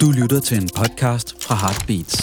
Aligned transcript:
Du 0.00 0.10
lytter 0.10 0.40
til 0.40 0.62
en 0.62 0.68
podcast 0.76 1.44
fra 1.44 1.54
Heartbeats. 1.54 2.22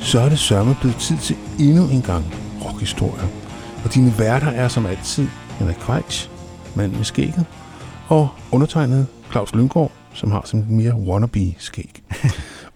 Så 0.00 0.20
er 0.20 0.28
det 0.28 0.38
sørme 0.38 0.76
blevet 0.80 0.96
tid 0.96 1.16
til 1.16 1.36
endnu 1.60 1.88
en 1.88 2.02
gang 2.02 2.24
rockhistorie. 2.64 3.28
Og 3.84 3.94
dine 3.94 4.18
værter 4.18 4.48
er 4.48 4.68
som 4.68 4.86
altid 4.86 5.28
Henrik 5.58 5.76
Kvejs, 5.76 6.30
mand 6.74 6.92
med 6.92 7.04
skægget, 7.04 7.46
og 8.08 8.28
undertegnet 8.52 9.06
Claus 9.30 9.54
Lyngård, 9.54 9.92
som 10.14 10.30
har 10.30 10.42
sådan 10.44 10.66
mere 10.68 10.94
wannabe-skæg 10.94 12.02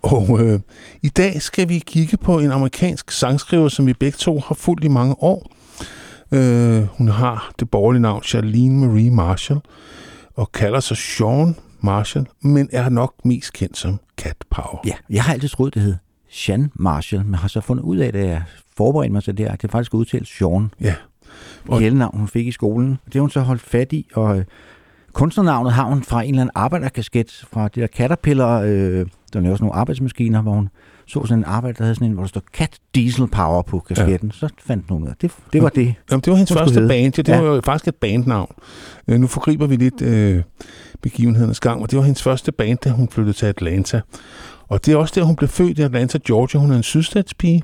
og 0.02 0.40
øh, 0.40 0.60
i 1.02 1.08
dag 1.08 1.42
skal 1.42 1.68
vi 1.68 1.78
kigge 1.78 2.16
på 2.16 2.38
en 2.38 2.50
amerikansk 2.50 3.10
sangskriver, 3.10 3.68
som 3.68 3.86
vi 3.86 3.92
begge 3.92 4.16
to 4.16 4.38
har 4.38 4.54
fulgt 4.54 4.84
i 4.84 4.88
mange 4.88 5.22
år. 5.22 5.50
Øh, 6.32 6.82
hun 6.82 7.08
har 7.08 7.52
det 7.60 7.70
borgerlige 7.70 8.02
navn 8.02 8.22
Charlene 8.22 8.86
Marie 8.86 9.10
Marshall, 9.10 9.60
og 10.36 10.52
kalder 10.52 10.80
sig 10.80 10.96
Sean 10.96 11.56
Marshall, 11.80 12.26
men 12.40 12.68
er 12.72 12.88
nok 12.88 13.14
mest 13.24 13.52
kendt 13.52 13.76
som 13.76 14.00
Cat 14.16 14.36
Power. 14.50 14.80
Ja, 14.86 14.94
jeg 15.10 15.22
har 15.22 15.32
altid 15.32 15.48
troet, 15.48 15.74
det 15.74 15.82
hed 15.82 15.96
Sean 16.30 16.70
Marshall, 16.74 17.24
men 17.24 17.34
har 17.34 17.48
så 17.48 17.60
fundet 17.60 17.84
ud 17.84 17.96
af, 17.96 18.08
at 18.08 18.14
jeg 18.14 18.42
forberedte 18.76 19.12
mig 19.12 19.22
til 19.22 19.38
det 19.38 19.44
at 19.44 19.62
det 19.62 19.70
faktisk 19.70 19.94
udtalt 19.94 20.28
Sean. 20.28 20.70
Ja. 20.80 20.94
Og... 21.68 21.78
Kælenavn, 21.78 22.18
hun 22.18 22.28
fik 22.28 22.46
i 22.46 22.52
skolen. 22.52 22.98
Det 23.04 23.14
har 23.14 23.20
hun 23.20 23.30
så 23.30 23.40
holdt 23.40 23.62
fat 23.62 23.92
i, 23.92 24.06
og 24.14 24.38
øh, 24.38 24.44
kunstnernavnet 25.12 25.72
har 25.72 25.84
hun 25.84 26.02
fra 26.02 26.22
en 26.22 26.28
eller 26.28 26.40
anden 26.40 26.52
arbejderkasket 26.54 27.44
fra 27.52 27.68
de 27.68 27.80
der 27.80 27.86
Caterpillar, 27.86 28.60
øh, 28.60 28.68
der 29.32 29.40
laver 29.40 29.56
sådan 29.56 29.64
nogle 29.64 29.74
arbejdsmaskiner, 29.74 30.42
hvor 30.42 30.52
hun 30.52 30.68
så 31.06 31.22
sådan 31.26 31.38
en 31.38 31.44
arbejde, 31.44 31.78
der 31.78 31.84
havde 31.84 31.94
sådan 31.94 32.06
en, 32.08 32.12
hvor 32.12 32.22
der 32.22 32.28
stod 32.28 32.42
Cat 32.54 32.78
Diesel 32.94 33.26
Power 33.26 33.62
på 33.62 33.78
kasketten. 33.78 34.32
Ja. 34.42 34.48
Så 34.48 34.54
fandt 34.66 34.84
hun 34.88 35.02
ud 35.02 35.08
af 35.08 35.14
det. 35.20 35.32
Det 35.52 35.62
var 35.62 35.68
det. 35.68 35.94
Jamen, 36.10 36.20
det 36.20 36.30
var 36.30 36.36
hendes 36.36 36.52
første 36.52 36.80
band. 36.88 37.16
Ja, 37.16 37.22
det 37.22 37.28
Ja. 37.28 37.40
var 37.40 37.54
jo 37.54 37.60
faktisk 37.64 37.88
et 37.88 37.94
bandnavn. 37.94 38.54
Øh, 39.08 39.20
nu 39.20 39.26
forgriber 39.26 39.66
vi 39.66 39.76
lidt 39.76 40.02
øh, 40.02 40.42
begivenhedernes 41.02 41.60
gang, 41.60 41.82
og 41.82 41.90
det 41.90 41.96
var 41.98 42.04
hendes 42.04 42.22
første 42.22 42.52
band, 42.52 42.78
da 42.84 42.90
hun 42.90 43.08
flyttede 43.08 43.36
til 43.36 43.46
Atlanta. 43.46 44.00
Og 44.68 44.86
det 44.86 44.92
er 44.92 44.96
også 44.96 45.12
der, 45.16 45.22
hun 45.26 45.36
blev 45.36 45.48
født 45.48 45.78
i 45.78 45.82
Atlanta, 45.82 46.18
Georgia. 46.26 46.60
Hun 46.60 46.70
er 46.72 46.76
en 46.76 46.82
sydstatspige. 46.82 47.62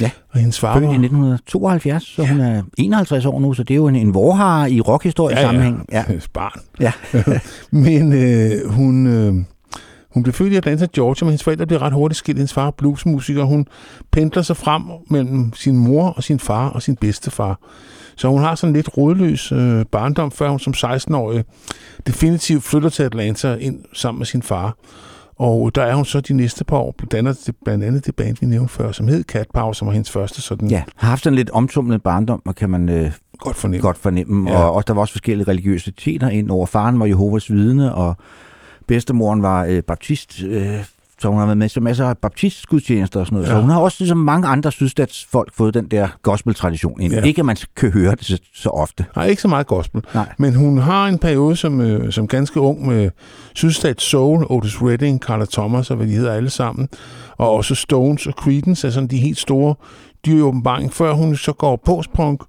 Ja. 0.00 0.10
Og 0.30 0.38
hendes 0.40 0.60
far 0.60 0.74
Født 0.74 0.84
i 0.84 0.86
var... 0.86 0.92
1972, 0.92 2.02
så 2.02 2.24
hun 2.24 2.40
er 2.40 2.62
51 2.78 3.26
år 3.26 3.40
nu, 3.40 3.52
så 3.52 3.62
det 3.62 3.74
er 3.74 3.76
jo 3.76 3.88
en, 3.88 3.96
en 3.96 4.14
vorhar 4.14 4.66
i 4.66 4.80
rockhistorie 4.80 5.36
sammenhæng. 5.36 5.86
Ja, 5.92 6.04
ja. 6.12 6.18
barn. 6.32 6.60
Ja. 6.80 6.92
Men 7.88 8.12
øh, 8.12 8.70
hun, 8.70 9.06
øh, 9.06 9.34
hun 10.14 10.22
blev 10.22 10.32
født 10.32 10.52
i 10.52 10.56
Atlanta, 10.56 10.86
Georgia, 10.94 11.24
men 11.24 11.30
hendes 11.30 11.44
forældre 11.44 11.66
blev 11.66 11.78
ret 11.78 11.92
hurtigt 11.92 12.18
skilt. 12.18 12.38
Hendes 12.38 12.52
far 12.52 12.66
er 12.66 12.70
bluesmusiker. 12.70 13.44
Hun 13.44 13.66
pendler 14.10 14.42
sig 14.42 14.56
frem 14.56 14.82
mellem 15.10 15.52
sin 15.54 15.76
mor 15.76 16.08
og 16.08 16.22
sin 16.22 16.38
far 16.38 16.68
og 16.68 16.82
sin 16.82 16.96
bedstefar. 16.96 17.60
Så 18.16 18.28
hun 18.28 18.40
har 18.40 18.54
sådan 18.54 18.72
lidt 18.72 18.96
rådløs 18.96 19.52
øh, 19.52 19.84
barndom, 19.84 20.30
før 20.30 20.48
hun 20.48 20.58
som 20.58 20.74
16-årig 20.76 21.44
definitivt 22.06 22.64
flytter 22.64 22.88
til 22.88 23.02
Atlanta 23.02 23.54
ind 23.54 23.78
sammen 23.92 24.18
med 24.18 24.26
sin 24.26 24.42
far. 24.42 24.76
Og 25.36 25.74
der 25.74 25.82
er 25.82 25.94
hun 25.94 26.04
så 26.04 26.20
de 26.20 26.34
næste 26.34 26.64
par 26.64 26.76
år, 26.76 26.94
blandt 26.98 27.14
andet 27.14 27.46
det, 27.46 27.54
blandt 27.64 27.84
andet 27.84 28.06
det 28.06 28.16
band, 28.16 28.36
vi 28.40 28.46
nævnte 28.46 28.72
før, 28.72 28.92
som 28.92 29.08
hed 29.08 29.24
Power, 29.54 29.72
som 29.72 29.86
var 29.86 29.92
hendes 29.92 30.10
første 30.10 30.42
sådan 30.42 30.70
ja, 30.70 30.82
har 30.96 31.08
haft 31.08 31.24
sådan 31.24 31.36
lidt 31.36 31.50
omtumlet 31.50 32.02
barndom, 32.02 32.42
og 32.46 32.54
kan 32.54 32.70
man 32.70 32.88
øh, 32.88 33.12
godt 33.38 33.56
fornemme. 33.56 33.82
godt 33.82 33.98
fornemme. 33.98 34.50
Ja. 34.50 34.58
Og 34.58 34.72
også, 34.72 34.84
der 34.86 34.94
var 34.94 35.00
også 35.00 35.12
forskellige 35.12 35.48
religiøsiteter 35.48 36.28
ind 36.28 36.50
over. 36.50 36.66
Faren 36.66 37.00
var 37.00 37.06
Jehovas 37.06 37.52
vidne, 37.52 37.94
og 37.94 38.16
bedstemoren 38.86 39.42
var 39.42 39.64
øh, 39.64 39.82
baptist, 39.82 40.42
øh, 40.42 40.84
så 41.24 41.28
hun 41.30 41.38
har 41.38 41.46
været 41.46 41.58
med 41.58 41.68
til 41.68 41.82
masser 41.82 42.06
af 42.06 42.18
baptistgudstjenester 42.18 43.20
og 43.20 43.26
sådan 43.26 43.36
noget. 43.36 43.48
Ja. 43.48 43.54
Så 43.54 43.60
hun 43.60 43.70
har 43.70 43.80
også, 43.80 43.96
ligesom 44.00 44.18
mange 44.18 44.48
andre 44.48 44.72
sydstatsfolk, 44.72 45.54
fået 45.54 45.74
den 45.74 45.86
der 45.86 46.08
gospel-tradition 46.22 47.00
ind. 47.00 47.12
Ja. 47.12 47.22
Ikke, 47.22 47.38
at 47.38 47.46
man 47.46 47.56
kan 47.76 47.90
høre 47.90 48.14
det 48.14 48.24
så, 48.24 48.38
så 48.54 48.68
ofte. 48.68 49.04
Nej, 49.16 49.26
ikke 49.26 49.42
så 49.42 49.48
meget 49.48 49.66
gospel. 49.66 50.02
Nej. 50.14 50.32
Men 50.38 50.54
hun 50.54 50.78
har 50.78 51.06
en 51.06 51.18
periode 51.18 51.56
som, 51.56 51.80
øh, 51.80 52.12
som 52.12 52.28
ganske 52.28 52.60
ung 52.60 52.86
med 52.86 53.10
Sydstat 53.54 54.00
Soul, 54.00 54.46
Otis 54.50 54.82
Redding, 54.82 55.20
Carla 55.20 55.44
Thomas 55.52 55.90
og 55.90 55.96
hvad 55.96 56.06
de 56.06 56.12
hedder 56.12 56.32
alle 56.32 56.50
sammen. 56.50 56.88
Og 57.36 57.50
også 57.50 57.74
Stones 57.74 58.26
og 58.26 58.32
Creedence 58.32 58.86
er 58.86 58.90
sådan 58.90 59.08
de 59.08 59.18
helt 59.18 59.38
store 59.38 59.74
dyr 60.26 60.38
i 60.38 60.40
åbenbaring, 60.40 60.92
før 60.92 61.12
hun 61.12 61.36
så 61.36 61.52
går 61.52 61.76
postpunk, 61.84 62.42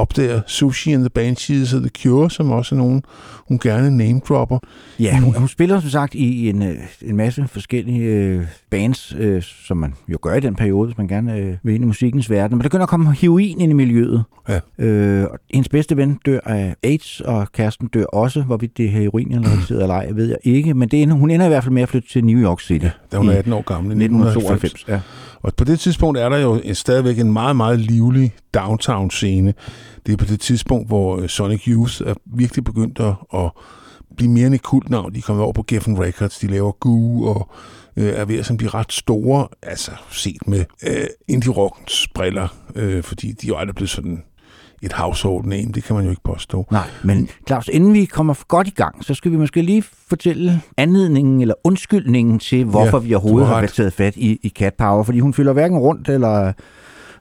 opdager 0.00 0.40
Sushi 0.46 0.92
and 0.92 1.02
the 1.02 1.10
Banshees 1.10 1.74
og 1.74 1.80
The 1.80 1.90
Cure, 1.98 2.30
som 2.30 2.50
også 2.50 2.74
er 2.74 2.78
nogen, 2.78 3.02
hun 3.48 3.58
gerne 3.58 3.96
name-dropper. 3.96 4.58
Ja, 5.00 5.18
hun, 5.18 5.34
hun 5.34 5.48
spiller 5.48 5.80
som 5.80 5.90
sagt 5.90 6.14
i 6.14 6.48
en, 6.48 6.62
øh, 6.62 6.76
en 7.02 7.16
masse 7.16 7.48
forskellige 7.48 8.02
øh, 8.02 8.46
bands, 8.70 9.14
øh, 9.18 9.42
som 9.42 9.76
man 9.76 9.94
jo 10.08 10.18
gør 10.22 10.34
i 10.34 10.40
den 10.40 10.54
periode, 10.54 10.86
hvis 10.86 10.98
man 10.98 11.08
gerne 11.08 11.36
øh, 11.36 11.56
vil 11.62 11.74
ind 11.74 11.84
i 11.84 11.86
musikkens 11.86 12.30
verden. 12.30 12.56
Men 12.56 12.62
der 12.62 12.68
begynder 12.68 12.82
at 12.82 12.88
komme 12.88 13.14
heroin 13.14 13.60
ind 13.60 13.70
i 13.70 13.74
miljøet. 13.74 14.24
Ja. 14.48 14.60
Øh, 14.78 15.24
og 15.30 15.38
hendes 15.50 15.68
bedste 15.68 15.96
ven 15.96 16.18
dør 16.26 16.40
af 16.46 16.74
AIDS, 16.82 17.20
og 17.20 17.52
kæresten 17.52 17.88
dør 17.88 18.04
også. 18.04 18.42
Hvorvidt 18.42 18.76
det 18.76 18.86
er 18.86 18.90
heroin 18.90 19.32
eller 19.32 19.48
eller 19.82 19.94
ej, 19.94 20.10
ved 20.10 20.28
jeg 20.28 20.38
ikke. 20.42 20.74
Men 20.74 20.88
det 20.88 21.12
hun 21.12 21.30
ender 21.30 21.46
i 21.46 21.48
hvert 21.48 21.64
fald 21.64 21.74
med 21.74 21.82
at 21.82 21.88
flytte 21.88 22.08
til 22.08 22.24
New 22.24 22.42
York 22.42 22.60
City. 22.60 22.84
Ja, 22.84 22.90
da 23.12 23.16
hun 23.16 23.28
er 23.28 23.32
i 23.32 23.36
18 23.36 23.52
år 23.52 23.62
gammel. 23.62 23.90
i 23.90 24.04
1992. 24.04 24.72
1992. 24.72 24.88
Ja. 24.88 25.00
Og 25.42 25.54
på 25.54 25.64
det 25.64 25.80
tidspunkt 25.80 26.18
er 26.18 26.28
der 26.28 26.38
jo 26.38 26.74
stadigvæk 26.74 27.18
en 27.18 27.32
meget, 27.32 27.56
meget 27.56 27.80
livlig 27.80 28.34
downtown-scene. 28.54 29.54
Det 30.06 30.12
er 30.12 30.16
på 30.16 30.24
det 30.24 30.40
tidspunkt, 30.40 30.88
hvor 30.88 31.20
øh, 31.20 31.28
Sonic 31.28 31.66
Youth 31.66 32.02
er 32.06 32.14
virkelig 32.26 32.64
begyndt 32.64 33.00
at, 33.00 33.14
at 33.34 33.50
blive 34.16 34.30
mere 34.30 34.46
end 34.46 34.54
et 34.54 34.62
kultnavn. 34.62 35.12
De 35.12 35.18
er 35.18 35.22
kommet 35.22 35.44
over 35.44 35.52
på 35.52 35.64
Geffen 35.66 36.00
Records, 36.00 36.38
de 36.38 36.46
laver 36.46 36.72
Goo 36.72 37.24
og 37.24 37.50
øh, 37.96 38.08
er 38.08 38.24
ved 38.24 38.38
at 38.38 38.56
blive 38.56 38.70
ret 38.70 38.92
store, 38.92 39.48
altså 39.62 39.90
set 40.10 40.48
med 40.48 40.64
øh, 40.86 41.06
indie-rockens 41.28 42.08
briller, 42.14 42.48
øh, 42.74 43.02
fordi 43.02 43.32
de 43.32 43.46
er 43.46 43.48
jo 43.48 43.56
aldrig 43.56 43.74
blevet 43.74 43.90
sådan 43.90 44.22
et 44.82 44.92
household 44.92 45.44
name, 45.44 45.72
det 45.72 45.84
kan 45.84 45.96
man 45.96 46.04
jo 46.04 46.10
ikke 46.10 46.22
påstå. 46.24 46.66
Nej, 46.70 46.86
men 47.04 47.28
Claus, 47.46 47.68
inden 47.72 47.94
vi 47.94 48.04
kommer 48.04 48.34
godt 48.48 48.68
i 48.68 48.70
gang, 48.70 49.04
så 49.04 49.14
skal 49.14 49.32
vi 49.32 49.36
måske 49.36 49.62
lige 49.62 49.82
fortælle 50.08 50.60
anledningen 50.76 51.40
eller 51.40 51.54
undskyldningen 51.64 52.38
til, 52.38 52.64
hvorfor 52.64 52.98
Ja, 52.98 53.04
vi 53.04 53.14
overhovedet 53.14 53.48
har 53.48 53.66
taget 53.66 53.92
fat 53.92 54.16
i, 54.16 54.38
i 54.42 54.48
Cat 54.48 54.74
Power. 54.74 55.02
Fordi 55.02 55.18
hun 55.20 55.34
fylder 55.34 55.52
hverken 55.52 55.78
rundt 55.78 56.08
eller 56.08 56.52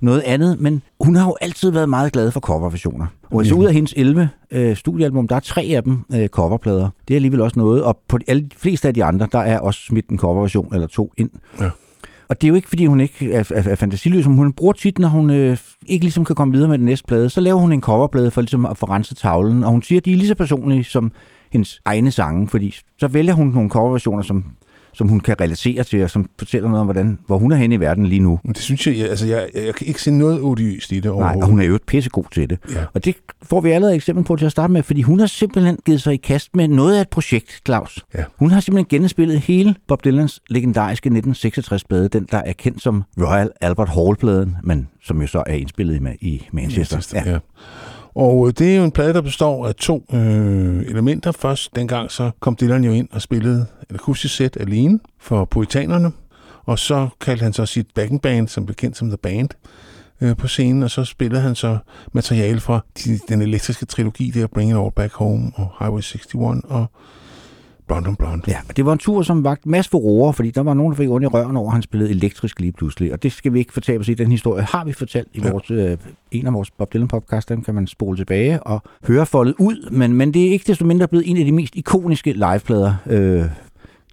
noget 0.01 0.21
andet, 0.21 0.59
men 0.59 0.81
hun 0.99 1.15
har 1.15 1.25
jo 1.25 1.35
altid 1.41 1.71
været 1.71 1.89
meget 1.89 2.11
glad 2.11 2.31
for 2.31 2.39
coverversioner. 2.39 3.05
Og 3.31 3.45
så 3.45 3.55
ud 3.55 3.65
af 3.65 3.73
hendes 3.73 3.93
11 3.97 4.29
øh, 4.51 4.75
studiealbum, 4.75 5.27
der 5.27 5.35
er 5.35 5.39
tre 5.39 5.61
af 5.75 5.83
dem 5.83 6.05
øh, 6.13 6.27
coverplader. 6.27 6.89
Det 7.07 7.13
er 7.13 7.17
alligevel 7.17 7.41
også 7.41 7.59
noget, 7.59 7.83
og 7.83 7.99
på 8.07 8.17
de, 8.17 8.23
alle, 8.27 8.41
de 8.43 8.55
fleste 8.57 8.87
af 8.87 8.93
de 8.93 9.03
andre, 9.03 9.27
der 9.31 9.39
er 9.39 9.59
også 9.59 9.79
smidt 9.83 10.09
en 10.09 10.17
coverversion 10.17 10.73
eller 10.73 10.87
to 10.87 11.13
ind. 11.17 11.29
Ja. 11.59 11.69
Og 12.29 12.41
det 12.41 12.47
er 12.47 12.49
jo 12.49 12.55
ikke, 12.55 12.67
fordi 12.69 12.85
hun 12.85 12.99
ikke 12.99 13.33
er, 13.33 13.51
er, 13.55 13.63
er 13.69 13.75
fantasiløs, 13.75 14.27
men 14.27 14.37
hun 14.37 14.53
bruger 14.53 14.73
tit, 14.73 14.99
når 14.99 15.07
hun 15.07 15.29
øh, 15.29 15.57
ikke 15.87 16.05
ligesom 16.05 16.25
kan 16.25 16.35
komme 16.35 16.53
videre 16.53 16.69
med 16.69 16.77
den 16.77 16.85
næste 16.85 17.07
plade, 17.07 17.29
så 17.29 17.41
laver 17.41 17.59
hun 17.59 17.71
en 17.71 17.81
coverplade 17.81 18.31
for 18.31 18.41
ligesom 18.41 18.65
at 18.65 18.77
få 18.77 18.85
renset 18.85 19.17
tavlen, 19.17 19.63
og 19.63 19.71
hun 19.71 19.81
siger, 19.81 19.99
at 19.99 20.05
de 20.05 20.11
er 20.11 20.15
lige 20.15 20.27
så 20.27 20.35
personlige 20.35 20.83
som 20.83 21.11
hendes 21.51 21.81
egne 21.85 22.11
sange, 22.11 22.47
fordi 22.47 22.75
så 22.99 23.07
vælger 23.07 23.33
hun 23.33 23.47
nogle 23.47 23.69
coverversioner, 23.69 24.23
som, 24.23 24.45
som 24.99 25.07
hun 25.07 25.19
kan 25.19 25.41
relatere 25.41 25.83
til, 25.83 26.03
og 26.03 26.09
som 26.09 26.29
fortæller 26.39 26.69
noget 26.69 26.81
om, 26.81 26.87
hvordan, 26.87 27.19
hvor 27.27 27.37
hun 27.37 27.51
er 27.51 27.55
henne 27.55 27.75
i 27.75 27.79
verden 27.79 28.05
lige 28.05 28.19
nu. 28.19 28.39
Men 28.43 28.53
det 28.53 28.61
synes 28.61 28.87
jeg, 28.87 28.97
jeg, 28.97 29.09
altså 29.09 29.27
jeg, 29.27 29.49
jeg, 29.55 29.75
kan 29.75 29.87
ikke 29.87 30.01
se 30.01 30.11
noget 30.11 30.41
odiøst 30.41 30.91
i 30.91 30.95
det 30.95 31.03
Nej, 31.03 31.11
overhovedet. 31.11 31.43
og 31.43 31.49
hun 31.49 31.59
er 31.61 31.65
jo 31.65 31.79
pissegod 31.87 32.23
til 32.31 32.49
det. 32.49 32.59
Ja. 32.75 32.85
Og 32.93 33.05
det 33.05 33.15
får 33.43 33.61
vi 33.61 33.71
allerede 33.71 33.93
et 33.93 33.95
eksempel 33.95 34.23
på 34.23 34.35
til 34.35 34.45
at 34.45 34.51
starte 34.51 34.73
med, 34.73 34.83
fordi 34.83 35.01
hun 35.01 35.19
har 35.19 35.27
simpelthen 35.27 35.77
givet 35.85 36.01
sig 36.01 36.13
i 36.13 36.17
kast 36.17 36.55
med 36.55 36.67
noget 36.67 36.97
af 36.97 37.01
et 37.01 37.09
projekt, 37.09 37.61
Claus. 37.65 38.05
Ja. 38.15 38.23
Hun 38.39 38.51
har 38.51 38.59
simpelthen 38.59 38.99
genspillet 38.99 39.39
hele 39.39 39.75
Bob 39.87 40.03
Dylans 40.03 40.41
legendariske 40.49 41.09
1966-plade, 41.09 42.07
den 42.07 42.27
der 42.31 42.37
er 42.37 42.53
kendt 42.53 42.81
som 42.81 43.03
Royal 43.21 43.49
Albert 43.61 43.89
Hall-pladen, 43.89 44.55
men 44.63 44.87
som 45.03 45.21
jo 45.21 45.27
så 45.27 45.43
er 45.45 45.53
indspillet 45.53 45.95
i, 46.21 46.27
i 46.27 46.47
Manchester. 46.51 46.95
Manchester, 46.95 47.31
ja. 47.31 47.39
Og 48.19 48.47
øh, 48.47 48.53
det 48.57 48.71
er 48.71 48.77
jo 48.77 48.83
en 48.83 48.91
plade, 48.91 49.13
der 49.13 49.21
består 49.21 49.67
af 49.67 49.75
to 49.75 50.05
øh, 50.13 50.81
elementer. 50.81 51.31
Først 51.31 51.75
dengang 51.75 52.11
så 52.11 52.31
kom 52.39 52.57
Dylan 52.61 52.83
jo 52.83 52.91
ind 52.91 53.07
og 53.11 53.21
spillede 53.21 53.65
et 53.89 53.95
akustisk 53.95 54.35
sæt 54.35 54.57
alene 54.59 54.99
for 55.19 55.45
poetanerne, 55.45 56.11
Og 56.65 56.79
så 56.79 57.07
kaldte 57.21 57.43
han 57.43 57.53
så 57.53 57.65
sit 57.65 57.87
backing 57.95 58.21
band, 58.21 58.47
som 58.47 58.65
blev 58.65 58.75
kendt 58.75 58.97
som 58.97 59.07
The 59.07 59.17
Band, 59.17 59.49
øh, 60.21 60.37
på 60.37 60.47
scenen. 60.47 60.83
Og 60.83 60.91
så 60.91 61.03
spillede 61.03 61.41
han 61.41 61.55
så 61.55 61.77
materiale 62.11 62.59
fra 62.59 62.85
de, 63.05 63.19
den 63.29 63.41
elektriske 63.41 63.85
trilogi 63.85 64.31
der, 64.31 64.47
Bring 64.47 64.71
It 64.71 64.77
All 64.77 64.91
Back 64.95 65.13
Home 65.13 65.51
og 65.55 65.71
Highway 65.79 66.01
61 66.01 66.63
og 66.63 66.85
Blonde 67.89 68.09
on 68.09 68.15
Blonde. 68.15 68.43
Ja, 68.47 68.57
og 68.69 68.77
det 68.77 68.85
var 68.85 68.93
en 68.93 68.99
tur, 68.99 69.21
som 69.21 69.43
vagte 69.43 69.69
masse 69.69 69.91
furore, 69.91 70.33
fordi 70.33 70.51
der 70.51 70.61
var 70.63 70.73
nogen, 70.73 70.91
der 70.91 70.97
fik 70.97 71.09
ondt 71.09 71.23
i 71.23 71.27
røven 71.27 71.57
over, 71.57 71.67
at 71.69 71.73
han 71.73 71.81
spillede 71.81 72.09
elektrisk 72.11 72.59
lige 72.59 72.71
pludselig. 72.71 73.13
Og 73.13 73.23
det 73.23 73.31
skal 73.31 73.53
vi 73.53 73.59
ikke 73.59 73.73
fortabe 73.73 74.01
os 74.01 74.07
i. 74.09 74.13
Den 74.13 74.31
historie 74.31 74.63
har 74.63 74.85
vi 74.85 74.93
fortalt 74.93 75.27
i 75.33 75.41
Ja. 75.43 75.51
vores, 75.51 75.71
øh, 75.71 75.97
en 76.31 76.47
af 76.47 76.53
vores 76.53 76.71
Bob 76.71 76.93
Dylan 76.93 77.07
podcast. 77.07 77.49
Den 77.49 77.61
kan 77.61 77.75
man 77.75 77.87
spole 77.87 78.17
tilbage 78.17 78.63
og 78.63 78.81
høre 79.07 79.25
foldet 79.25 79.55
ud. 79.59 79.89
Men, 79.91 80.13
men 80.13 80.33
det 80.33 80.47
er 80.47 80.51
ikke 80.51 80.65
desto 80.67 80.85
mindre 80.85 81.07
blevet 81.07 81.29
en 81.29 81.37
af 81.37 81.45
de 81.45 81.51
mest 81.51 81.75
ikoniske 81.75 82.31
liveplader. 82.33 82.93
Øh, 83.07 83.43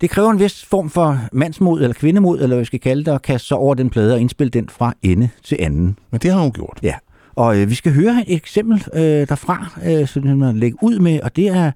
det 0.01 0.11
kræver 0.11 0.31
en 0.31 0.41
vis 0.41 0.65
form 0.65 0.91
for 0.91 1.19
mandsmod 1.33 1.81
eller 1.81 1.95
kvindemod, 1.95 2.37
eller 2.37 2.49
hvad 2.49 2.59
vi 2.59 2.65
skal 2.65 2.81
kalde 2.81 3.05
det, 3.05 3.11
at 3.13 3.23
kaste 3.23 3.49
sig 3.49 3.57
over 3.57 3.75
den 3.75 3.91
plade 3.91 4.15
og 4.15 4.21
indspille 4.21 4.51
den 4.51 4.69
fra 4.69 4.95
ende 5.03 5.29
til 5.45 5.57
anden. 5.61 5.99
Men 6.11 6.21
det 6.21 6.33
har 6.33 6.41
hun 6.41 6.53
gjort. 6.53 6.79
Ja, 6.83 6.95
og 7.35 7.61
øh, 7.61 7.71
vi 7.71 7.75
skal 7.75 7.93
høre 7.93 8.25
et 8.29 8.35
eksempel 8.37 8.85
øh, 8.95 9.01
derfra, 9.03 9.71
øh, 9.87 10.07
som 10.07 10.23
hun 10.29 10.43
har 10.43 10.53
lægge 10.53 10.79
ud 10.83 10.99
med, 10.99 11.21
og 11.21 11.37
det 11.37 11.47
er 11.49 11.73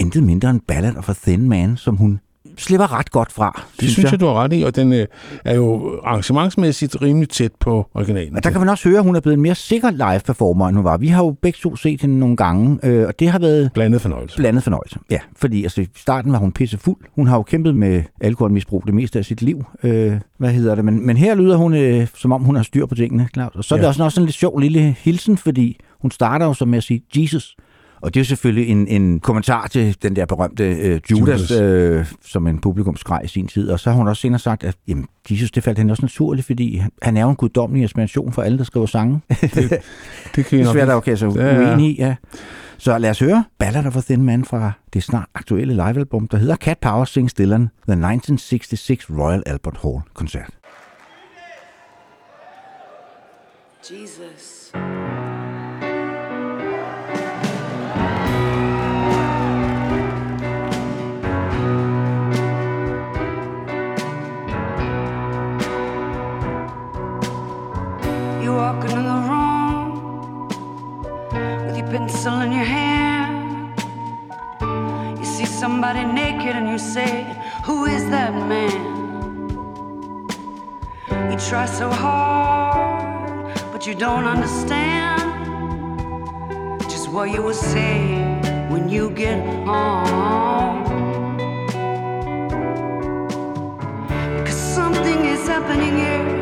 intet 0.00 0.22
mindre 0.22 0.50
end 0.50 0.60
Ballad 0.68 0.96
of 0.96 1.08
a 1.08 1.12
Thin 1.22 1.48
Man, 1.48 1.76
som 1.76 1.96
hun 1.96 2.20
slipper 2.56 2.98
ret 2.98 3.10
godt 3.10 3.32
fra, 3.32 3.62
Det 3.80 3.90
synes 3.90 4.12
jeg, 4.12 4.20
du 4.20 4.26
har 4.26 4.34
ret 4.34 4.52
i, 4.52 4.62
og 4.62 4.76
den 4.76 4.92
øh, 4.92 5.06
er 5.44 5.54
jo 5.54 6.00
arrangementsmæssigt 6.04 7.02
rimelig 7.02 7.28
tæt 7.28 7.50
på 7.60 7.86
originalen. 7.94 8.34
Men 8.34 8.42
der 8.42 8.50
kan 8.50 8.60
man 8.60 8.68
også 8.68 8.88
høre, 8.88 8.98
at 8.98 9.04
hun 9.04 9.16
er 9.16 9.20
blevet 9.20 9.36
en 9.36 9.42
mere 9.42 9.54
sikker 9.54 9.90
live-performer, 9.90 10.68
end 10.68 10.76
hun 10.76 10.84
var. 10.84 10.96
Vi 10.96 11.08
har 11.08 11.24
jo 11.24 11.30
begge 11.42 11.58
to 11.62 11.76
set 11.76 12.00
hende 12.00 12.18
nogle 12.18 12.36
gange, 12.36 12.78
øh, 12.82 13.06
og 13.06 13.20
det 13.20 13.28
har 13.30 13.38
været 13.38 13.70
Blandet 13.74 14.00
fornøjelse. 14.00 14.36
blandet 14.36 14.62
fornøjelse. 14.62 14.98
Ja, 15.10 15.18
fordi 15.36 15.62
altså, 15.62 15.80
i 15.80 15.86
starten 15.96 16.32
var 16.32 16.38
hun 16.38 16.52
pissefuld. 16.52 16.96
Hun 17.14 17.26
har 17.26 17.36
jo 17.36 17.42
kæmpet 17.42 17.74
med 17.76 18.02
alkoholmisbrug 18.20 18.82
det 18.86 18.94
meste 18.94 19.18
af 19.18 19.24
sit 19.24 19.42
liv. 19.42 19.64
Øh, 19.82 20.12
hvad 20.38 20.50
hedder 20.52 20.74
det? 20.74 20.84
Men, 20.84 21.06
men 21.06 21.16
her 21.16 21.34
lyder 21.34 21.56
hun, 21.56 21.74
øh, 21.74 22.06
som 22.16 22.32
om 22.32 22.42
hun 22.42 22.56
har 22.56 22.62
styr 22.62 22.86
på 22.86 22.94
tingene, 22.94 23.28
Claus. 23.34 23.54
Og 23.54 23.64
så 23.64 23.74
er 23.74 23.76
det 23.76 23.82
Ja. 23.84 23.88
også, 23.88 24.04
også 24.04 24.14
sådan 24.14 24.22
en 24.22 24.26
lidt 24.26 24.36
sjov 24.36 24.58
lille 24.58 24.96
hilsen, 24.98 25.36
fordi 25.38 25.80
hun 26.00 26.10
starter 26.10 26.46
jo 26.46 26.54
så 26.54 26.64
med 26.64 26.78
at 26.78 26.84
sige, 26.84 27.02
Jesus. 27.16 27.56
Og 28.02 28.14
det 28.14 28.20
er 28.20 28.24
jo 28.24 28.24
selvfølgelig 28.26 28.68
en, 28.68 28.88
en 28.88 29.20
kommentar 29.20 29.66
til 29.66 29.96
den 30.02 30.16
der 30.16 30.26
berømte 30.26 30.64
øh, 30.64 31.00
Judas, 31.10 31.50
Judas. 31.50 31.50
øh, 31.60 32.06
som 32.24 32.46
en 32.46 32.58
publikum 32.58 32.96
skreg 32.96 33.20
i 33.24 33.28
sin 33.28 33.46
tid. 33.48 33.70
Og 33.70 33.80
så 33.80 33.90
har 33.90 33.96
hun 33.96 34.08
også 34.08 34.20
senere 34.20 34.38
sagt, 34.38 34.64
at 34.64 34.76
jamen, 34.88 35.06
Jesus, 35.30 35.50
det 35.50 35.62
faldt 35.64 35.78
hende 35.78 35.92
også 35.92 36.02
naturligt, 36.02 36.46
fordi 36.46 36.76
han, 36.76 36.90
han 37.02 37.16
er 37.16 37.22
jo 37.22 37.30
en 37.30 37.36
guddommelig 37.36 37.82
inspiration 37.82 38.32
for 38.32 38.42
alle, 38.42 38.58
der 38.58 38.64
skriver 38.64 38.86
sange. 38.86 39.20
Det 39.28 39.40
kan 39.52 39.60
Det 40.36 40.52
jeg 40.52 40.60
er 40.60 40.64
nok 40.64 40.72
svært 40.74 40.82
ikke- 40.82 40.92
at 40.92 40.96
okay, 40.96 41.16
så 41.16 41.32
Ja, 41.36 41.60
ja. 41.60 41.70
uenig 41.70 41.90
i, 41.90 41.96
ja. 41.98 42.14
Så 42.78 42.98
lad 42.98 43.10
os 43.10 43.18
høre 43.18 43.44
Ballad 43.58 43.86
of 43.86 43.96
a 43.96 44.00
Thin 44.00 44.22
Man 44.24 44.44
fra 44.44 44.72
det 44.92 45.02
snart 45.02 45.26
aktuelle 45.34 45.72
livealbum, 45.72 46.28
der 46.28 46.36
hedder 46.38 46.56
Cat 46.56 46.78
Power 46.78 47.04
Sings 47.04 47.34
Dylan, 47.34 47.60
The 47.60 47.92
1966 47.92 49.10
Royal 49.10 49.42
Albert 49.46 49.78
Hall 49.82 49.98
koncert. 50.14 50.50
Jesus. 53.90 54.72
Walking 68.60 68.90
in 68.90 69.04
the 69.14 69.20
room 69.30 69.88
with 71.64 71.76
your 71.78 71.88
pencil 71.92 72.40
in 72.44 72.52
your 72.52 72.68
hand. 72.78 73.72
You 75.18 75.24
see 75.24 75.46
somebody 75.46 76.02
naked 76.04 76.54
and 76.60 76.68
you 76.68 76.78
say, 76.94 77.12
Who 77.66 77.86
is 77.86 78.02
that 78.14 78.32
man? 78.52 78.80
You 81.30 81.36
try 81.50 81.64
so 81.64 81.88
hard, 81.88 83.54
but 83.72 83.86
you 83.86 83.94
don't 83.94 84.26
understand 84.36 85.22
just 86.92 87.06
what 87.14 87.30
you 87.34 87.42
will 87.42 87.62
say 87.74 87.96
when 88.72 88.90
you 88.90 89.04
get 89.24 89.38
home. 89.70 90.84
Cause 94.46 94.60
something 94.78 95.18
is 95.34 95.42
happening 95.48 95.94
here, 96.04 96.39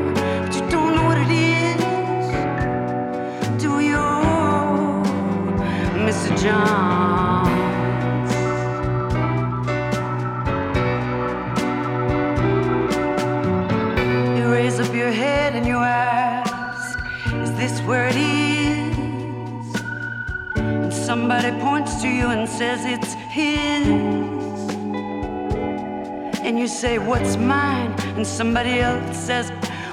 somebody 28.39 28.79
else 28.81 29.17
says, 29.17 29.51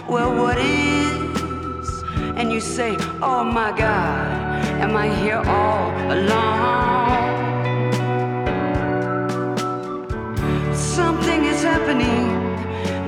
Well, 0.07 0.35
what 0.35 0.57
is? 0.59 1.44
And 2.37 2.51
you 2.51 2.59
say, 2.59 2.97
Oh 3.21 3.43
my 3.45 3.71
God, 3.71 4.65
am 4.83 4.95
I 4.97 5.07
here 5.23 5.41
all 5.45 5.91
alone? 6.11 6.75
Something 10.75 11.45
is 11.45 11.63
happening. 11.63 12.27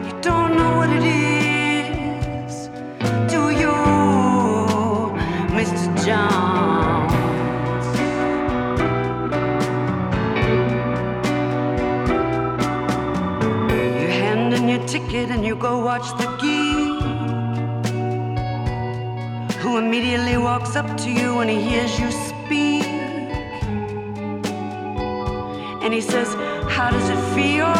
You 0.08 0.14
don't 0.22 0.56
know 0.56 0.78
what 0.78 0.90
it 0.90 1.04
is. 1.04 2.70
Do 3.34 3.50
you, 3.62 3.76
Mr. 5.58 5.88
Jones? 6.06 7.14
You 14.02 14.08
hand 14.22 14.54
in 14.54 14.70
your 14.70 14.88
ticket 14.88 15.32
and 15.32 15.46
you 15.46 15.58
go 15.58 15.80
watch 15.80 16.08
the 16.18 16.28
geek. 16.42 16.67
Who 19.68 19.80
immediately 19.80 20.38
walks 20.38 20.78
up 20.78 20.96
to 21.04 21.12
you 21.12 21.36
when 21.36 21.50
he 21.50 21.60
hears 21.62 22.00
you 22.00 22.10
speak. 22.10 22.86
And 25.84 25.94
he 25.94 26.00
says, 26.00 26.34
How 26.70 26.90
does 26.90 27.10
it 27.10 27.22
feel 27.36 27.74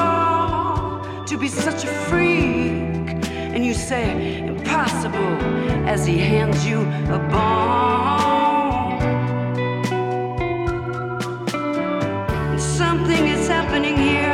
to 1.26 1.38
be 1.38 1.48
such 1.48 1.86
a 1.86 1.88
freak? 1.88 3.24
And 3.54 3.66
you 3.66 3.74
say, 3.74 4.40
Impossible, 4.40 5.38
as 5.88 6.06
he 6.06 6.18
hands 6.18 6.68
you 6.68 6.82
a. 7.10 7.20
And 12.52 12.62
Something 12.62 13.28
is 13.28 13.48
happening 13.48 13.96
here, 13.96 14.27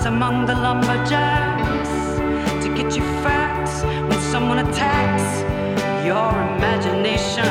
contacts 0.00 0.06
among 0.06 0.46
the 0.46 0.54
lumberjacks 0.54 1.90
to 2.64 2.74
get 2.74 2.96
you 2.96 3.02
facts 3.22 3.82
when 3.82 4.20
someone 4.32 4.58
attacks 4.58 5.42
your 6.04 6.30
imagination. 6.56 7.44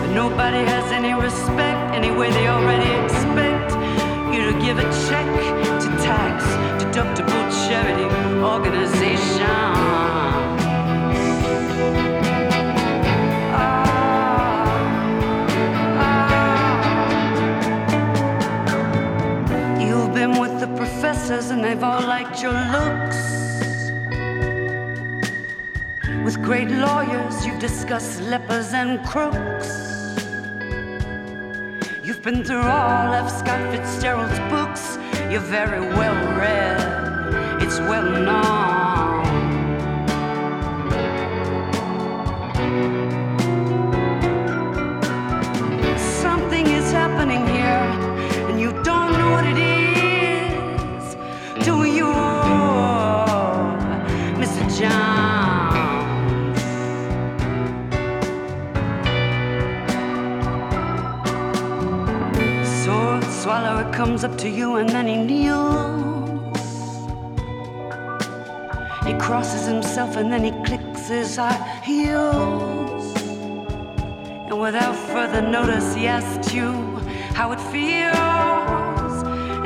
But 0.00 0.12
nobody 0.12 0.64
has 0.64 0.92
any 0.92 1.14
respect 1.14 1.94
anyway, 1.94 2.30
they 2.30 2.48
already 2.48 2.90
expect 3.04 3.72
you 4.32 4.52
to 4.52 4.58
give 4.60 4.78
a 4.78 4.92
and 21.50 21.64
they've 21.64 21.82
all 21.82 22.02
liked 22.02 22.42
your 22.42 22.52
looks. 22.52 23.90
With 26.24 26.42
great 26.42 26.70
lawyers, 26.70 27.46
you've 27.46 27.58
discussed 27.58 28.20
lepers 28.22 28.72
and 28.74 29.04
crooks. 29.06 29.68
You've 32.04 32.22
been 32.22 32.44
through 32.44 32.62
all 32.62 33.12
of 33.14 33.30
Scott 33.30 33.60
Fitzgerald's 33.72 34.38
books. 34.50 34.98
You're 35.30 35.40
very 35.40 35.80
well 35.80 36.36
read, 36.36 37.62
it's 37.62 37.78
well 37.80 38.10
known. 38.10 38.67
Comes 64.08 64.24
up 64.24 64.38
to 64.38 64.48
you, 64.48 64.76
and 64.76 64.88
then 64.88 65.06
he 65.06 65.16
kneels. 65.18 66.58
He 69.06 69.12
crosses 69.18 69.66
himself, 69.66 70.16
and 70.16 70.32
then 70.32 70.44
he 70.44 70.52
clicks 70.64 71.08
his 71.08 71.38
heels. 71.84 73.04
And 74.48 74.58
without 74.58 74.96
further 75.12 75.42
notice, 75.42 75.94
he 75.94 76.06
asks 76.06 76.54
you 76.54 76.72
how 77.34 77.52
it 77.52 77.60
feels. 77.74 79.14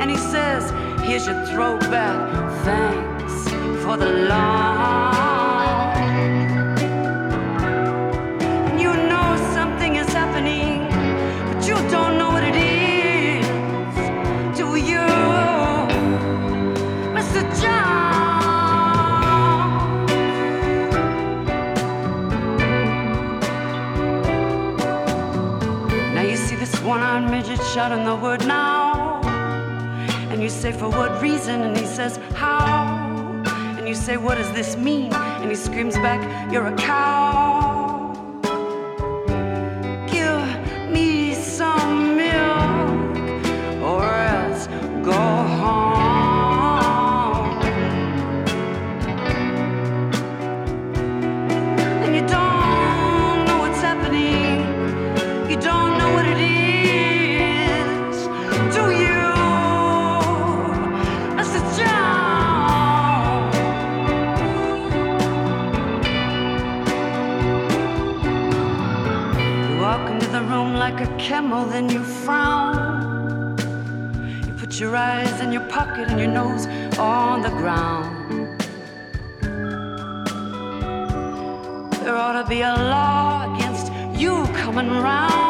And 0.01 0.11
he 0.11 0.17
says, 0.17 0.63
Here's 1.07 1.25
your 1.25 1.45
throwback. 1.45 2.19
Thanks 2.65 3.49
for 3.81 3.95
the 3.95 4.11
long. 4.27 5.12
Midget 27.73 27.91
shouting 27.91 28.05
the 28.05 28.15
wood 28.15 28.45
now. 28.45 29.21
And 30.31 30.41
you 30.41 30.49
say, 30.49 30.71
for 30.71 30.89
what 30.89 31.21
reason? 31.21 31.61
And 31.61 31.77
he 31.77 31.85
says, 31.85 32.17
how? 32.33 33.43
And 33.77 33.87
you 33.87 33.95
say, 33.95 34.17
what 34.17 34.37
does 34.37 34.51
this 34.53 34.75
mean? 34.75 35.13
And 35.13 35.49
he 35.49 35.55
screams 35.55 35.95
back, 35.95 36.51
you're 36.51 36.67
a 36.67 36.75
cow. 36.75 37.62
Your 76.23 76.31
nose 76.31 76.67
on 76.97 77.41
the 77.41 77.49
ground. 77.49 78.61
There 82.03 82.15
ought 82.15 82.41
to 82.41 82.47
be 82.47 82.61
a 82.61 82.73
law 82.73 83.53
against 83.53 83.91
you 84.17 84.45
coming 84.53 84.89
round. 84.89 85.42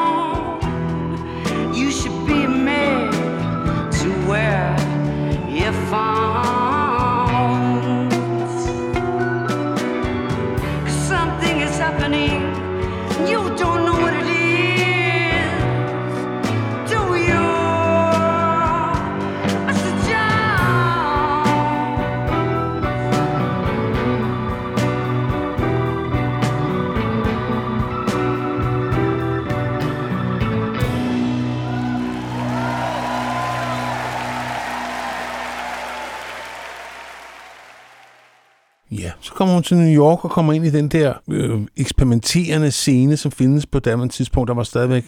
Kommer 39.63 39.83
til 39.83 39.93
New 39.93 40.03
York 40.03 40.25
og 40.25 40.31
kommer 40.31 40.53
ind 40.53 40.65
i 40.65 40.69
den 40.69 40.87
der 40.87 41.13
øh, 41.29 41.61
eksperimenterende 41.77 42.71
scene, 42.71 43.17
som 43.17 43.31
findes 43.31 43.65
på 43.65 43.79
daværende 43.79 44.13
tidspunkt. 44.13 44.47
Der 44.47 44.53
var 44.53 44.63
stadigvæk 44.63 45.05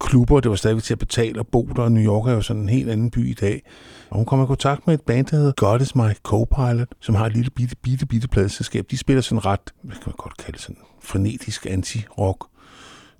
klubber, 0.00 0.40
det 0.40 0.50
var 0.50 0.56
stadigvæk 0.56 0.82
til 0.82 0.94
at 0.94 0.98
betale 0.98 1.38
og 1.38 1.46
bo 1.46 1.68
der, 1.76 1.82
og 1.82 1.92
New 1.92 2.04
York 2.04 2.28
er 2.28 2.32
jo 2.32 2.40
sådan 2.40 2.62
en 2.62 2.68
helt 2.68 2.90
anden 2.90 3.10
by 3.10 3.30
i 3.30 3.34
dag. 3.34 3.62
Og 4.10 4.16
hun 4.16 4.26
kommer 4.26 4.46
i 4.46 4.46
kontakt 4.46 4.86
med 4.86 4.94
et 4.94 5.00
band, 5.00 5.26
der 5.26 5.36
hedder 5.36 5.52
God 5.56 5.80
is 5.80 5.94
my 5.94 6.10
co-pilot, 6.22 6.88
som 7.00 7.14
har 7.14 7.26
et 7.26 7.32
lille 7.32 7.50
bitte, 7.50 7.76
bitte, 7.76 8.06
bitte 8.06 8.28
pladeselskab. 8.28 8.86
De 8.90 8.98
spiller 8.98 9.20
sådan 9.20 9.44
ret, 9.44 9.72
hvad 9.82 9.96
kan 9.96 10.02
man 10.06 10.14
godt 10.18 10.36
kalde 10.36 10.58
sådan, 10.58 10.76
frenetisk 11.02 11.66
anti-rock. 11.66 12.50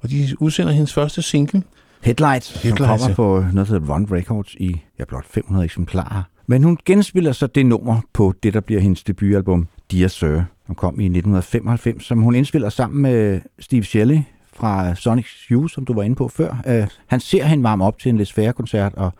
Og 0.02 0.10
de 0.10 0.36
udsender 0.38 0.72
hendes 0.72 0.94
første 0.94 1.22
single. 1.22 1.62
Headlights, 2.02 2.46
som 2.46 2.60
Headlights, 2.62 3.02
kommer 3.02 3.08
ja. 3.08 3.14
på 3.14 3.44
noget, 3.52 3.68
der 3.68 3.74
hedder 3.74 3.94
Run 3.94 4.08
Records 4.12 4.54
i 4.54 4.80
ja, 4.98 5.04
blot 5.04 5.24
500 5.30 5.64
eksemplarer. 5.64 6.22
Men 6.46 6.62
hun 6.62 6.78
genspiller 6.84 7.32
så 7.32 7.46
det 7.46 7.66
nummer 7.66 8.00
på 8.12 8.34
det, 8.42 8.54
der 8.54 8.60
bliver 8.60 8.80
hendes 8.80 9.02
debutalbum, 9.02 9.68
Dear 9.92 10.08
Sir, 10.08 10.42
som 10.66 10.74
kom 10.74 11.00
i 11.00 11.04
1995, 11.04 12.04
som 12.04 12.22
hun 12.22 12.34
indspiller 12.34 12.68
sammen 12.68 13.02
med 13.02 13.40
Steve 13.58 13.84
Shelley 13.84 14.18
fra 14.56 14.94
Sonic 14.94 15.26
Youth, 15.50 15.74
som 15.74 15.84
du 15.84 15.94
var 15.94 16.02
inde 16.02 16.16
på 16.16 16.28
før. 16.28 16.56
Uh, 16.68 16.88
han 17.06 17.20
ser 17.20 17.44
hende 17.44 17.64
varme 17.64 17.84
op 17.84 17.98
til 17.98 18.08
en 18.08 18.16
Les 18.16 18.38
koncert 18.56 18.94
og, 18.94 19.12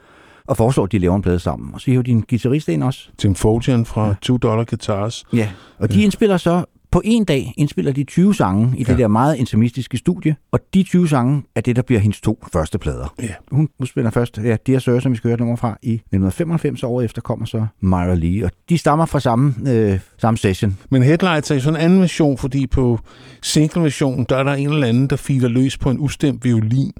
og 0.46 0.56
foreslår, 0.56 0.84
at 0.84 0.92
de 0.92 0.98
laver 0.98 1.16
en 1.16 1.22
plade 1.22 1.38
sammen. 1.38 1.74
Og 1.74 1.80
så 1.80 1.90
hiver 1.90 2.02
de 2.02 2.10
en 2.10 2.22
guitarist 2.22 2.68
ind 2.68 2.82
også. 2.82 3.08
Tim 3.18 3.34
Fotian 3.34 3.86
fra 3.86 4.06
ja. 4.06 4.14
Two 4.22 4.36
Dollar 4.36 4.64
Guitars. 4.64 5.24
Ja, 5.32 5.50
og 5.78 5.92
de 5.92 6.02
indspiller 6.02 6.36
så 6.36 6.64
på 6.94 7.02
en 7.04 7.24
dag 7.24 7.54
indspiller 7.56 7.92
de 7.92 8.04
20 8.04 8.34
sange 8.34 8.74
i 8.78 8.84
det 8.84 8.92
Ja. 8.92 8.96
der 8.96 9.08
meget 9.08 9.36
intimistiske 9.36 9.96
studie, 9.96 10.36
og 10.52 10.60
de 10.74 10.82
20 10.82 11.08
sange 11.08 11.42
er 11.54 11.60
det, 11.60 11.76
der 11.76 11.82
bliver 11.82 12.00
hendes 12.00 12.20
to 12.20 12.44
første 12.52 12.78
plader. 12.78 13.14
Ja. 13.22 13.28
Hun 13.50 13.68
udspiller 13.78 14.10
først 14.10 14.38
ja, 14.38 14.56
Dear 14.66 14.78
Sir, 14.78 14.98
som 15.00 15.12
vi 15.12 15.16
skal 15.16 15.28
høre 15.28 15.38
nummer 15.38 15.56
fra, 15.56 15.78
i 15.82 15.92
1995, 15.94 16.82
og 16.82 16.92
året 16.92 17.04
efter 17.04 17.22
kommer 17.22 17.46
så 17.46 17.66
Myra 17.80 18.14
Lee, 18.14 18.44
og 18.44 18.50
de 18.68 18.78
stammer 18.78 19.06
fra 19.06 19.20
samme, 19.20 19.54
øh, 19.68 19.98
samme 20.18 20.38
session. 20.38 20.78
Men 20.90 21.02
Headlights 21.02 21.50
er 21.50 21.54
jo 21.54 21.60
sådan 21.60 21.80
en 21.80 21.84
anden 21.84 22.00
version, 22.00 22.38
fordi 22.38 22.66
på 22.66 22.98
single-versionen, 23.42 24.26
der 24.28 24.36
er 24.36 24.42
der 24.42 24.54
en 24.54 24.68
eller 24.72 24.86
anden, 24.86 25.06
der 25.06 25.16
filer 25.16 25.48
løs 25.48 25.78
på 25.78 25.90
en 25.90 25.98
ustemt 26.00 26.44
violin. 26.44 26.92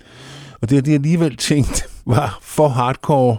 Og 0.62 0.70
det 0.70 0.76
har 0.76 0.82
de 0.82 0.94
alligevel 0.94 1.36
tænkt 1.36 1.86
var 2.06 2.38
for 2.42 2.68
hardcore 2.68 3.36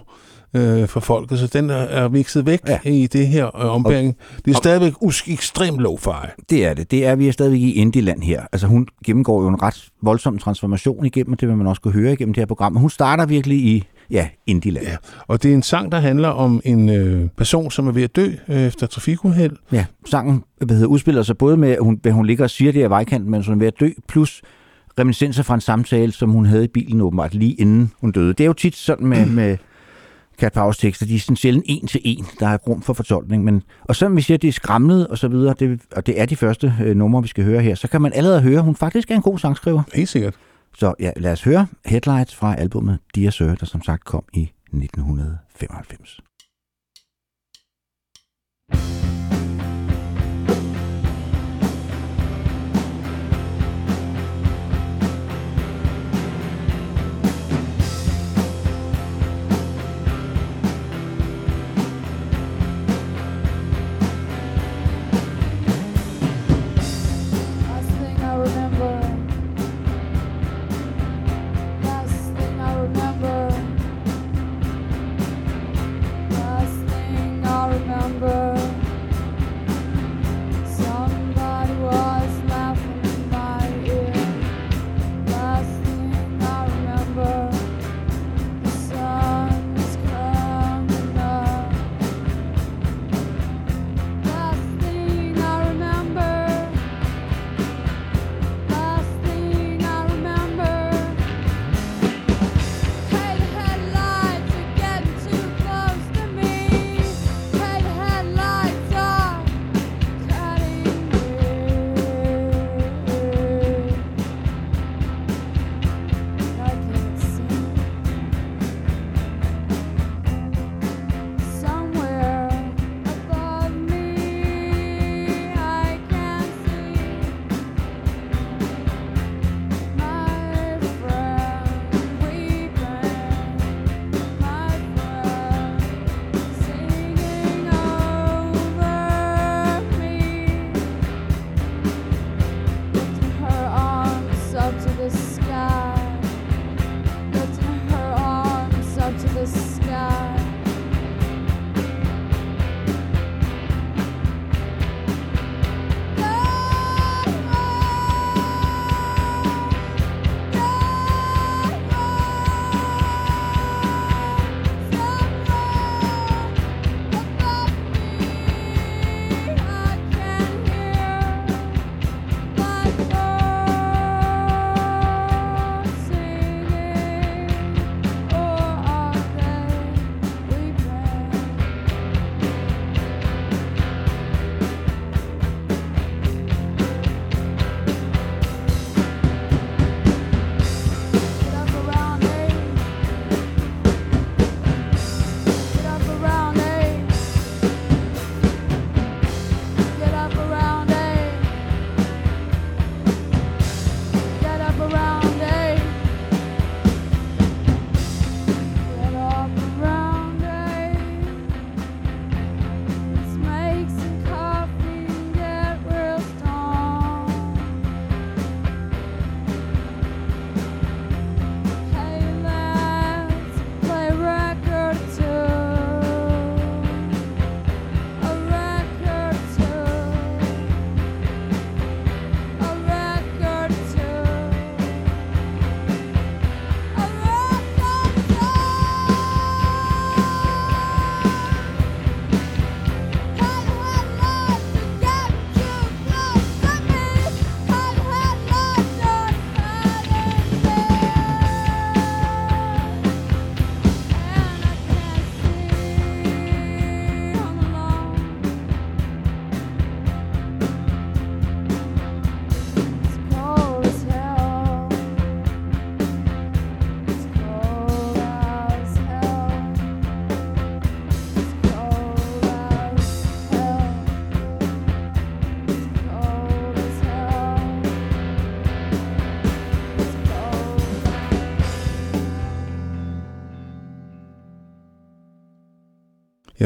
øh, 0.56 0.88
for 0.88 1.00
folket, 1.00 1.38
så 1.38 1.46
den 1.46 1.70
er, 1.70 1.74
er 1.74 2.08
mixet 2.08 2.46
væk 2.46 2.60
Ja. 2.68 2.78
i 2.84 3.06
det 3.06 3.26
her 3.28 3.46
øh, 3.64 3.74
ombæring. 3.74 4.16
Det 4.36 4.50
er 4.50 4.50
og- 4.50 4.56
stadigvæk 4.56 4.92
us- 5.04 5.32
ekstremt 5.32 5.78
low-fi. 5.80 6.44
Det 6.50 6.64
er 6.66 6.74
det. 6.74 6.90
Det 6.90 7.06
er, 7.06 7.14
vi 7.16 7.28
er 7.28 7.32
stadigvæk 7.32 7.60
i 7.60 7.72
indie-land 7.72 8.22
her. 8.22 8.42
Altså 8.52 8.66
hun 8.66 8.86
gennemgår 9.06 9.42
jo 9.42 9.48
en 9.48 9.62
ret 9.62 9.84
voldsom 10.02 10.38
transformation 10.38 11.06
igennem, 11.06 11.32
og 11.32 11.40
det 11.40 11.48
vil 11.48 11.56
man 11.56 11.66
også 11.66 11.82
kunne 11.82 11.94
høre 11.94 12.12
igennem 12.12 12.34
det 12.34 12.40
her 12.40 12.46
program. 12.46 12.72
Men 12.72 12.80
hun 12.80 12.90
starter 12.90 13.26
virkelig 13.26 13.58
i, 13.58 13.84
ja, 14.10 14.28
indie-land. 14.46 14.86
Ja. 14.86 14.96
Og 15.28 15.42
det 15.42 15.50
er 15.50 15.54
en 15.54 15.62
sang, 15.62 15.92
der 15.92 15.98
handler 16.00 16.28
om 16.28 16.60
en 16.64 16.88
øh, 16.88 17.28
person, 17.36 17.70
som 17.70 17.88
er 17.88 17.92
ved 17.92 18.02
at 18.02 18.16
dø 18.16 18.26
øh, 18.48 18.56
efter 18.62 18.86
trafikuheld. 18.86 19.56
Ja, 19.72 19.84
sangen 20.10 20.42
hvad 20.64 20.76
hedder, 20.76 20.88
udspiller 20.88 21.22
sig 21.22 21.38
både 21.38 21.56
med, 21.56 21.70
at 21.70 21.78
hun, 21.80 22.00
hun 22.10 22.26
ligger 22.26 22.44
og 22.44 22.50
siger 22.50 22.72
det 22.72 22.82
af 22.82 22.90
vejkanten, 22.90 23.30
mens 23.30 23.46
hun 23.46 23.54
er 23.54 23.58
ved 23.58 23.66
at 23.66 23.80
dø, 23.80 23.88
plus 24.08 24.42
reminiscenser 24.98 25.42
fra 25.42 25.54
en 25.54 25.60
samtale, 25.60 26.12
som 26.12 26.30
hun 26.30 26.46
havde 26.46 26.64
i 26.64 26.68
bilen 26.68 27.00
åbenbart 27.00 27.34
lige 27.34 27.52
inden 27.52 27.92
hun 28.00 28.12
døde. 28.12 28.28
Det 28.28 28.40
er 28.40 28.46
jo 28.46 28.52
tit 28.52 28.76
sådan 28.76 29.06
med, 29.06 29.26
med 29.40 29.56
Cat 30.40 30.52
Powers 30.52 30.78
tekster, 30.78 31.06
de 31.06 31.14
er 31.14 31.18
sådan 31.18 31.36
sjældent 31.36 31.64
en 31.68 31.86
til 31.86 32.00
en, 32.04 32.26
der 32.40 32.46
er 32.46 32.56
rum 32.56 32.82
for 32.82 32.92
fortolkning. 32.92 33.44
Men, 33.44 33.62
og 33.84 33.96
selvom 33.96 34.16
vi 34.16 34.22
siger, 34.22 34.36
at 34.36 34.42
det 34.42 34.48
er 34.48 34.52
skramlet 34.52 35.06
og 35.06 35.18
så 35.18 35.28
videre, 35.28 35.54
det, 35.58 35.80
og 35.92 36.06
det 36.06 36.20
er 36.20 36.26
de 36.26 36.36
første 36.36 36.74
øh, 36.84 36.96
numre, 36.96 37.22
vi 37.22 37.28
skal 37.28 37.44
høre 37.44 37.62
her, 37.62 37.74
så 37.74 37.88
kan 37.88 38.02
man 38.02 38.12
allerede 38.12 38.40
høre, 38.40 38.58
at 38.58 38.64
hun 38.64 38.76
faktisk 38.76 39.10
er 39.10 39.14
en 39.14 39.22
god 39.22 39.38
sangskriver. 39.38 39.82
Helt 39.94 40.08
sikkert. 40.08 40.34
Så 40.74 40.94
ja, 41.00 41.10
lad 41.16 41.32
os 41.32 41.42
høre 41.42 41.66
Headlights 41.86 42.34
fra 42.34 42.54
albumet 42.54 42.98
Dear 43.14 43.30
Sir, 43.30 43.54
der 43.54 43.66
som 43.66 43.82
sagt 43.82 44.04
kom 44.04 44.24
i 44.32 44.50
1995. 44.72 46.20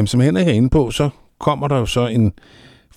Jamen, 0.00 0.06
som 0.06 0.20
Henrik 0.20 0.48
er 0.48 0.52
inde 0.52 0.70
på, 0.70 0.90
så 0.90 1.08
kommer 1.40 1.68
der 1.68 1.78
jo 1.78 1.86
så 1.86 2.06
en 2.06 2.32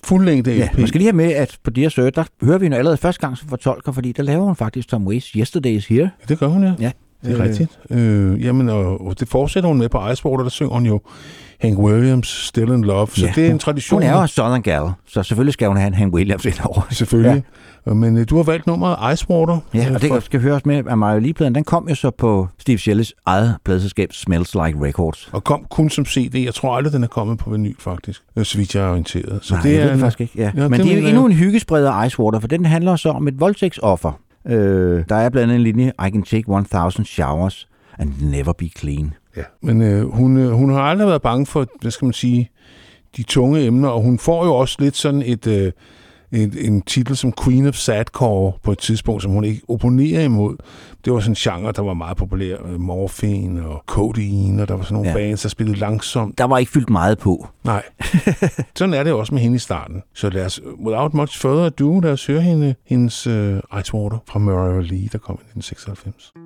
fuldlængde 0.04 0.56
Ja, 0.56 0.68
LP. 0.72 0.78
man 0.78 0.86
skal 0.88 0.98
lige 0.98 1.06
have 1.06 1.16
med, 1.16 1.32
at 1.32 1.58
på 1.64 1.70
Dear 1.70 1.88
Sir, 1.88 2.10
der 2.10 2.24
hører 2.42 2.58
vi 2.58 2.64
hende 2.64 2.76
allerede 2.76 2.96
første 2.96 3.20
gang 3.20 3.38
som 3.38 3.48
fortolker, 3.48 3.92
fordi 3.92 4.12
der 4.12 4.22
laver 4.22 4.44
hun 4.44 4.56
faktisk 4.56 4.88
Tom 4.88 5.06
Waits 5.06 5.26
Yesterday 5.28 5.70
is 5.70 5.86
Here. 5.86 6.00
Ja, 6.02 6.08
det 6.28 6.38
gør 6.38 6.46
hun, 6.46 6.62
ja. 6.64 6.74
Ja. 6.80 6.90
Det 7.24 7.40
er 7.40 7.44
rigtigt. 7.44 7.78
Øh, 7.90 8.44
jamen, 8.44 8.68
og, 8.68 9.06
og 9.06 9.20
det 9.20 9.28
fortsætter 9.28 9.68
hun 9.68 9.78
med 9.78 9.88
på 9.88 10.08
Icewater, 10.10 10.42
der 10.42 10.50
synger 10.50 10.72
hun 10.74 10.86
jo 10.86 11.00
Hank 11.60 11.78
Williams, 11.78 12.28
Still 12.28 12.68
in 12.68 12.84
Love. 12.84 13.06
Så 13.10 13.26
Ja, 13.26 13.32
det 13.34 13.46
er 13.46 13.50
en 13.50 13.58
tradition. 13.58 14.02
Hun 14.02 14.10
er 14.10 14.20
jo 14.20 14.26
Southern 14.26 14.62
Gal, 14.62 14.90
så 15.06 15.22
selvfølgelig 15.22 15.52
skal 15.52 15.68
hun 15.68 15.76
have 15.76 15.86
en 15.86 15.94
Hank 15.94 16.14
Williams 16.14 16.44
ind 16.44 16.54
over. 16.64 16.82
Selvfølgelig. 16.90 17.30
Ja. 17.86 17.94
Men 17.94 18.16
øh, 18.18 18.26
du 18.30 18.36
har 18.36 18.42
valgt 18.42 18.66
nummeret 18.66 19.12
Icewater. 19.14 19.58
Ja, 19.74 19.94
og 19.94 20.00
det 20.02 20.08
fra- 20.10 20.20
skal 20.20 20.40
høres 20.40 20.66
med, 20.66 20.82
at 20.88 20.98
Mario 20.98 21.20
Lee-pladen, 21.20 21.54
den 21.54 21.64
kom 21.64 21.88
jo 21.88 21.94
så 21.94 22.10
på 22.10 22.48
Steve 22.58 22.78
Shelley's 22.78 23.10
eget 23.26 23.56
pladselskab 23.64 24.12
Smells 24.12 24.54
Like 24.54 24.78
Records. 24.82 25.28
og 25.32 25.44
kom 25.44 25.66
kun 25.70 25.90
som 25.90 26.04
CD. 26.04 26.34
Jeg 26.44 26.54
tror 26.54 26.76
aldrig, 26.76 26.92
den 26.92 27.02
er 27.04 27.08
kommet 27.08 27.38
på 27.38 27.50
vinyl, 27.50 27.74
faktisk. 27.78 28.22
øh, 28.36 28.44
Så 28.44 28.58
vidt 28.58 28.74
jeg 28.74 28.84
er 28.84 28.90
orienteret. 28.90 29.38
Så 29.42 29.54
Nej, 29.54 29.62
det 29.62 29.74
er 29.74 29.78
ved 29.78 29.84
det 29.86 29.94
en, 29.94 30.00
faktisk 30.00 30.20
ikke. 30.20 30.32
Ja. 30.36 30.50
Ja, 30.56 30.68
Men 30.68 30.80
det 30.80 30.92
er 30.96 31.00
jo 31.00 31.06
endnu 31.06 31.26
en 31.26 31.32
hyggespreder 31.32 31.90
af 31.92 32.06
Icewater, 32.06 32.40
for 32.40 32.48
den 32.48 32.64
handler 32.66 32.96
så 32.96 33.08
om 33.08 33.28
et 33.28 33.40
voldtægtsoffer. 33.40 34.12
Øh, 34.48 35.04
der 35.08 35.16
er 35.16 35.28
blandt 35.28 35.52
andet 35.52 35.54
en 35.56 35.62
linje, 35.62 35.92
I 36.06 36.10
can 36.10 36.22
take 36.22 36.44
1000 36.58 37.06
showers 37.06 37.68
and 37.98 38.10
never 38.20 38.52
be 38.52 38.68
clean. 38.78 39.12
Ja, 39.36 39.42
men 39.62 39.82
øh, 39.82 40.10
hun, 40.10 40.36
øh, 40.36 40.50
hun 40.50 40.70
har 40.70 40.80
aldrig 40.80 41.08
været 41.08 41.22
bange 41.22 41.46
for, 41.46 41.66
hvad 41.80 41.90
skal 41.90 42.06
man 42.06 42.12
sige, 42.12 42.50
de 43.16 43.22
tunge 43.22 43.60
emner, 43.60 43.88
og 43.88 44.02
hun 44.02 44.18
får 44.18 44.44
jo 44.44 44.54
også 44.54 44.76
lidt 44.78 44.96
sådan 44.96 45.22
et, 45.22 45.46
øh, 45.46 45.72
et, 46.32 46.66
en 46.66 46.82
titel 46.82 47.16
som 47.16 47.32
Queen 47.44 47.66
of 47.66 47.74
Sadcore 47.74 48.52
på 48.62 48.72
et 48.72 48.78
tidspunkt, 48.78 49.22
som 49.22 49.32
hun 49.32 49.44
ikke 49.44 49.60
opponerer 49.68 50.22
imod. 50.22 50.56
Det 51.04 51.12
var 51.12 51.20
sådan 51.20 51.32
en 51.32 51.34
genre, 51.34 51.72
der 51.72 51.82
var 51.82 51.94
meget 51.94 52.16
populær. 52.16 52.56
øh, 52.66 52.80
Morphine 52.80 53.68
og 53.68 53.82
Codeine, 53.86 54.62
og 54.62 54.68
der 54.68 54.74
var 54.74 54.82
sådan 54.82 54.94
nogle 54.94 55.08
ja. 55.08 55.14
Bands, 55.14 55.42
der 55.42 55.48
spillede 55.48 55.78
langsomt. 55.78 56.38
Der 56.38 56.44
var 56.44 56.58
ikke 56.58 56.72
fyldt 56.72 56.90
meget 56.90 57.18
på. 57.18 57.48
Nej. 57.64 57.82
sådan 58.76 58.94
er 58.94 59.02
det 59.02 59.12
også 59.12 59.34
med 59.34 59.42
hende 59.42 59.56
i 59.56 59.58
starten. 59.58 60.02
Så 60.14 60.30
lad 60.30 60.44
os, 60.44 60.60
without 60.86 61.14
much 61.14 61.40
further 61.40 61.66
ado, 61.66 62.00
lad 62.00 62.12
os 62.12 62.26
høre 62.26 62.40
hende, 62.40 62.74
hendes 62.86 63.26
øh, 63.26 63.60
Icewater 63.80 64.18
fra 64.28 64.38
Murray 64.38 64.82
Lee, 64.82 65.08
der 65.12 65.18
kom 65.18 65.34
i 65.34 65.58
1996. 65.58 66.43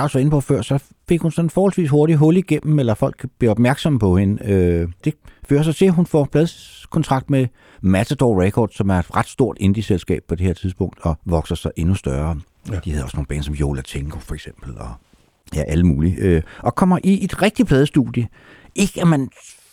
Claus 0.00 0.14
var 0.14 0.20
inde 0.20 0.30
på 0.30 0.40
før, 0.40 0.62
så 0.62 0.78
fik 1.08 1.20
hun 1.20 1.30
sådan 1.30 1.50
forholdsvis 1.50 1.90
hurtigt 1.90 2.18
hul 2.18 2.36
igennem, 2.36 2.78
eller 2.78 2.94
folk 2.94 3.26
blev 3.38 3.50
opmærksomme 3.50 3.98
på 3.98 4.16
hende. 4.16 4.44
Øh, 4.44 4.88
det 5.04 5.14
fører 5.48 5.62
sig 5.62 5.76
til, 5.76 5.84
at 5.84 5.92
hun 5.92 6.06
får 6.06 6.24
pladskontrakt 6.32 7.30
med 7.30 7.46
Matador 7.80 8.42
Records, 8.42 8.76
som 8.76 8.90
er 8.90 8.98
et 8.98 9.16
ret 9.16 9.28
stort 9.28 9.56
indie-selskab 9.60 10.22
på 10.28 10.34
det 10.34 10.46
her 10.46 10.54
tidspunkt, 10.54 10.98
og 11.02 11.18
vokser 11.24 11.54
sig 11.54 11.70
endnu 11.76 11.94
større. 11.94 12.40
Ja. 12.70 12.78
De 12.84 12.90
havde 12.90 13.04
også 13.04 13.16
nogle 13.16 13.26
bands 13.26 13.46
som 13.46 13.54
Yola 13.54 13.82
Tenko 13.82 14.18
for 14.18 14.34
eksempel, 14.34 14.78
og 14.78 14.90
ja, 15.54 15.62
alle 15.62 15.84
mulige. 15.84 16.16
Øh, 16.16 16.42
og 16.58 16.74
kommer 16.74 16.98
i 17.04 17.24
et 17.24 17.42
rigtigt 17.42 17.68
pladestudie. 17.68 18.28
Ikke 18.74 19.00
at 19.00 19.08
man 19.08 19.28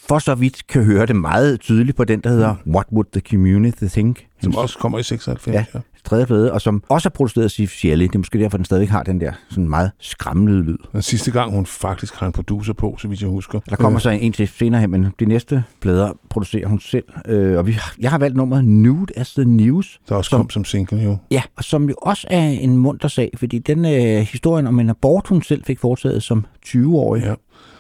for 0.08 0.20
så 0.20 0.36
vidt 0.36 0.68
kan 0.68 0.84
høre 0.84 1.06
det 1.06 1.16
meget 1.16 1.60
tydeligt 1.60 1.98
på 1.98 2.04
den, 2.04 2.20
der 2.20 2.30
hedder 2.30 2.56
What 2.68 2.86
Would 2.94 3.08
the 3.12 3.22
Community 3.30 3.84
Think? 3.92 4.26
Som 4.42 4.56
også 4.56 4.78
kommer 4.78 5.00
i 5.00 5.04
96. 5.04 5.54
Ja. 5.56 5.66
Ja. 5.74 5.80
tredje 6.06 6.26
plade, 6.26 6.54
og 6.54 6.62
som 6.62 6.84
også 6.90 7.10
er 7.10 7.12
produceret 7.12 7.44
af 7.46 7.52
Sif 7.52 7.72
Shelley. 7.72 8.06
Det 8.08 8.16
er 8.16 8.20
måske 8.20 8.40
derfor, 8.40 8.58
den 8.58 8.66
stadig 8.66 8.90
har 8.92 9.04
den 9.04 9.22
der 9.22 9.32
sådan 9.50 9.70
meget 9.70 9.92
skræmmende 10.00 10.62
lyd. 10.64 10.78
Den 10.94 11.02
sidste 11.02 11.32
gang, 11.32 11.52
hun 11.52 11.66
faktisk 11.66 12.16
har 12.16 12.28
en 12.28 12.34
producer 12.34 12.74
på, 12.74 12.96
så 13.00 13.08
vidt 13.08 13.22
jeg 13.22 13.30
husker. 13.30 13.60
Der 13.70 13.76
kommer 13.76 14.00
så 14.00 14.10
en 14.10 14.32
til 14.34 14.48
senere 14.48 14.82
hen, 14.82 14.92
men 14.92 15.08
de 15.20 15.26
næste 15.26 15.64
plader 15.82 16.12
producerer 16.30 16.68
hun 16.68 16.80
selv. 16.80 17.04
Øh, 17.28 17.58
og 17.58 17.68
vi, 17.68 17.78
jeg 18.00 18.12
har 18.12 18.18
valgt 18.18 18.38
nummeret 18.38 18.66
Nude 18.66 19.14
as 19.16 19.34
the 19.34 19.46
News. 19.46 20.00
Der 20.10 20.16
også 20.16 20.30
som- 20.30 20.40
kom 20.40 20.50
som 20.50 20.66
single 20.66 21.04
jo. 21.04 21.18
Ja, 21.32 21.42
og 21.58 21.64
som 21.64 21.90
jo 21.90 21.96
også 22.02 22.28
er 22.30 22.48
en 22.50 22.78
munter 22.78 23.08
sag, 23.08 23.32
fordi 23.38 23.60
den 23.60 23.86
øh, 23.86 24.22
historien 24.22 24.68
om 24.68 24.80
en 24.80 24.90
abort, 24.90 25.28
hun 25.28 25.42
selv 25.42 25.64
fik 25.66 25.80
foretaget 25.80 26.24
som 26.24 26.46
20-årig. 26.68 27.24
Ja. 27.24 27.34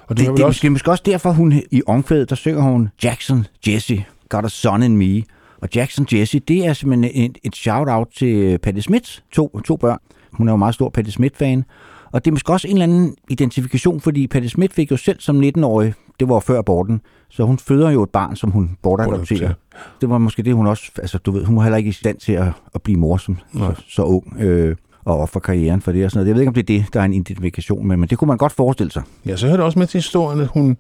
Og 0.08 0.17
det, 0.17 0.17
Det, 0.17 0.26
det, 0.26 0.28
vel 0.28 0.38
det, 0.38 0.43
er 0.43 0.48
også... 0.48 0.70
måske, 0.70 0.91
også 0.91 1.04
derfor, 1.06 1.32
hun 1.32 1.54
i 1.72 1.82
omkvædet, 1.88 2.30
der 2.30 2.36
synger 2.36 2.62
hun 2.62 2.89
Jackson 3.04 3.46
Jesse, 3.67 4.06
got 4.30 4.46
a 4.46 4.50
son 4.50 4.84
in 4.84 4.98
me. 4.98 5.24
Og 5.62 5.70
Jackson 5.76 6.08
Jesse, 6.13 6.39
det 6.39 6.65
er 6.65 6.74
simpelthen 6.74 7.12
et, 7.32 7.38
et 7.43 7.56
shout-out 7.56 8.08
til 8.17 8.58
Patti 8.58 8.82
Smiths 8.82 9.24
to, 9.32 9.60
to 9.65 9.76
børn. 9.76 10.00
Hun 10.32 10.48
er 10.48 10.54
jo 10.54 10.58
meget 10.58 10.74
stor 10.74 10.89
Patti 10.89 11.12
Smith-fan. 11.12 11.63
Og 12.12 12.26
det 12.26 12.32
er 12.32 12.34
måske 12.34 12.54
også 12.54 12.67
en 12.67 12.74
eller 12.74 12.84
anden 12.84 13.15
identifikation, 13.30 14.02
fordi 14.02 14.28
Patti 14.28 14.50
Smith 14.50 14.74
fik 14.74 14.91
jo 14.91 14.98
selv 14.98 15.20
som 15.20 15.41
19-årig, 15.41 15.93
det 16.20 16.30
var 16.30 16.39
før 16.39 16.60
aborten, 16.60 17.02
så 17.30 17.43
hun 17.43 17.58
føder 17.60 17.89
jo 17.89 18.04
et 18.04 18.10
barn, 18.10 18.36
som 18.36 18.52
hun 18.52 18.78
bortadopterer. 18.82 19.39
Bortadopterer. 19.39 19.54
Det 20.02 20.10
var 20.10 20.17
måske 20.17 20.43
det, 20.43 20.54
hun 20.54 20.67
også, 20.67 20.91
altså 20.98 21.17
du 21.17 21.32
ved, 21.32 21.46
hun 21.46 21.56
var 21.56 21.63
heller 21.63 21.78
ikke 21.78 21.89
i 21.89 21.93
stand 21.93 22.17
til 22.17 22.34
at, 22.34 22.48
at 22.76 22.82
blive 22.82 23.00
mor 23.00 23.17
som 23.17 23.38
Nej. 23.54 23.74
så, 23.76 23.84
så 23.88 24.02
ung. 24.02 24.36
Øh, 24.39 24.76
og 25.08 25.20
ofre 25.20 25.39
karrieren 25.39 25.82
for 25.82 25.91
det 25.91 26.06
og 26.06 26.12
sådan 26.12 26.20
noget. 26.20 26.28
Jeg 26.28 26.36
ved 26.36 26.41
ikke, 26.41 26.50
om 26.50 26.54
det 26.54 26.62
er 26.62 26.80
det, 26.84 26.93
der 26.93 27.00
er 27.00 27.06
en 27.06 27.13
identifikation 27.13 27.88
med, 27.88 27.98
men 27.98 28.10
det 28.10 28.17
kunne 28.17 28.28
man 28.28 28.38
godt 28.38 28.52
forestille 28.52 28.91
sig. 28.91 29.04
Ja, 29.26 29.36
så 29.36 29.46
hører 29.46 29.58
det 29.58 29.65
også 29.65 29.80
med 29.80 29.88
til 29.88 29.98
historien, 29.98 30.41
at 30.41 30.48
hun 30.48 30.78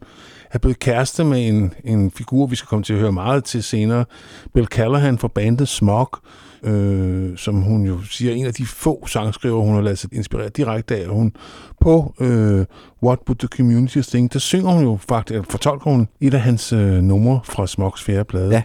er 0.51 0.57
blevet 0.59 0.79
kæreste 0.79 1.23
med 1.23 1.47
en, 1.47 1.73
en 1.83 2.11
figur, 2.11 2.47
vi 2.47 2.55
skal 2.55 2.67
komme 2.67 2.83
til 2.83 2.93
at 2.93 2.99
høre 2.99 3.11
meget 3.11 3.43
til 3.43 3.63
senere. 3.63 4.05
Bill 4.53 4.67
Callahan 4.67 5.17
fra 5.17 5.27
bandet 5.27 5.67
Smog, 5.67 6.09
øh, 6.63 7.37
som 7.37 7.61
hun 7.61 7.85
jo 7.85 8.01
siger, 8.03 8.31
er 8.31 8.35
en 8.35 8.45
af 8.45 8.53
de 8.53 8.65
få 8.65 9.07
sangskriver, 9.07 9.61
hun 9.61 9.75
har 9.75 9.81
ladet 9.81 9.99
sig 9.99 10.09
inspirere 10.13 10.49
direkte 10.49 10.95
af. 10.95 11.07
Hun 11.07 11.33
på 11.81 12.13
øh, 12.19 12.65
What 13.03 13.19
Would 13.27 13.39
the 13.39 13.47
Community 13.47 14.01
Think, 14.01 14.33
der 14.33 14.39
synger 14.39 14.71
hun 14.71 14.83
jo 14.83 14.97
faktisk, 15.09 15.33
eller 15.33 15.45
fortolker 15.49 15.91
hun 15.91 16.07
et 16.21 16.33
af 16.33 16.41
hans 16.41 16.73
øh, 16.73 17.01
numre 17.01 17.39
fra 17.43 17.67
Smogs 17.67 18.03
fjerde 18.03 18.23
plade. 18.23 18.49
Ja. 18.49 18.61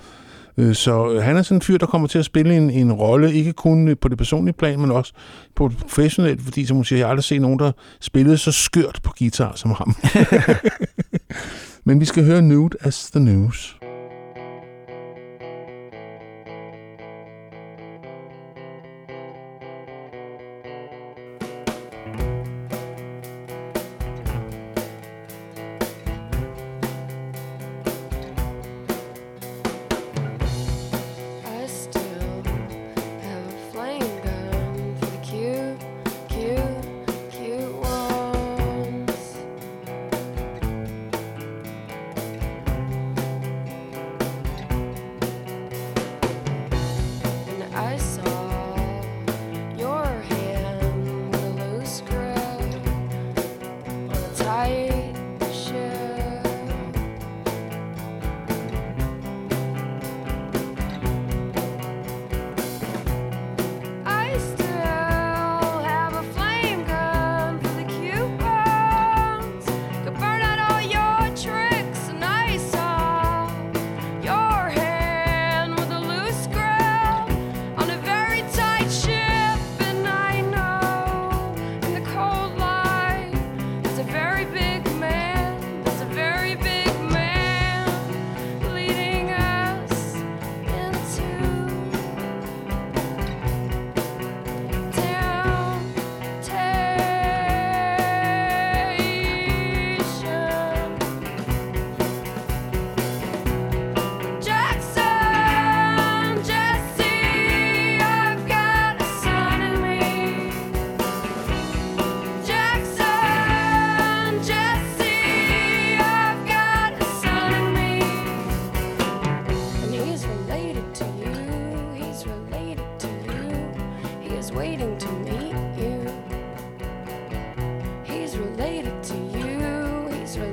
Øh, 0.59 0.75
Så 0.75 1.13
øh, 1.13 1.23
han 1.23 1.37
er 1.37 1.43
sådan 1.43 1.57
en 1.57 1.63
fyr, 1.63 1.79
der 1.79 1.87
kommer 1.87 2.09
til 2.09 2.19
at 2.19 2.25
spille 2.25 2.57
en, 2.57 2.71
en 2.71 2.93
rolle, 2.93 3.33
ikke 3.33 3.53
kun 3.53 3.89
øh, 3.89 3.97
på 4.01 4.09
det 4.09 4.19
personlige 4.19 4.55
plan, 4.55 4.81
men 4.81 4.91
også 4.91 5.13
på 5.57 5.69
det 5.69 5.77
professionelle, 5.77 6.43
fordi 6.45 6.67
som 6.67 6.75
hun 6.77 6.85
siger, 6.85 6.99
jeg 6.99 7.07
har 7.07 7.11
aldrig 7.11 7.25
set 7.25 7.41
nogen, 7.41 7.59
der 7.59 7.73
spillede 8.01 8.39
så 8.39 8.53
skørt 8.53 9.01
på 9.03 9.13
guitar 9.19 9.53
som 9.55 9.71
ham. 9.71 9.97
men 11.87 12.01
vi 12.01 12.05
skal 12.05 12.25
høre 12.25 12.43
Nude 12.43 12.77
as 12.81 13.11
the 13.11 13.21
News. 13.21 13.82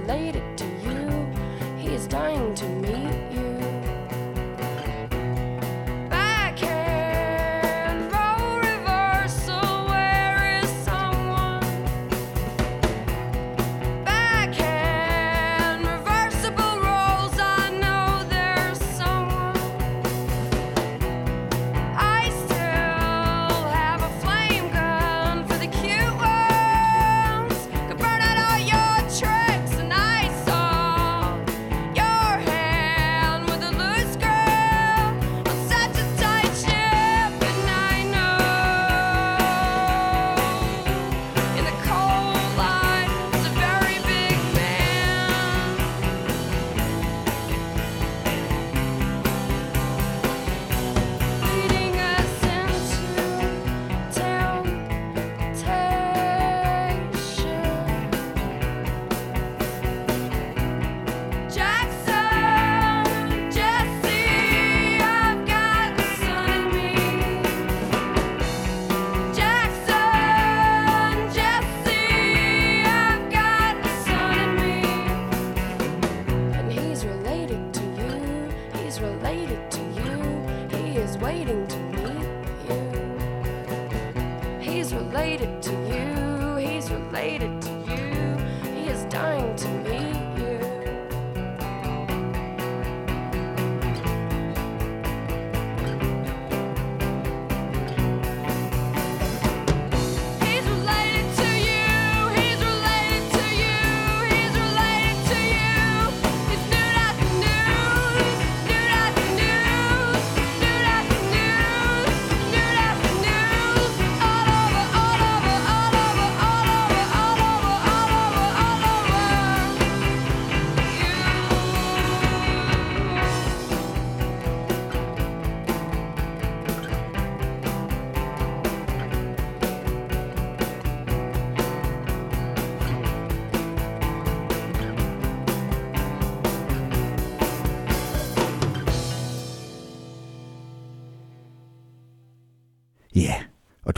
Related 0.10 0.58
to 0.58 0.66
you. 0.66 1.08
He 1.78 1.94
is 1.94 2.08
dying 2.08 2.56
to 2.56 2.66
meet 2.66 2.89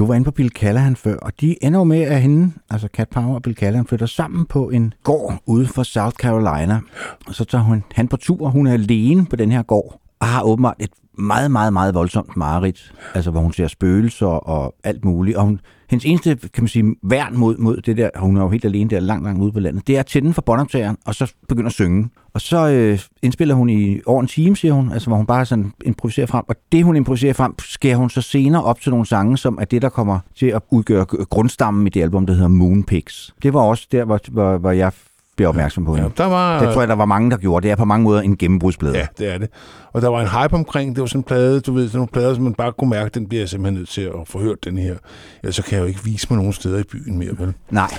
du 0.01 0.05
var 0.05 0.15
inde 0.15 0.25
på 0.25 0.31
Bill 0.31 0.49
Callahan 0.49 0.95
før, 0.95 1.15
og 1.15 1.31
de 1.41 1.63
ender 1.63 1.79
jo 1.79 1.83
med, 1.83 2.01
at 2.01 2.21
hende, 2.21 2.53
altså 2.69 2.87
Cat 2.87 3.09
Power 3.09 3.35
og 3.35 3.41
Bill 3.41 3.55
Callahan, 3.55 3.85
flytter 3.85 4.05
sammen 4.05 4.45
på 4.45 4.69
en 4.69 4.93
gård 5.03 5.33
ude 5.45 5.67
for 5.67 5.83
South 5.83 6.15
Carolina. 6.15 6.79
Og 7.27 7.35
så 7.35 7.45
tager 7.45 7.63
hun 7.63 7.83
han 7.91 8.07
på 8.07 8.17
tur, 8.17 8.49
hun 8.49 8.67
er 8.67 8.73
alene 8.73 9.25
på 9.25 9.35
den 9.35 9.51
her 9.51 9.61
gård, 9.61 10.01
og 10.19 10.27
har 10.27 10.43
åbenbart 10.43 10.75
et 10.79 10.89
meget, 11.17 11.51
meget, 11.51 11.73
meget 11.73 11.93
voldsomt 11.93 12.37
mareridt. 12.37 12.93
Altså, 13.13 13.31
hvor 13.31 13.41
hun 13.41 13.53
ser 13.53 13.67
spøgelser 13.67 14.27
og 14.27 14.75
alt 14.83 15.05
muligt. 15.05 15.37
Og 15.37 15.43
hun, 15.43 15.59
hendes 15.91 16.05
eneste, 16.05 16.35
kan 16.53 16.63
man 16.63 16.67
sige, 16.67 16.95
værn 17.03 17.37
mod, 17.37 17.57
mod 17.57 17.77
det 17.77 17.97
der, 17.97 18.09
hun 18.15 18.37
er 18.37 18.41
jo 18.41 18.49
helt 18.49 18.65
alene 18.65 18.89
der 18.89 18.99
langt, 18.99 19.23
langt 19.25 19.41
ude 19.41 19.51
på 19.51 19.59
landet, 19.59 19.87
det 19.87 19.95
er 19.95 19.99
at 19.99 20.05
tænde 20.05 20.33
for 20.33 20.41
båndoptageren, 20.41 20.97
og 21.05 21.15
så 21.15 21.33
begynde 21.49 21.67
at 21.67 21.73
synge. 21.73 22.09
Og 22.33 22.41
så 22.41 22.69
øh, 22.69 22.99
indspiller 23.21 23.55
hun 23.55 23.69
i 23.69 24.01
over 24.05 24.21
en 24.21 24.27
time, 24.27 24.55
siger 24.55 24.73
hun, 24.73 24.91
altså 24.91 25.09
hvor 25.09 25.17
hun 25.17 25.25
bare 25.25 25.45
sådan 25.45 25.71
improviserer 25.85 26.27
frem. 26.27 26.43
Og 26.47 26.55
det, 26.71 26.83
hun 26.83 26.95
improviserer 26.95 27.33
frem, 27.33 27.55
skærer 27.59 27.97
hun 27.97 28.09
så 28.09 28.21
senere 28.21 28.63
op 28.63 28.81
til 28.81 28.89
nogle 28.89 29.05
sange, 29.05 29.37
som 29.37 29.57
er 29.61 29.65
det, 29.65 29.81
der 29.81 29.89
kommer 29.89 30.19
til 30.35 30.45
at 30.45 30.61
udgøre 30.69 31.05
grundstammen 31.05 31.87
i 31.87 31.89
det 31.89 32.01
album, 32.01 32.25
der 32.25 32.33
hedder 32.33 32.47
Moonpix. 32.47 33.29
Det 33.43 33.53
var 33.53 33.61
også 33.61 33.87
der, 33.91 34.05
hvor, 34.05 34.19
hvor, 34.31 34.57
hvor 34.57 34.71
jeg 34.71 34.91
blev 35.37 35.49
opmærksom 35.49 35.85
på 35.85 35.95
Ja, 35.95 36.03
der 36.17 36.25
var... 36.25 36.59
Det 36.59 36.73
tror 36.73 36.81
jeg, 36.81 36.87
der 36.87 36.95
var 36.95 37.05
mange, 37.05 37.31
der 37.31 37.37
gjorde. 37.37 37.63
Det 37.63 37.71
er 37.71 37.75
på 37.75 37.85
mange 37.85 38.03
måder 38.03 38.21
en 38.21 38.37
gennembrudsplade. 38.37 38.97
Ja, 38.97 39.07
det 39.17 39.33
er 39.33 39.37
det. 39.37 39.49
Og 39.93 40.01
der 40.01 40.07
var 40.07 40.21
en 40.21 40.27
hype 40.27 40.53
omkring, 40.53 40.95
det 40.95 41.01
var 41.01 41.07
sådan 41.07 41.19
en 41.19 41.23
plade, 41.23 41.61
du 41.61 41.73
ved, 41.73 41.87
sådan 41.87 41.97
nogle 41.97 42.07
plader, 42.07 42.33
som 42.33 42.43
man 42.43 42.53
bare 42.53 42.71
kunne 42.71 42.89
mærke, 42.89 43.09
den 43.09 43.27
bliver 43.27 43.41
jeg 43.41 43.49
simpelthen 43.49 43.77
nødt 43.77 43.89
til 43.89 44.01
at 44.01 44.27
få 44.27 44.39
hørt 44.39 44.65
den 44.65 44.77
her. 44.77 44.95
Ellers 45.43 45.55
så 45.55 45.63
kan 45.63 45.73
jeg 45.75 45.81
jo 45.81 45.87
ikke 45.87 46.03
vise 46.03 46.27
mig 46.29 46.37
nogen 46.37 46.53
steder 46.53 46.79
i 46.79 46.83
byen 46.83 47.17
mere, 47.17 47.39
vel? 47.39 47.53
Nej. 47.69 47.91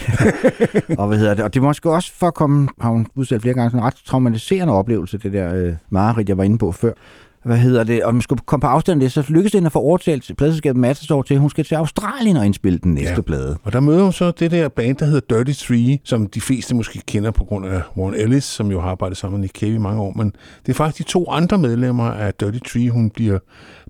og 0.98 1.08
hvad 1.08 1.18
hedder 1.18 1.34
det? 1.34 1.44
Og 1.44 1.54
det 1.54 1.60
er 1.60 1.64
måske 1.64 1.90
også 1.90 2.12
for 2.14 2.26
at 2.26 2.34
komme, 2.34 2.68
har 2.80 2.90
hun 2.90 3.06
udsat 3.14 3.42
flere 3.42 3.54
gange, 3.54 3.70
sådan 3.70 3.80
en 3.80 3.86
ret 3.86 3.94
traumatiserende 4.06 4.74
oplevelse, 4.74 5.18
det 5.18 5.32
der 5.32 5.54
øh, 5.54 5.72
mareridt, 5.90 6.28
jeg 6.28 6.38
var 6.38 6.44
inde 6.44 6.58
på 6.58 6.72
før. 6.72 6.92
Hvad 7.44 7.56
hedder 7.56 7.84
det? 7.84 8.04
Og 8.04 8.14
man 8.14 8.22
skulle 8.22 8.42
komme 8.46 8.60
på 8.60 8.66
afstand 8.66 9.02
af 9.02 9.04
det, 9.04 9.12
så 9.12 9.24
lykkedes 9.28 9.52
det 9.52 9.58
hende 9.58 9.66
at 9.66 9.72
få 9.72 9.78
overtalt 9.78 10.30
pladselskabet 10.38 10.80
Matador 10.80 11.22
til, 11.22 11.34
at 11.34 11.40
hun 11.40 11.50
skal 11.50 11.64
til 11.64 11.74
Australien 11.74 12.36
og 12.36 12.46
indspille 12.46 12.78
den 12.78 12.94
næste 12.94 13.14
Ja. 13.14 13.20
plade. 13.20 13.56
Og 13.62 13.72
der 13.72 13.80
møder 13.80 14.02
hun 14.02 14.12
så 14.12 14.30
det 14.30 14.50
der 14.50 14.68
band, 14.68 14.96
der 14.96 15.04
hedder 15.06 15.36
Dirty 15.44 15.64
Three, 15.64 15.98
som 16.04 16.26
de 16.26 16.40
fleste 16.40 16.74
måske 16.74 17.00
kender 17.06 17.30
på 17.30 17.44
grund 17.44 17.66
af 17.66 17.80
Warren 17.96 18.14
Ellis, 18.14 18.44
som 18.44 18.70
jo 18.70 18.80
har 18.80 18.90
arbejdet 18.90 19.18
sammen 19.18 19.40
med 19.40 19.42
Nick 19.48 19.60
Cave 19.60 19.74
i 19.74 19.78
mange 19.78 20.00
år. 20.02 20.12
Men 20.16 20.32
det 20.66 20.72
er 20.72 20.76
faktisk 20.76 21.06
de 21.06 21.12
to 21.12 21.30
andre 21.30 21.58
medlemmer 21.58 22.04
af 22.04 22.34
Dirty 22.34 22.58
Three, 22.68 22.90
hun 22.90 23.10
bliver 23.10 23.38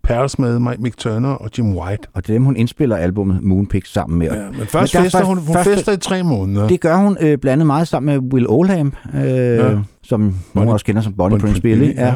pals 0.03 0.39
med, 0.39 0.59
Mike 0.59 0.83
Mick 0.83 0.97
Turner 0.97 1.29
og 1.29 1.51
Jim 1.59 1.77
White. 1.77 2.09
Og 2.15 2.23
det 2.27 2.31
er 2.31 2.35
dem, 2.35 2.45
hun 2.45 2.57
indspiller 2.57 2.97
albumet 2.97 3.43
Moonpix 3.43 3.89
sammen 3.93 4.19
med. 4.19 4.27
Ja, 4.29 4.43
men 4.59 4.67
først 4.67 4.95
er 4.95 5.03
fester 5.03 5.25
hun, 5.25 5.39
hun 5.39 5.55
først- 5.55 5.69
fester 5.71 5.93
i 5.93 5.97
tre 5.97 6.23
måneder. 6.23 6.69
Det 6.69 6.81
gør 6.81 6.97
hun 6.97 7.17
øh, 7.21 7.39
blandt 7.39 7.47
andet 7.49 7.67
meget 7.67 7.89
sammen 7.89 8.15
med 8.23 8.33
Will 8.33 8.47
Oldham, 8.49 8.93
øh, 9.15 9.23
ja. 9.25 9.79
som 10.03 10.35
nogen 10.55 10.71
også 10.71 10.85
kender 10.87 11.03
som 11.03 11.13
Bonnie, 11.13 11.31
Bonnie 11.39 11.41
Prince 11.41 11.63
Billy, 11.63 11.95
ja. 11.95 12.07
ja. 12.07 12.15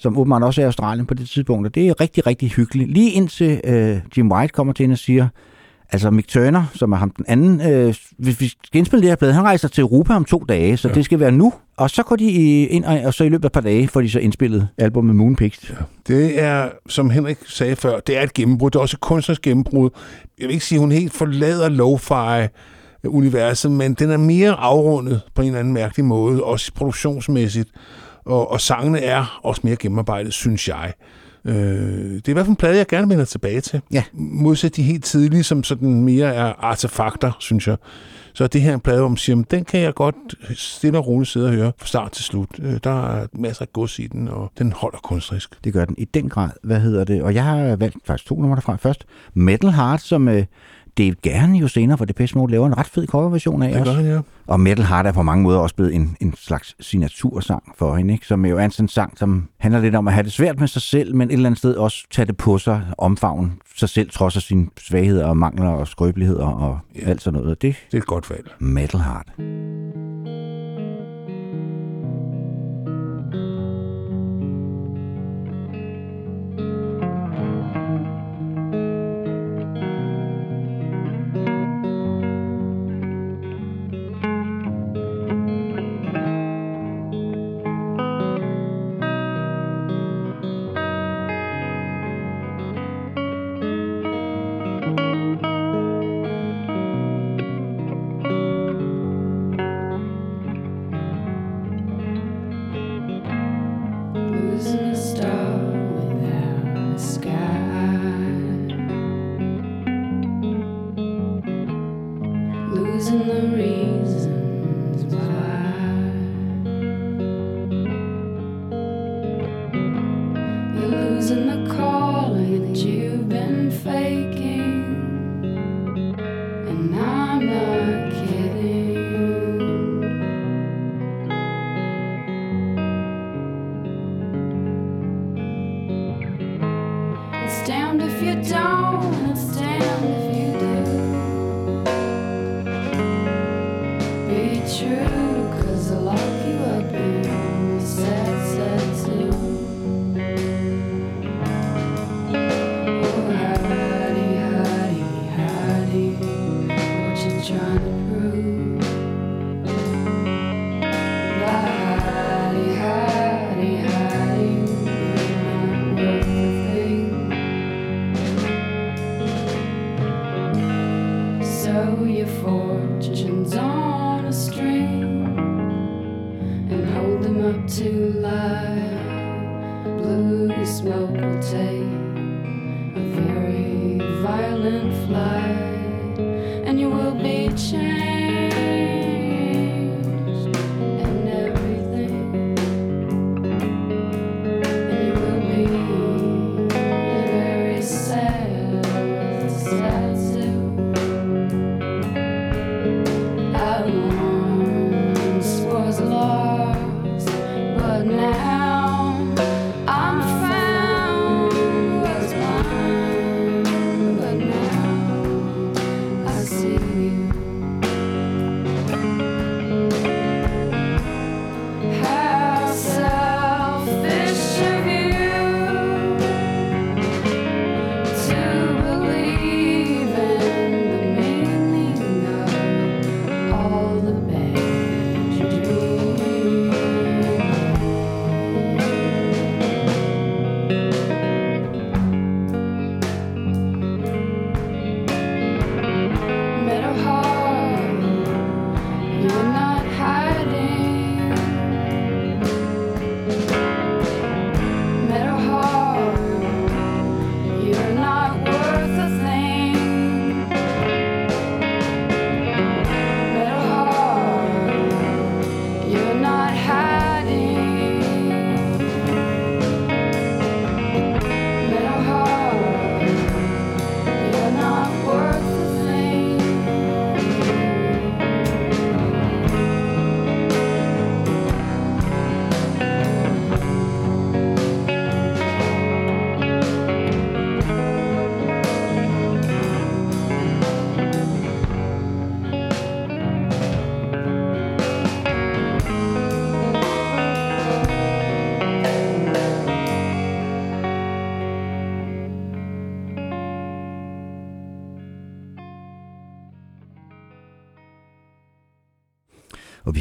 Som 0.00 0.18
åbenbart 0.18 0.42
også 0.42 0.60
er 0.60 0.64
i 0.64 0.66
Australien 0.66 1.06
på 1.06 1.14
det 1.14 1.28
tidspunkt. 1.28 1.66
Og 1.66 1.74
det 1.74 1.88
er 1.88 2.00
rigtig, 2.00 2.26
rigtig 2.26 2.50
hyggeligt. 2.50 2.90
Lige 2.90 3.10
indtil 3.10 3.60
øh, 3.64 3.98
Jim 4.16 4.32
White 4.32 4.52
kommer 4.52 4.72
til 4.72 4.82
hende 4.82 4.94
og 4.94 4.98
siger, 4.98 5.28
altså 5.92 6.10
Mick 6.10 6.28
Turner, 6.28 6.64
som 6.74 6.92
er 6.92 6.96
ham 6.96 7.10
den 7.10 7.24
anden, 7.28 7.72
øh, 7.72 7.94
hvis 8.18 8.40
vi 8.40 8.48
skal 8.48 8.78
indspille 8.78 9.02
det 9.02 9.10
her 9.10 9.16
plade, 9.16 9.32
han 9.32 9.44
rejser 9.44 9.68
til 9.68 9.82
Europa 9.82 10.14
om 10.14 10.24
to 10.24 10.44
dage, 10.48 10.76
så 10.76 10.88
ja. 10.88 10.94
det 10.94 11.04
skal 11.04 11.20
være 11.20 11.32
nu. 11.32 11.52
Og 11.76 11.90
så 11.90 12.02
går 12.02 12.16
de 12.16 12.30
ind, 12.62 12.84
og, 12.84 13.00
og 13.04 13.14
så 13.14 13.24
i 13.24 13.28
løbet 13.28 13.44
af 13.44 13.48
et 13.48 13.52
par 13.52 13.60
dage 13.60 13.88
får 13.88 14.00
de 14.00 14.10
så 14.10 14.18
indspillet 14.18 14.68
albumet 14.78 15.16
Moonpix. 15.16 15.70
Ja. 15.70 15.74
Det 16.08 16.42
er, 16.42 16.68
som 16.88 17.10
Henrik 17.10 17.38
sagde 17.46 17.76
før, 17.76 18.00
det 18.00 18.18
er 18.18 18.22
et 18.22 18.34
gennembrud. 18.34 18.70
Det 18.70 18.76
er 18.78 18.80
også 18.80 18.96
et 18.96 19.00
kunstnerisk 19.00 19.42
gennembrud. 19.42 19.90
Jeg 20.38 20.46
vil 20.46 20.54
ikke 20.54 20.64
sige, 20.64 20.76
at 20.76 20.80
hun 20.80 20.92
helt 20.92 21.12
forlader 21.12 21.68
lo-fi 21.68 22.48
universet, 23.08 23.70
men 23.70 23.94
den 23.94 24.10
er 24.10 24.16
mere 24.16 24.52
afrundet 24.52 25.20
på 25.34 25.42
en 25.42 25.48
eller 25.48 25.60
anden 25.60 25.74
mærkelig 25.74 26.04
måde, 26.04 26.44
også 26.44 26.72
produktionsmæssigt. 26.74 27.68
Og, 28.26 28.50
og 28.50 28.60
sangene 28.60 28.98
er 29.00 29.40
også 29.42 29.60
mere 29.64 29.76
gennemarbejdet, 29.76 30.32
synes 30.32 30.68
jeg. 30.68 30.92
Øh, 31.44 31.54
det 31.54 32.28
er 32.28 32.28
i 32.28 32.32
hvert 32.32 32.46
fald 32.46 32.50
en 32.50 32.56
plade, 32.56 32.76
jeg 32.76 32.86
gerne 32.86 33.08
vender 33.08 33.24
tilbage 33.24 33.60
til. 33.60 33.80
Ja. 33.92 34.02
Modsat 34.12 34.76
de 34.76 34.82
helt 34.82 35.04
tidlige, 35.04 35.42
som 35.42 35.62
sådan 35.64 36.00
mere 36.00 36.34
er 36.34 36.52
artefakter, 36.58 37.32
synes 37.40 37.68
jeg. 37.68 37.76
Så 38.34 38.44
er 38.44 38.48
det 38.48 38.60
her 38.62 38.74
en 38.74 38.80
plade, 38.80 38.98
hvor 38.98 39.08
man 39.08 39.16
siger, 39.16 39.36
"Men 39.36 39.46
den 39.50 39.64
kan 39.64 39.80
jeg 39.80 39.94
godt 39.94 40.14
stille 40.54 40.98
og 40.98 41.06
roligt 41.06 41.30
sidde 41.30 41.46
og 41.46 41.52
høre 41.52 41.72
fra 41.78 41.86
start 41.86 42.12
til 42.12 42.24
slut. 42.24 42.48
Øh, 42.62 42.78
Der 42.84 43.16
er 43.16 43.26
masser 43.32 43.62
af 43.62 43.72
gods 43.72 43.98
i 43.98 44.06
den, 44.06 44.28
og 44.28 44.52
den 44.58 44.72
holder 44.72 44.98
kunstnerisk. 44.98 45.64
Det 45.64 45.72
gør 45.72 45.84
den 45.84 45.94
i 45.98 46.04
den 46.04 46.28
grad. 46.28 46.50
Hvad 46.62 46.80
hedder 46.80 47.04
det? 47.04 47.22
Og 47.22 47.34
jeg 47.34 47.44
har 47.44 47.76
valgt 47.76 47.96
faktisk 48.04 48.28
to 48.28 48.40
numre 48.40 48.54
derfra. 48.56 48.76
Først 48.76 49.04
Metal 49.34 49.70
Heart, 49.70 50.00
som 50.00 50.28
øh, 50.28 50.44
Dave 50.98 51.14
gerne 51.22 51.58
jo 51.58 51.68
senere 51.68 51.98
for 51.98 52.04
Depeche 52.04 52.38
Mode 52.38 52.50
laver 52.52 52.66
en 52.66 52.78
ret 52.78 52.86
fed 52.86 53.06
coverversion 53.06 53.62
af 53.62 53.72
Det 53.72 53.80
også. 53.80 53.92
gør 53.92 54.00
ja. 54.14 54.20
Og 54.46 54.60
Metal 54.60 54.84
Heart 54.84 55.06
er 55.06 55.12
på 55.12 55.22
mange 55.22 55.42
måder 55.42 55.58
også 55.58 55.74
blevet 55.74 55.94
en, 55.94 56.16
en 56.20 56.34
slags 56.36 56.76
signatursang 56.80 57.62
for 57.78 57.96
hende, 57.96 58.14
ikke? 58.14 58.26
som 58.26 58.46
jo 58.46 58.58
er 58.58 58.64
en 58.64 58.70
sådan 58.70 58.88
sang, 58.88 59.18
som 59.18 59.48
handler 59.58 59.80
lidt 59.80 59.94
om 59.94 60.08
at 60.08 60.14
have 60.14 60.24
det 60.24 60.32
svært 60.32 60.60
med 60.60 60.68
sig 60.68 60.82
selv, 60.82 61.14
men 61.14 61.28
et 61.28 61.32
eller 61.32 61.46
andet 61.46 61.58
sted 61.58 61.74
også 61.74 62.06
tage 62.10 62.26
det 62.26 62.36
på 62.36 62.58
sig, 62.58 62.82
omfavne 62.98 63.50
sig 63.76 63.88
selv, 63.88 64.10
trods 64.10 64.36
af 64.36 64.42
sine 64.42 64.66
svagheder 64.78 65.26
og 65.26 65.36
mangler 65.36 65.68
og 65.68 65.88
skrøbeligheder 65.88 66.46
og 66.46 66.78
Ja. 67.02 67.10
alt 67.10 67.22
sådan 67.22 67.40
noget. 67.40 67.62
Det 67.62 67.76
Det 67.90 67.96
er 67.96 68.02
et 68.02 68.06
godt 68.06 68.30
valg. 68.30 68.50
Metal 68.58 69.00
Heart. 69.00 70.05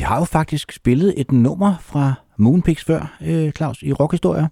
Har 0.05 0.17
jo 0.19 0.25
faktisk 0.25 0.71
spillet 0.71 1.13
et 1.17 1.31
nummer 1.31 1.75
fra 1.81 2.13
Moonpix 2.37 2.85
før, 2.85 3.17
øh, 3.21 3.51
Claus, 3.51 3.81
i 3.81 3.93
rockhistorier. 3.93 4.47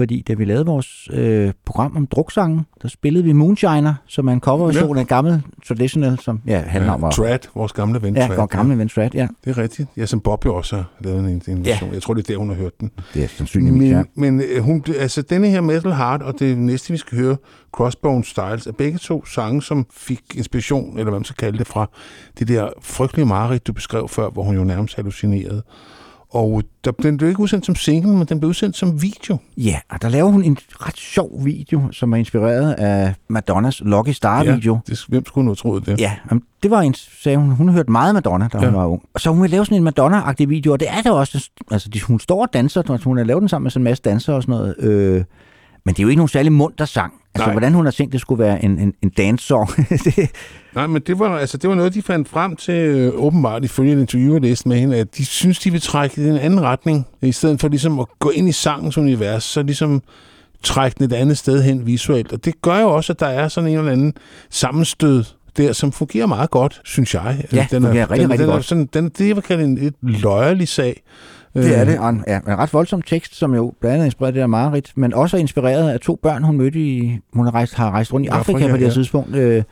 Fordi 0.00 0.24
da 0.28 0.34
vi 0.34 0.44
lavede 0.44 0.66
vores 0.66 1.08
øh, 1.12 1.52
program 1.66 1.96
om 1.96 2.06
druksangen, 2.06 2.66
der 2.82 2.88
spillede 2.88 3.24
vi 3.24 3.32
Moonshiner, 3.32 3.94
som 4.06 4.28
er 4.28 4.32
en 4.32 4.40
coverversion 4.40 4.96
af 4.96 5.00
en 5.00 5.06
gammel 5.06 5.42
traditional, 5.68 6.18
som 6.18 6.40
ja, 6.46 6.58
handler 6.66 6.92
om 6.92 7.02
Ja. 7.04 7.10
Trad, 7.10 7.38
vores 7.54 7.72
gamle 7.72 8.02
ven 8.02 8.16
Ja, 8.16 8.26
Trad. 8.26 8.36
vores 8.36 8.50
gamle 8.50 8.78
ven 8.78 8.88
Strat, 8.88 9.14
ja. 9.14 9.28
Det 9.44 9.50
er 9.50 9.62
rigtigt. 9.62 9.88
Ja, 9.96 10.06
som 10.06 10.20
Bob 10.20 10.44
jo 10.46 10.54
også 10.54 10.76
har 10.76 10.90
lavet 11.00 11.18
en, 11.20 11.42
en 11.48 11.62
Ja. 11.62 11.70
version. 11.70 11.92
Jeg 11.94 12.02
tror, 12.02 12.14
det 12.14 12.22
er 12.28 12.32
der, 12.32 12.38
hun 12.38 12.48
har 12.48 12.56
hørt 12.56 12.80
den. 12.80 12.90
Det 13.14 13.24
er 13.24 13.28
sandsynligvis, 13.28 13.90
ja. 13.90 14.02
Men, 14.14 14.36
men 14.36 14.46
øh, 14.56 14.62
hun, 14.62 14.84
altså, 14.98 15.22
denne 15.22 15.48
her 15.48 15.60
Metal 15.60 15.92
Heart 15.92 16.22
og 16.22 16.38
det 16.38 16.58
næste, 16.58 16.90
vi 16.92 16.96
skal 16.96 17.18
høre, 17.18 17.36
Crossbone 17.72 18.24
Styles, 18.24 18.66
er 18.66 18.72
begge 18.72 18.98
to 18.98 19.26
sange, 19.26 19.62
som 19.62 19.86
fik 19.92 20.20
inspiration, 20.34 20.90
eller 20.98 21.10
hvad 21.10 21.18
man 21.20 21.24
skal 21.24 21.36
kalde 21.36 21.58
det, 21.58 21.66
fra 21.66 21.86
det 22.38 22.48
der 22.48 22.68
frygtelige 22.82 23.26
mareridt, 23.26 23.66
du 23.66 23.72
beskrev 23.72 24.08
før, 24.08 24.30
hvor 24.30 24.42
hun 24.42 24.54
jo 24.56 24.64
nærmest 24.64 24.96
hallucinerede. 24.96 25.62
Og 26.30 26.62
der, 26.84 26.90
den 26.90 27.16
blev 27.16 27.28
ikke 27.28 27.40
udsendt 27.40 27.66
som 27.66 27.74
single, 27.74 28.12
men 28.16 28.26
den 28.26 28.40
blev 28.40 28.48
udsendt 28.48 28.76
som 28.76 29.02
video. 29.02 29.38
Ja, 29.56 29.76
og 29.90 30.02
der 30.02 30.08
laver 30.08 30.30
hun 30.30 30.44
en 30.44 30.58
ret 30.70 30.96
sjov 30.96 31.44
video, 31.44 31.92
som 31.92 32.12
er 32.12 32.16
inspireret 32.16 32.72
af 32.72 33.14
Madonnas 33.28 33.80
Lucky 33.84 34.10
Star-video. 34.10 34.74
Ja, 34.74 34.92
det, 34.92 35.04
hvem 35.08 35.26
skulle 35.26 35.44
nu 35.44 35.50
have 35.50 35.56
troet 35.56 35.86
det? 35.86 36.00
Ja, 36.00 36.12
jamen, 36.30 36.42
det 36.62 36.70
var 36.70 36.80
en, 36.80 36.94
sagde 36.94 37.38
hun, 37.38 37.50
hun 37.50 37.68
hørte 37.68 37.90
meget 37.92 38.14
Madonna, 38.14 38.48
da 38.52 38.58
hun 38.58 38.66
Ja. 38.66 38.72
var 38.72 38.86
ung. 38.86 39.02
Så 39.18 39.30
hun 39.30 39.42
vil 39.42 39.50
lave 39.50 39.64
sådan 39.66 39.76
en 39.76 39.82
Madonna-agtig 39.88 40.48
video, 40.48 40.72
og 40.72 40.80
det 40.80 40.88
er 40.90 41.02
der 41.02 41.10
også. 41.10 41.50
Altså, 41.70 42.00
hun 42.06 42.20
står 42.20 42.42
og 42.42 42.52
danser, 42.52 42.98
hun 43.04 43.16
har 43.16 43.24
lavet 43.24 43.40
den 43.40 43.48
sammen 43.48 43.64
med 43.64 43.70
sådan 43.70 43.80
en 43.80 43.84
masse 43.84 44.02
dansere 44.02 44.36
og 44.36 44.42
sådan 44.42 44.52
noget. 44.52 44.74
Øh, 44.78 45.24
men 45.84 45.94
det 45.94 45.98
er 46.00 46.02
jo 46.02 46.08
ikke 46.08 46.18
nogen 46.18 46.28
særlig 46.28 46.52
munter 46.52 46.84
sang. 46.84 47.12
Altså, 47.34 47.46
Nej. 47.46 47.54
hvordan 47.54 47.74
hun 47.74 47.84
har 47.84 47.92
tænkt, 47.92 48.12
det 48.12 48.20
skulle 48.20 48.44
være 48.44 48.64
en, 48.64 48.78
en, 48.78 48.92
en 49.02 49.08
dance-song. 49.10 49.70
det, 50.04 50.30
Nej, 50.74 50.86
men 50.86 51.02
det 51.06 51.18
var, 51.18 51.38
altså, 51.38 51.56
det 51.58 51.70
var 51.70 51.76
noget, 51.76 51.94
de 51.94 52.02
fandt 52.02 52.28
frem 52.28 52.56
til 52.56 52.74
øh, 52.74 53.12
åbenbart 53.14 53.64
ifølge 53.64 53.92
en 53.92 54.00
interview, 54.00 54.32
jeg 54.32 54.42
læste 54.42 54.68
med 54.68 54.76
hende, 54.78 54.96
at 54.96 55.16
de 55.16 55.24
synes, 55.24 55.58
de 55.58 55.70
vil 55.70 55.80
trække 55.80 56.22
i 56.22 56.28
en 56.28 56.36
anden 56.36 56.60
retning. 56.60 57.06
I 57.22 57.32
stedet 57.32 57.60
for 57.60 57.68
ligesom 57.68 58.00
at 58.00 58.06
gå 58.18 58.30
ind 58.30 58.48
i 58.48 58.52
sangens 58.52 58.98
univers, 58.98 59.44
så 59.44 59.62
ligesom 59.62 60.02
trække 60.62 60.94
den 60.98 61.04
et 61.04 61.12
andet 61.12 61.38
sted 61.38 61.62
hen 61.62 61.86
visuelt. 61.86 62.32
Og 62.32 62.44
det 62.44 62.62
gør 62.62 62.80
jo 62.80 62.88
også, 62.96 63.12
at 63.12 63.20
der 63.20 63.26
er 63.26 63.48
sådan 63.48 63.70
en 63.70 63.78
eller 63.78 63.92
anden 63.92 64.14
sammenstød 64.50 65.24
der, 65.56 65.72
som 65.72 65.92
fungerer 65.92 66.26
meget 66.26 66.50
godt, 66.50 66.80
synes 66.84 67.14
jeg. 67.14 67.44
Ja, 67.52 67.66
den 67.70 67.82
fungerer 67.82 68.10
rigtig, 68.10 68.22
den, 68.22 68.30
rigtig 68.30 68.38
den 68.38 68.48
Er 68.48 68.54
godt. 68.54 68.64
sådan, 68.64 68.88
den, 68.94 69.08
det, 69.08 69.36
vil 69.36 69.42
kalde 69.42 69.64
en 69.64 69.78
et 69.78 69.94
løjerlig 70.02 70.68
sag. 70.68 71.02
Det 71.54 71.76
er 71.76 71.80
Øh, 71.80 71.86
det. 71.86 71.98
Og 71.98 72.08
en, 72.08 72.24
ja, 72.28 72.36
en 72.38 72.58
ret 72.58 72.72
voldsom 72.72 73.02
tekst, 73.02 73.34
som 73.36 73.54
jo 73.54 73.72
blandt 73.80 73.92
andet 73.94 74.02
er 74.02 74.06
inspireret 74.06 74.28
af 74.28 74.32
det 74.34 74.40
der 74.40 74.46
Marit, 74.46 74.92
men 74.96 75.14
også 75.14 75.36
er 75.36 75.40
inspireret 75.40 75.90
af 75.90 76.00
to 76.00 76.18
børn, 76.22 76.42
hun 76.42 76.56
mødte 76.56 76.78
i... 76.78 77.18
Hun 77.32 77.44
har 77.46 77.54
rejst, 77.54 77.74
har 77.74 77.90
rejst 77.90 78.12
rundt 78.12 78.26
i 78.26 78.28
Afrika, 78.28 78.52
Afrika, 78.52 78.70
på 78.70 78.76
det 78.76 78.80
her 78.80 78.88
ja. 78.88 78.92
tidspunkt, 78.94 79.36
øh, 79.36 79.62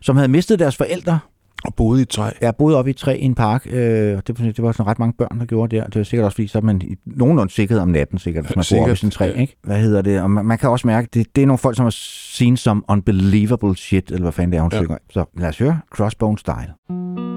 som 0.00 0.16
havde 0.16 0.28
mistet 0.28 0.58
deres 0.58 0.76
forældre 0.76 1.18
Og 1.64 1.74
boede 1.74 2.00
i 2.00 2.02
et 2.02 2.08
træ. 2.08 2.30
Jeg 2.40 2.56
boede 2.56 2.76
oppe 2.78 2.90
i 2.90 2.92
et 2.92 2.96
træ 2.96 3.16
i 3.16 3.22
en 3.24 3.34
park, 3.34 3.66
øh, 3.70 3.76
det, 4.26 4.38
det 4.38 4.62
var 4.62 4.72
sådan 4.72 4.86
ret 4.86 4.98
mange 4.98 5.12
børn, 5.18 5.38
der 5.40 5.46
gjorde 5.46 5.76
det. 5.76 5.86
Det 5.86 5.96
var 5.96 6.02
sikkert 6.04 6.24
også, 6.24 6.34
fordi 6.34 6.46
så 6.48 6.58
er 6.58 6.62
man 6.62 6.82
i 6.82 6.94
nogenlunde 7.06 7.52
sikkerhed 7.52 7.82
om 7.82 7.88
natten, 7.88 8.18
sikkert, 8.18 8.44
hvis 8.44 8.56
man 8.56 8.64
bor 8.70 8.80
oppe 8.80 8.92
i 8.92 8.96
Sikkert, 8.96 8.98
sådan 8.98 9.08
et 9.08 9.12
træ, 9.12 9.24
ja. 9.24 9.40
ikke? 9.40 9.56
Hvad 9.64 9.76
hedder 9.78 10.02
det? 10.02 10.20
Og 10.22 10.30
man, 10.30 10.44
man 10.44 10.58
kan 10.58 10.68
også 10.70 10.86
mærke, 10.86 11.08
det, 11.14 11.26
det 11.36 11.42
er 11.42 11.46
nogle 11.46 11.58
folk, 11.58 11.76
som 11.76 11.84
har 11.84 11.94
seen 11.96 12.56
som 12.56 12.84
unbelievable 12.88 13.76
shit, 13.76 14.10
eller 14.10 14.22
hvad 14.22 14.32
fanden 14.32 14.52
det 14.52 14.58
er, 14.58 14.62
hun 14.62 14.70
Ja. 14.72 14.76
ja. 14.76 14.82
synger. 14.82 14.96
Så 15.10 15.24
lad 15.38 15.48
os 15.48 15.58
høre 15.58 15.80
Crossbone 15.94 16.38
Style. 16.38 17.27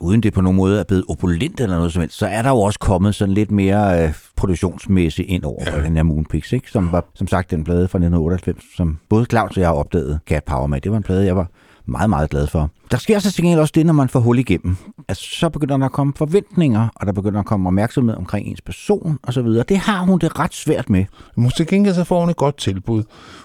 Uden 0.00 0.22
det 0.22 0.32
på 0.32 0.40
nogen 0.40 0.56
måde 0.56 0.80
er 0.80 0.84
blevet 0.84 1.04
opulent 1.08 1.60
eller 1.60 1.76
noget 1.76 1.92
som 1.92 2.00
helst, 2.00 2.18
så 2.18 2.26
er 2.26 2.42
der 2.42 2.50
jo 2.50 2.60
også 2.60 2.78
kommet 2.78 3.14
sådan 3.14 3.34
lidt 3.34 3.50
mere 3.50 4.04
øh, 4.04 4.14
produktionsmæssigt 4.36 5.28
ind 5.28 5.44
over 5.44 5.62
ja. 5.66 5.82
den 5.82 5.96
her 5.96 6.02
Moonpix, 6.02 6.52
ikke? 6.52 6.70
som 6.70 6.92
var 6.92 7.04
som 7.14 7.26
sagt 7.26 7.50
den 7.50 7.64
plade 7.64 7.88
fra 7.88 7.98
1998, 7.98 8.64
som 8.76 8.98
både 9.08 9.26
Claus 9.30 9.50
og 9.50 9.60
jeg 9.60 9.68
har 9.68 9.74
opdaget 9.74 10.20
Cat 10.26 10.44
Power 10.44 10.66
med. 10.66 10.80
Det 10.80 10.90
var 10.90 10.96
en 10.96 11.02
plade, 11.02 11.26
jeg 11.26 11.36
var 11.36 11.48
meget, 11.86 12.10
meget 12.10 12.30
glad 12.30 12.46
for. 12.46 12.70
Der 12.90 12.96
sker 12.96 13.18
så 13.18 13.32
til 13.32 13.58
også 13.58 13.72
det, 13.74 13.86
når 13.86 13.92
man 13.92 14.08
får 14.08 14.20
hul 14.20 14.38
igennem. 14.38 14.76
Altså, 15.08 15.24
så 15.38 15.48
begynder 15.48 15.76
der 15.76 15.84
at 15.84 15.92
komme 15.92 16.12
forventninger, 16.16 16.88
og 16.96 17.06
der 17.06 17.12
begynder 17.12 17.40
at 17.40 17.46
komme 17.46 17.66
opmærksomhed 17.68 18.16
omkring 18.16 18.46
ens 18.48 18.60
person 18.60 19.18
osv. 19.22 19.46
Det 19.46 19.78
har 19.78 20.04
hun 20.04 20.18
det 20.18 20.38
ret 20.38 20.54
svært 20.54 20.90
med. 20.90 21.04
Men 21.36 21.50
til 21.50 21.66
gengæld 21.66 21.94
så 21.94 22.04
får 22.04 22.20
hun 22.20 22.30
et 22.30 22.36
godt 22.36 22.56
tilbud. 22.56 23.02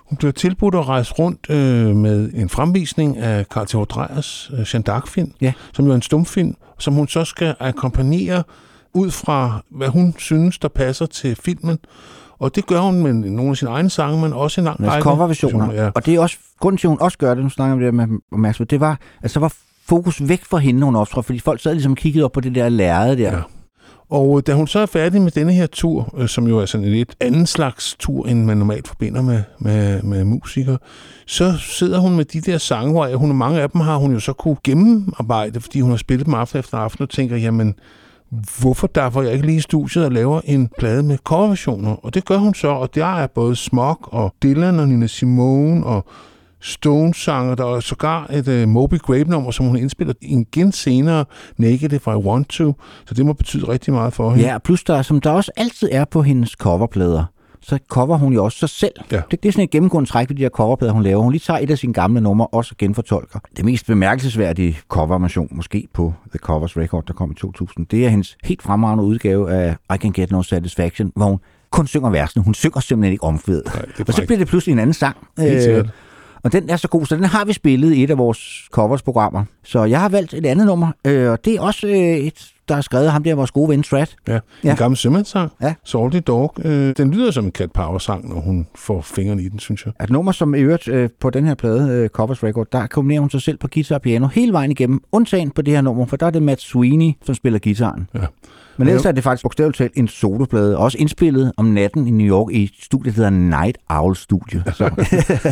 Hun 0.10 0.18
bliver 0.18 0.32
tilbudt 0.32 0.76
at 0.76 0.88
rejse 0.88 1.14
rundt 1.14 1.50
øh, 1.50 1.96
med 1.96 2.32
en 2.34 2.50
fremvisning 2.50 3.18
af 3.18 3.46
Carl 3.46 3.68
Theodor 3.68 3.86
Dreyers 3.86 4.52
øh, 4.54 4.66
Jeanne 4.74 4.90
d'Arc-film, 4.90 5.32
Ja. 5.42 5.54
som 5.74 5.86
jo 5.86 5.92
er 5.92 5.96
en 5.96 6.02
stumfilm, 6.02 6.56
som 6.80 6.94
hun 6.94 7.08
så 7.08 7.24
skal 7.26 7.56
akkompagnere 7.60 8.44
ud 8.94 9.12
fra, 9.12 9.64
hvad 9.72 9.88
hun 9.88 10.16
synes, 10.18 10.58
der 10.60 10.68
passer 10.68 11.06
til 11.06 11.36
filmen. 11.36 11.78
Og 12.40 12.56
det 12.56 12.66
gør 12.66 12.80
hun 12.80 13.04
med 13.04 13.14
nogle 13.14 13.52
af 13.52 13.58
sine 13.58 13.72
egne 13.72 13.90
sange, 13.90 14.22
men 14.22 14.34
også 14.34 14.62
en 14.62 14.66
lang 14.66 14.88
række 14.88 15.04
coverversioner. 15.04 15.74
Ja. 15.74 15.90
Og 15.96 16.06
det 16.06 16.16
er 16.16 16.20
også, 16.20 16.38
grunden 16.60 16.78
til, 16.78 16.88
at 16.88 16.90
hun 16.90 17.02
også 17.02 17.18
gør 17.18 17.34
det, 17.34 17.44
nu 17.44 17.50
snakker 17.50 17.74
om 17.74 17.80
det 17.80 17.86
der 17.86 17.92
med 17.92 18.20
opmærksomhed, 18.32 18.68
det 18.68 18.80
var, 18.80 19.00
at 19.22 19.32
så 19.32 19.40
var 19.40 19.54
fokus 19.88 20.28
væk 20.28 20.46
fra 20.46 20.58
hende, 20.58 20.86
hun 20.86 20.96
optrådte, 20.96 21.26
fordi 21.26 21.40
folk 21.40 21.62
sad 21.62 21.74
ligesom 21.74 21.96
kiggede 21.96 22.26
op 22.26 22.32
på 22.32 22.40
det 22.40 22.56
der 22.56 22.70
lærrede 22.70 23.18
der. 23.18 23.32
Ja. 23.36 23.42
Og 24.10 24.38
øh, 24.38 24.44
da 24.48 24.54
hun 24.54 24.68
så 24.68 24.80
er 24.80 24.86
færdig 24.86 25.22
med 25.22 25.32
denne 25.32 25.54
her 25.54 25.68
tur, 25.68 26.16
øh, 26.18 26.28
som 26.28 26.48
jo 26.48 26.60
er 26.60 26.66
sådan 26.66 26.88
en 26.88 26.94
lidt 26.94 27.16
anden 27.20 27.46
slags 27.46 27.96
tur, 28.00 28.28
end 28.28 28.46
man 28.46 28.58
normalt 28.58 28.88
forbinder 28.88 29.22
med, 29.22 29.44
med, 29.60 30.02
med 30.04 30.24
musikere, 30.24 30.78
så 31.26 31.54
sidder 31.58 32.00
hun 32.00 32.16
med 32.16 32.26
de 32.26 32.42
der 32.42 32.58
sange, 32.58 32.92
hvor 32.92 33.16
hun, 33.16 33.36
mange 33.36 33.62
af 33.62 33.70
dem 33.70 33.82
har 33.82 33.98
hun 33.98 34.12
jo 34.12 34.20
så 34.20 34.34
kunne 34.34 34.58
gennemarbejde, 34.64 35.62
fordi 35.62 35.82
hun 35.82 35.90
har 35.92 35.98
spillet 35.98 36.26
dem 36.26 36.34
aften 36.34 36.60
efter 36.60 36.78
aften 36.78 37.04
og 37.04 37.10
tænker, 37.10 37.38
jamen, 37.38 37.76
hvorfor 38.60 39.10
var 39.10 39.22
jeg 39.22 39.34
ikke 39.34 39.46
lige 39.46 39.58
i 39.58 39.62
studiet 39.62 40.06
og 40.06 40.12
laver 40.12 40.42
en 40.46 40.70
plade 40.78 41.04
med 41.04 41.18
coverversioner? 41.18 41.92
Og 42.06 42.14
det 42.14 42.26
gør 42.26 42.38
hun 42.38 42.54
så, 42.54 42.68
og 42.68 42.96
der 42.96 43.06
er 43.06 43.28
både 43.28 43.56
Smog 43.56 43.98
og 44.02 44.34
Dylan 44.44 44.80
og 44.80 44.88
Nina 44.88 45.08
Simone 45.08 45.86
og 45.86 46.06
Stone-sanger. 46.62 47.56
Der 47.56 47.76
er 47.76 47.80
sågar 47.80 48.28
et 48.34 48.48
uh, 48.48 48.70
Moby 48.70 49.00
Grape-nummer, 49.00 49.52
som 49.52 49.66
hun 49.66 49.78
indspiller 49.78 50.14
en 50.22 50.40
igen 50.42 50.72
senere, 50.72 51.26
Naked 51.58 51.94
If 51.94 52.08
I 52.08 52.10
Want 52.10 52.50
To. 52.50 52.76
Så 53.06 53.14
det 53.14 53.26
må 53.26 53.34
betyde 53.34 53.68
rigtig 53.68 53.94
meget 53.94 54.14
for 54.14 54.30
hende. 54.30 54.46
Ja, 54.46 54.58
plus 54.58 54.84
der, 54.84 55.02
som 55.02 55.22
der 55.22 55.32
også 55.32 55.52
altid 55.58 55.90
er 55.92 56.06
på 56.06 56.22
hendes 56.22 56.50
coverplader, 56.50 57.26
så 57.62 57.80
cover 57.90 58.18
hun 58.18 58.34
jo 58.34 58.44
også 58.46 58.58
sig 58.58 58.70
selv. 58.70 58.94
Ja. 59.12 59.22
Det, 59.32 59.44
det 59.44 59.50
er 59.50 59.54
sådan 59.54 59.64
et 59.64 59.70
gennemgående 59.70 60.10
træk 60.10 60.30
ved 60.30 60.36
de 60.36 60.42
her 60.42 60.50
coverplader, 60.50 60.94
hun 60.94 61.04
laver. 61.04 61.24
Hun 61.24 61.32
lige 61.32 61.40
tager 61.40 61.60
et 61.60 61.72
af 61.72 61.78
sine 61.78 61.94
gamle 61.94 62.22
numre 62.22 62.48
også 62.48 62.72
og 62.74 62.78
genfortolker. 62.78 63.40
Det 63.58 63.66
mest 63.66 63.86
bemærkelsesværdige 63.88 64.78
coverversion, 64.90 65.48
måske 65.52 65.88
på 65.94 66.14
The 66.30 66.40
Covers 66.40 66.78
Record, 66.78 67.04
der 67.08 67.14
kom 67.14 67.32
i 67.32 67.36
2000, 67.36 67.86
det 67.86 68.06
er 68.06 68.10
hendes 68.10 68.38
helt 68.44 68.62
fremragende 68.62 69.04
udgave 69.04 69.52
af 69.52 69.76
I 69.96 69.98
Can 69.98 70.12
Get 70.12 70.32
No 70.32 70.42
Satisfaction, 70.42 71.12
hvor 71.16 71.26
hun 71.26 71.40
kun 71.72 71.88
synger 71.88 72.10
versene. 72.10 72.44
Hun 72.44 72.54
synger 72.54 72.80
simpelthen 72.80 73.12
ikke 73.12 73.24
omkvædet. 73.24 73.66
Og 74.08 74.14
så 74.14 74.24
bliver 74.26 74.38
det 74.38 74.48
pludselig 74.48 74.74
en 74.74 74.80
anden 74.80 74.94
sang. 74.94 75.18
Sikkert. 75.38 75.90
og 76.44 76.52
den 76.52 76.70
er 76.70 76.76
så 76.78 76.88
god, 76.88 77.06
så 77.06 77.16
den 77.16 77.24
har 77.24 77.46
vi 77.46 77.54
spillet 77.54 77.94
i 77.94 78.04
et 78.04 78.10
af 78.10 78.18
vores 78.18 78.68
coversprogrammer. 78.72 79.44
Så 79.64 79.84
jeg 79.84 80.00
har 80.00 80.10
valgt 80.10 80.34
et 80.34 80.46
andet 80.46 80.66
nummer, 80.66 80.92
øh, 81.06 81.32
og 81.32 81.46
det 81.46 81.56
er 81.56 81.62
også 81.62 81.88
øh, 81.88 81.94
et, 81.96 82.54
der 82.70 82.76
er 82.76 82.82
skrevet 82.82 83.12
ham 83.12 83.24
der, 83.24 83.36
vores 83.36 83.52
gode 83.52 83.70
ven 83.70 83.84
Strat. 83.84 84.16
Ja, 84.28 84.34
en 84.36 84.40
Ja. 84.64 84.76
gammel 84.76 84.98
sømandssang. 84.98 85.52
Ja. 85.62 85.74
Salty 85.84 86.20
Dog. 86.28 86.54
Øh, 86.64 86.94
den 86.98 87.12
lyder 87.12 87.32
som 87.32 87.46
en 87.46 87.52
Cat 87.52 87.72
Power-sang, 87.72 88.30
når 88.34 88.40
hun 88.42 88.68
får 88.76 89.02
fingrene 89.02 89.42
i 89.44 89.50
den, 89.50 89.60
synes 89.60 89.86
jeg. 89.86 89.94
Et 90.04 90.10
nummer, 90.10 90.32
som 90.32 90.56
i 90.56 90.60
øvrigt 90.60 90.88
øh, 90.88 91.10
på 91.20 91.30
den 91.30 91.46
her 91.46 91.56
plade, 91.56 91.90
øh, 91.92 92.10
Covers 92.10 92.44
Record, 92.44 92.68
der 92.72 92.88
kombinerer 92.88 93.20
hun 93.22 93.30
sig 93.30 93.42
selv 93.42 93.58
på 93.58 93.68
guitar 93.74 93.96
og 93.96 94.02
piano 94.02 94.28
hele 94.28 94.54
vejen 94.54 94.72
igennem, 94.72 95.02
undtagen 95.12 95.52
på 95.52 95.62
det 95.62 95.74
her 95.74 95.82
nummer, 95.82 96.06
for 96.06 96.18
der 96.18 96.26
er 96.26 96.30
det 96.32 96.44
Matt 96.44 96.62
Sweeney, 96.62 97.12
som 97.26 97.36
spiller 97.36 97.60
guitaren. 97.60 98.08
Ja. 98.14 98.20
Men 98.80 98.88
ellers 98.88 99.04
Ja. 99.04 99.10
er 99.10 99.14
det 99.14 99.24
faktisk 99.24 99.44
bogstaveligt 99.44 99.78
talt 99.78 99.92
en 99.96 100.08
soloplade, 100.08 100.78
også 100.78 100.98
indspillet 100.98 101.52
om 101.58 101.66
natten 101.66 102.08
i 102.08 102.12
New 102.12 102.28
York 102.28 102.52
i 102.52 102.64
et 102.64 102.70
studie, 102.82 103.12
der 103.12 103.16
hedder 103.16 103.30
Night 103.30 103.78
Owl 103.90 104.16
Studio. 104.16 104.62
Så, 104.74 104.90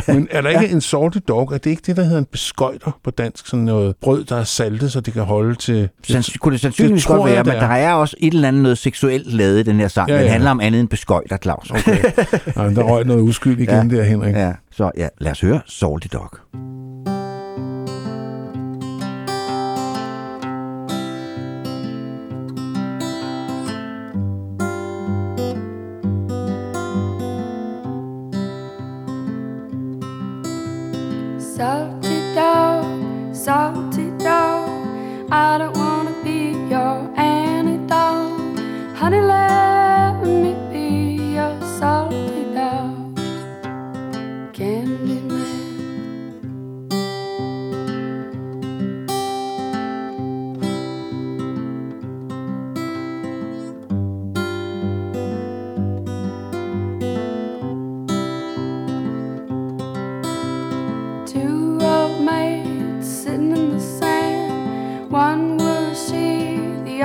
Men 0.14 0.28
er 0.32 0.42
der 0.42 0.50
ikke 0.50 0.74
en 0.74 0.82
salty 0.82 1.18
dog? 1.28 1.54
Er 1.54 1.58
det 1.58 1.70
ikke 1.70 1.82
det, 1.86 1.98
der 1.98 2.04
hedder 2.04 2.18
en 2.18 2.26
beskøjter 2.32 3.00
på 3.04 3.12
dansk? 3.12 3.48
Sådan 3.48 3.66
noget 3.66 3.96
brød, 4.02 4.24
der 4.24 4.36
er 4.36 4.44
saltet, 4.44 4.92
så 4.92 5.00
det 5.02 5.14
kan 5.14 5.24
holde 5.24 5.56
til... 5.56 5.90
Sands- 6.12 6.38
kunne 6.38 6.52
det 6.54 6.62
sandsynligvis 6.62 7.04
tror 7.06 7.18
godt 7.18 7.28
jeg, 7.30 7.36
være, 7.36 7.44
det 7.44 7.54
men 7.54 7.64
er. 7.64 7.68
der 7.68 7.76
er 7.76 7.94
også 7.94 8.16
et 8.20 8.34
eller 8.34 8.48
andet 8.48 8.62
noget 8.64 8.78
seksuelt 8.78 9.34
lavet 9.34 9.60
i 9.60 9.64
den 9.64 9.76
her 9.80 9.88
sang. 9.88 10.10
Ja, 10.10 10.14
Ja, 10.16 10.20
ja. 10.20 10.24
Den 10.26 10.32
handler 10.32 10.52
om 10.52 10.60
andet 10.60 10.80
end 10.82 10.88
beskøjter, 10.90 11.38
Claus. 11.38 11.72
Okay. 11.72 11.98
Nej, 12.56 12.68
der 12.70 12.84
røg 12.84 13.06
noget 13.06 13.22
uskyld 13.22 13.60
igen 13.60 13.92
ja. 13.92 13.98
der, 13.98 14.04
Henrik. 14.04 14.34
Ja. 14.36 14.46
Ja, 14.48 14.54
så 14.72 14.92
ja, 14.98 15.08
lad 15.22 15.32
os 15.32 15.42
høre 15.42 15.60
Salty 15.66 16.08
Dog. 16.14 16.30
Salty 31.58 32.36
dog, 32.36 33.36
salty 33.36 34.12
dog. 34.20 34.70
I 35.32 35.58
don't 35.58 35.76
wanna 35.76 36.14
be 36.24 36.52
your 36.70 37.12
antidote. 37.18 38.60
Honey, 38.96 39.22
let 39.22 39.77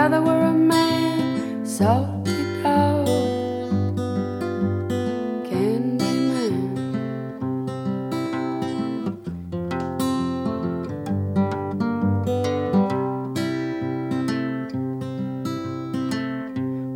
other 0.03 0.21
were 0.21 0.47
a 0.47 0.53
man. 0.53 1.63
Dog, 1.79 2.27
candy 5.49 6.15
man. 6.29 6.55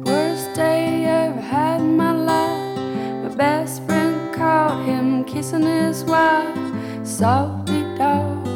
Worst 0.05 0.55
day 0.55 1.05
ever 1.05 1.41
had 1.41 1.81
in 1.81 1.97
my 1.97 2.13
life. 2.13 2.79
My 3.23 3.29
best 3.37 3.85
friend 3.85 4.35
caught 4.35 4.85
him 4.85 5.23
kissing 5.25 5.63
his 5.63 6.03
wife. 6.05 6.59
Salty 7.05 7.83
dog, 7.97 8.47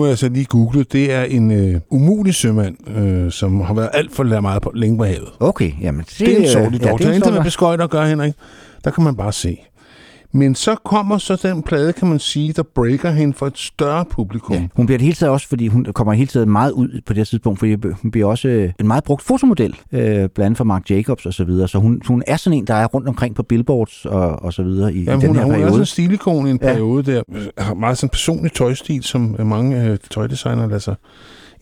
Nu 0.00 0.04
har 0.04 0.10
jeg 0.10 0.18
så 0.18 0.28
lige 0.28 0.44
googlet. 0.44 0.92
Det 0.92 1.12
er 1.12 1.22
en 1.22 1.50
øh, 1.50 1.80
umulig 1.90 2.34
sømand, 2.34 2.88
øh, 2.96 3.30
som 3.30 3.60
har 3.60 3.74
været 3.74 3.90
alt 3.92 4.12
for 4.14 4.40
meget 4.40 4.62
på, 4.62 4.72
længe 4.74 4.98
på 4.98 5.04
havet. 5.04 5.28
Okay, 5.40 5.72
jamen 5.80 6.00
det, 6.00 6.18
Det 6.18 6.32
er 6.32 6.36
en 6.36 6.48
salty 6.48 6.78
ja, 6.84 6.90
dog. 6.90 6.98
det 6.98 7.06
er 7.06 7.12
intet 7.12 7.32
med 7.32 7.42
beskøjter 7.42 7.84
at 7.84 7.90
gøre, 7.90 8.08
Henrik. 8.08 8.32
Der 8.84 8.90
kan 8.90 9.04
man 9.04 9.16
bare 9.16 9.32
se. 9.32 9.58
Men 10.32 10.54
så 10.54 10.74
kommer 10.84 11.18
så 11.18 11.36
den 11.42 11.62
plade, 11.62 11.92
kan 11.92 12.08
man 12.08 12.18
sige, 12.18 12.52
der 12.52 12.62
breaker 12.62 13.10
hende 13.10 13.34
for 13.34 13.46
et 13.46 13.58
større 13.58 14.04
publikum. 14.04 14.56
Ja, 14.56 14.66
hun 14.74 14.86
bliver 14.86 14.98
det 14.98 15.04
hele 15.04 15.14
taget 15.14 15.32
også, 15.32 15.48
fordi 15.48 15.66
hun 15.68 15.84
kommer 15.84 16.12
hele 16.12 16.26
tiden 16.26 16.50
meget 16.50 16.70
ud 16.72 16.88
på 17.06 17.12
det 17.12 17.16
her 17.16 17.24
tidspunkt, 17.24 17.58
fordi 17.58 17.76
hun 18.02 18.10
bliver 18.10 18.26
også 18.26 18.48
øh, 18.48 18.72
en 18.80 18.86
meget 18.86 19.04
brugt 19.04 19.22
fotomodel, 19.22 19.76
øh, 19.92 20.00
blandt 20.00 20.38
andet 20.38 20.56
for 20.56 20.64
Mark 20.64 20.90
Jacobs 20.90 21.26
og 21.26 21.34
så 21.34 21.44
videre. 21.44 21.68
Så 21.68 21.78
hun, 21.78 22.02
hun 22.06 22.22
er 22.26 22.36
sådan 22.36 22.58
en, 22.58 22.66
der 22.66 22.74
er 22.74 22.86
rundt 22.86 23.08
omkring 23.08 23.34
på 23.34 23.42
billboards 23.42 24.04
og, 24.06 24.42
og 24.42 24.52
så 24.52 24.62
videre 24.62 24.94
i, 24.94 25.04
Jamen, 25.04 25.18
i 25.18 25.22
den 25.22 25.28
hun, 25.28 25.36
her 25.36 25.44
hun 25.44 25.52
er 25.52 25.56
periode. 25.56 25.70
også 25.70 25.80
en 25.80 25.86
stilikon 25.86 26.46
i 26.46 26.50
en 26.50 26.58
Ja. 26.62 26.72
periode 26.72 27.12
der. 27.12 27.22
Har 27.58 27.74
meget 27.74 27.98
sådan 27.98 28.08
personlig 28.10 28.52
tøjstil, 28.52 29.02
som 29.02 29.36
mange 29.38 29.84
øh, 29.84 29.98
tøjdesignere 30.10 30.66
lader 30.68 30.78
sig 30.80 30.94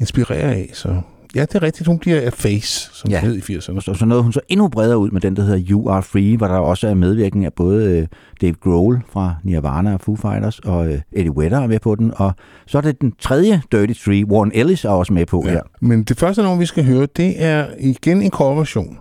inspirere 0.01 0.55
af. 0.55 0.71
Så 0.75 1.01
ja, 1.39 1.43
det 1.43 1.55
er 1.55 1.63
rigtigt. 1.63 1.87
Hun 1.87 1.99
bliver 1.99 2.31
face, 2.31 2.91
som 2.93 3.11
Ja. 3.11 3.21
hed 3.21 3.37
i 3.37 3.41
80'erne. 3.57 3.77
Og 3.77 3.83
så, 3.83 3.95
så 3.95 4.07
nåede 4.07 4.23
hun 4.23 4.33
så 4.33 4.41
endnu 4.49 4.69
bredere 4.69 4.99
ud 4.99 5.11
med 5.11 5.21
den, 5.21 5.37
der 5.37 5.43
hedder 5.43 5.65
You 5.71 5.91
Are 5.91 6.03
Free, 6.03 6.37
hvor 6.37 6.49
der 6.49 6.55
også 6.55 6.89
er 6.89 6.95
medvirkning 6.95 7.45
af 7.45 7.53
både 7.53 7.85
øh, 7.99 8.07
Dave 8.41 8.55
Grohl 8.63 9.01
fra 9.13 9.35
Nirvana 9.45 9.95
og 9.95 10.01
Foo 10.01 10.17
Fighters, 10.17 10.59
og 10.59 10.87
øh, 10.93 11.01
Eddie 11.13 11.33
Vedder 11.37 11.61
er 11.61 11.67
med 11.67 11.79
på 11.81 11.95
den. 11.95 12.13
Og 12.17 12.33
så 12.67 12.79
er 12.79 12.83
det 12.83 13.01
den 13.01 13.13
tredje 13.21 13.63
Dirty 13.73 14.05
Tree, 14.05 14.27
Warren 14.27 14.51
Ellis 14.55 14.85
er 14.85 14.91
også 14.91 15.13
med 15.13 15.27
på 15.27 15.43
ja. 15.47 15.51
her. 15.51 15.61
Men 15.81 16.03
det 16.05 16.19
første 16.19 16.43
nummer, 16.43 16.59
vi 16.59 16.67
skal 16.67 16.85
høre, 16.85 17.07
det 17.17 17.43
er 17.45 17.67
igen 17.79 18.23
en 18.23 18.31
coverversion 18.31 18.99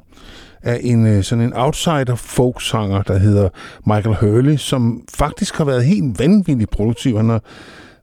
af 0.64 0.80
en 0.84 1.08
øh, 1.08 1.24
sådan 1.24 1.44
en 1.44 1.54
outsider 1.54 2.16
folksanger, 2.16 3.02
der 3.02 3.18
hedder 3.18 3.50
Michael 3.86 4.16
Hurley, 4.16 4.58
som 4.58 5.02
faktisk 5.16 5.56
har 5.58 5.66
været 5.66 5.86
helt 5.86 6.20
vanvittigt 6.20 6.70
produktiv. 6.70 7.18
Han 7.18 7.30
har 7.30 7.42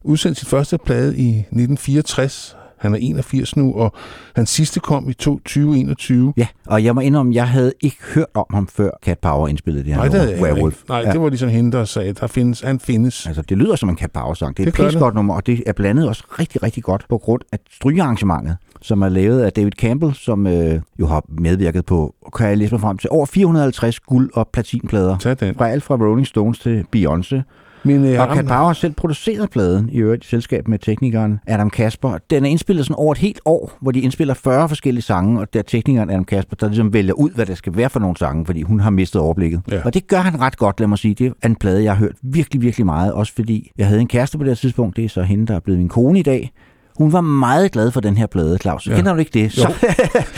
udsendt 0.05 0.39
sit 0.39 0.49
første 0.49 0.78
plade 0.78 1.16
i 1.16 1.28
1964. 1.39 2.57
Han 2.85 2.95
er 2.95 2.99
81 3.03 3.57
nu, 3.57 3.74
og 3.74 3.93
hans 4.37 4.51
sidste 4.51 4.80
kom 4.80 5.09
i 5.11 5.12
2021. 5.14 6.32
Ja, 6.37 6.47
og 6.66 6.85
jeg 6.85 6.95
må 6.95 7.01
indrømme, 7.01 7.35
jeg 7.35 7.49
havde 7.49 7.72
ikke 7.80 7.97
hørt 8.14 8.26
om 8.35 8.47
ham 8.51 8.66
før 8.66 8.91
Cat 9.05 9.18
Power 9.18 9.49
indspillede 9.49 9.85
det 9.85 9.95
her 9.95 10.01
Nej, 10.01 10.09
det 10.09 10.30
nummer, 10.30 10.43
Werewolf. 10.43 10.74
ikke. 10.80 10.89
Nej, 10.91 11.03
det 11.12 11.20
var 11.20 11.28
ligesom 11.28 11.49
hende, 11.49 11.72
der 11.72 11.85
sagde, 11.85 12.12
der 12.12 12.26
findes, 12.26 12.61
han 12.61 12.80
findes. 12.80 13.26
Altså, 13.26 13.43
det 13.43 13.59
lyder 13.59 13.76
som 13.76 13.89
en 13.89 13.97
Cat 13.99 14.11
Power-sang. 14.12 14.57
Det 14.57 14.62
er 14.66 14.70
Det 14.70 14.80
et 14.80 14.85
pissegodt 14.87 15.14
nummer, 15.14 15.35
og 15.35 15.47
det 15.47 15.62
er 15.66 15.72
blandet 15.72 16.09
også 16.09 16.24
rigtig, 16.39 16.62
rigtig 16.62 16.82
godt 16.82 17.05
på 17.09 17.18
grund 17.18 17.41
af 17.53 17.59
strygearrangementet, 17.70 18.57
som 18.82 19.03
er 19.03 19.09
lavet 19.09 19.41
af 19.41 19.53
David 19.53 19.72
Campbell, 19.72 20.14
som 20.14 20.47
øh, 20.47 20.80
jo 21.01 21.07
har 21.07 21.24
medvirket 21.28 21.87
på, 21.87 22.14
kan 22.37 22.49
jeg 22.49 22.59
læse 22.59 22.72
mig 22.74 22.80
frem 22.80 22.99
til, 22.99 23.11
over 23.12 23.26
450 23.26 24.01
guld- 24.01 24.30
og 24.35 24.49
platinplader. 24.53 25.18
Tag 25.18 25.37
den. 25.41 25.55
Fra 25.55 25.68
alt 25.68 25.82
fra 25.82 25.95
Rolling 25.95 26.26
Stones 26.26 26.59
til 26.59 26.85
Beyoncé. 26.97 27.43
Men, 27.85 28.05
øh, 28.05 28.20
Og 28.20 28.26
ham- 28.26 28.37
Cat 28.37 28.47
Power 28.47 28.66
har 28.66 28.72
selv 28.72 28.93
produceret 28.93 29.51
pladen, 29.51 29.89
i 29.93 29.99
øvrigt 29.99 30.24
i 30.24 30.28
selskab 30.28 30.68
med 30.68 30.78
teknikeren 30.78 31.41
Adam 31.47 31.70
Kasper. 31.70 32.18
Den 32.30 32.45
er 32.45 32.49
indspillet 32.49 32.85
sådan 32.87 32.97
over 32.97 33.12
et 33.12 33.18
helt 33.18 33.41
år, 33.45 33.72
hvor 33.80 33.91
de 33.91 34.01
indspiller 34.01 34.35
40 34.35 34.68
forskellige 34.68 35.03
sange, 35.03 35.41
og 35.41 35.53
der 35.53 35.59
er 35.59 35.62
teknikeren 35.62 36.11
Adam 36.11 36.24
Kasper, 36.24 36.57
der 36.57 36.66
ligesom 36.66 36.93
vælger 36.93 37.12
ud, 37.12 37.30
hvad 37.30 37.47
det 37.47 37.59
skal 37.59 37.76
være 37.76 37.91
for 37.91 38.01
nogle 38.01 38.16
sange, 38.16 38.47
fordi 38.47 38.62
hun 38.62 38.80
har 38.80 38.91
mistet 38.91 39.20
overblikket. 39.20 39.61
Ja. 39.70 39.80
Og 39.85 39.95
det 39.95 40.07
gør 40.07 40.18
han 40.18 40.41
ret 40.41 40.57
godt, 40.57 40.80
lad 40.80 40.89
mig 40.89 40.99
sige. 40.99 41.14
Det 41.14 41.32
er 41.43 41.49
en 41.49 41.57
plade, 41.57 41.85
jeg 41.85 41.93
har 41.93 41.99
hørt 41.99 42.14
virkelig, 42.22 42.62
virkelig 42.62 42.87
meget, 42.87 43.12
også 43.12 43.32
fordi 43.35 43.70
jeg 43.78 43.87
havde 43.87 44.01
en 44.01 44.09
kæreste 44.09 44.39
på 44.39 44.45
det 44.45 44.51
her 44.51 44.55
tidspunkt, 44.57 44.97
det 44.97 45.05
er 45.05 45.09
så 45.09 45.22
hende, 45.22 45.47
der 45.47 45.55
er 45.55 45.61
blevet 45.61 45.78
min 45.78 45.89
kone 45.89 46.18
i 46.18 46.22
dag. 46.22 46.51
Hun 46.99 47.13
var 47.13 47.21
meget 47.21 47.73
glad 47.73 47.91
for 47.91 48.01
den 48.01 48.17
her 48.17 48.27
plade, 48.27 48.59
Claus. 48.59 48.87
Ja. 48.87 48.97
Kender 48.97 49.13
du 49.13 49.19
ikke 49.19 49.31
det? 49.35 49.59
Jo. 49.59 49.63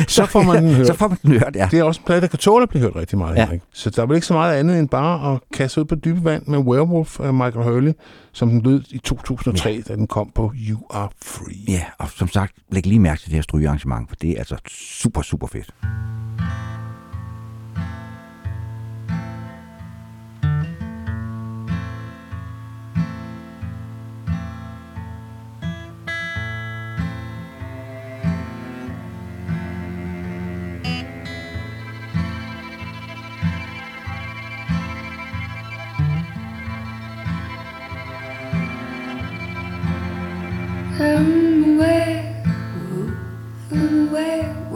Så 0.09 0.27
får 0.33 0.43
man 0.43 0.87
så 0.87 0.95
får 0.95 1.09
man 1.09 1.19
den 1.23 1.33
hørt, 1.33 1.57
ja. 1.57 1.69
Det 1.71 1.79
er 1.79 1.83
også 1.83 2.01
en 2.01 2.05
plade, 2.07 2.21
der 2.21 2.27
kan 2.27 2.39
tåle 2.39 2.63
at 2.63 2.69
blive 2.69 2.83
hørt 2.83 2.97
rigtig 2.97 3.19
meget. 3.19 3.37
Ja. 3.37 3.49
Ja. 3.53 3.59
Så 3.73 3.91
der 3.91 4.03
er 4.03 4.07
vel 4.07 4.15
ikke 4.15 4.27
så 4.27 4.35
meget 4.35 4.59
andet 4.59 4.79
end 4.79 4.89
bare 4.89 5.35
at 5.35 5.41
kaste 5.53 5.81
ud 5.81 5.85
på 5.85 5.95
dybe 5.95 6.25
vand 6.25 6.43
med 6.47 6.59
Werewolf 6.59 7.21
af 7.21 7.35
Michael 7.35 7.65
Hurley, 7.65 7.93
som 8.33 8.51
den 8.51 8.63
lød 8.63 8.83
i 8.91 8.99
2003, 8.99 9.71
ja. 9.71 9.81
da 9.89 9.97
den 9.97 10.07
kom 10.07 10.31
på 10.35 10.53
You 10.69 10.79
Are 10.91 11.09
Free. 11.25 11.55
Ja, 11.75 11.83
og 11.99 12.09
som 12.11 12.29
sagt, 12.29 12.53
læg 12.71 12.87
lige 12.87 13.01
mærke 13.01 13.21
til 13.21 13.29
det 13.29 13.35
her 13.35 13.43
strygearrangement, 13.43 14.09
for 14.09 14.17
det 14.17 14.31
er 14.31 14.39
altså 14.39 14.57
super, 14.69 15.23
super 15.23 15.47
fedt. 15.47 15.75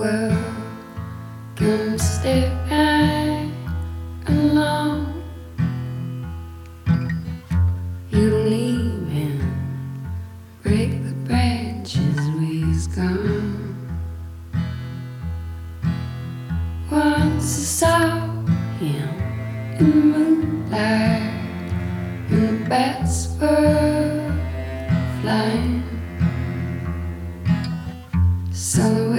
Well, 0.00 0.32
come 1.56 1.98
stay 1.98 2.48
right 2.70 3.52
along. 4.28 5.22
You 8.10 8.34
leave 8.34 9.08
him, 9.08 9.40
break 10.62 11.04
the 11.04 11.12
branches 11.26 12.18
we's 12.38 12.86
gone. 12.86 13.76
Once 16.90 17.44
I 17.44 17.64
saw 17.80 17.98
him 18.78 19.08
in 19.78 19.78
the 19.78 19.84
moonlight, 19.84 21.34
and 22.30 22.64
the 22.64 22.68
bats 22.70 23.36
were 23.38 24.32
flying. 25.20 25.79
So 28.70 29.09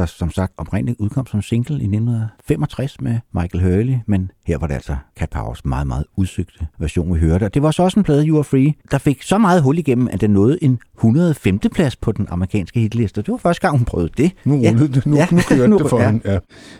der 0.00 0.06
som 0.06 0.30
sagt 0.30 0.52
oprindeligt 0.56 1.00
udkom 1.00 1.26
som 1.26 1.42
single 1.42 1.74
i 1.74 1.84
1965 1.84 3.00
med 3.00 3.18
Michael 3.34 3.64
Hurley, 3.64 3.96
men 4.06 4.30
her 4.46 4.58
var 4.58 4.66
det 4.66 4.74
altså 4.74 4.96
Cat 5.18 5.30
Powers 5.30 5.64
meget, 5.64 5.86
meget 5.86 6.04
udsøgte 6.16 6.66
version, 6.78 7.14
vi 7.14 7.18
hørte. 7.20 7.44
Og 7.44 7.54
det 7.54 7.62
var 7.62 7.70
så 7.70 7.82
også 7.82 8.00
en 8.00 8.04
plade, 8.04 8.26
You 8.26 8.36
Are 8.36 8.44
Free, 8.44 8.74
der 8.90 8.98
fik 8.98 9.22
så 9.22 9.38
meget 9.38 9.62
hul 9.62 9.78
igennem, 9.78 10.08
at 10.12 10.20
den 10.20 10.30
nåede 10.30 10.58
en 10.64 10.78
105. 10.98 11.58
plads 11.58 11.96
på 11.96 12.12
den 12.12 12.26
amerikanske 12.30 12.80
hitliste. 12.80 13.22
Det 13.22 13.28
var 13.32 13.36
første 13.36 13.60
gang, 13.60 13.76
hun 13.78 13.84
prøvede 13.84 14.12
det. 14.16 14.32
Nu 14.44 14.54
rullede 14.54 14.88
det. 14.92 15.06
Nu, 15.06 15.16
Ja. 15.16 15.26
nu 15.30 15.38
kørte 15.48 15.68
Nu- 15.70 15.78
det 15.78 15.90
for 15.90 16.00
ja. 16.00 16.10
hende. 16.10 16.30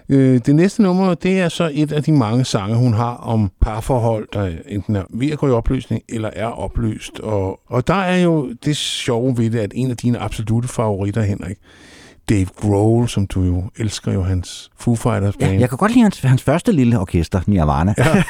Ja. 0.08 0.16
Øh, 0.16 0.40
det 0.46 0.54
næste 0.54 0.82
nummer, 0.82 1.14
det 1.14 1.40
er 1.40 1.48
så 1.48 1.70
et 1.74 1.92
af 1.92 2.02
de 2.02 2.12
mange 2.12 2.44
sange, 2.44 2.76
hun 2.76 2.92
har 2.94 3.14
om 3.14 3.50
parforhold, 3.60 4.28
der 4.32 4.52
enten 4.68 4.96
er 4.96 5.02
ved 5.10 5.30
at 5.30 5.38
gå 5.38 5.48
i 5.48 5.50
opløsning, 5.50 6.02
eller 6.08 6.30
er 6.32 6.46
opløst. 6.46 7.20
Og, 7.20 7.60
og 7.66 7.86
der 7.86 7.94
er 7.94 8.16
jo 8.22 8.52
det 8.64 8.76
sjove 8.76 9.38
ved 9.38 9.50
det, 9.50 9.58
at 9.58 9.72
en 9.74 9.90
af 9.90 9.96
dine 9.96 10.18
absolute 10.18 10.68
favoritter, 10.68 11.22
Henrik, 11.22 11.56
Dave 12.28 12.46
Grohl, 12.56 13.08
som 13.08 13.26
du 13.26 13.42
jo 13.42 13.62
elsker 13.76 14.12
jo 14.12 14.22
hans 14.22 14.70
Foo 14.78 14.94
Fighters 14.96 15.34
Ja, 15.40 15.46
band. 15.46 15.60
jeg 15.60 15.68
kan 15.68 15.78
godt 15.78 15.92
lide 15.92 16.02
hans, 16.02 16.20
hans 16.20 16.42
første 16.42 16.72
lille 16.72 16.98
orkester, 16.98 17.40
Nirvana. 17.46 17.94
Ja. 17.98 18.22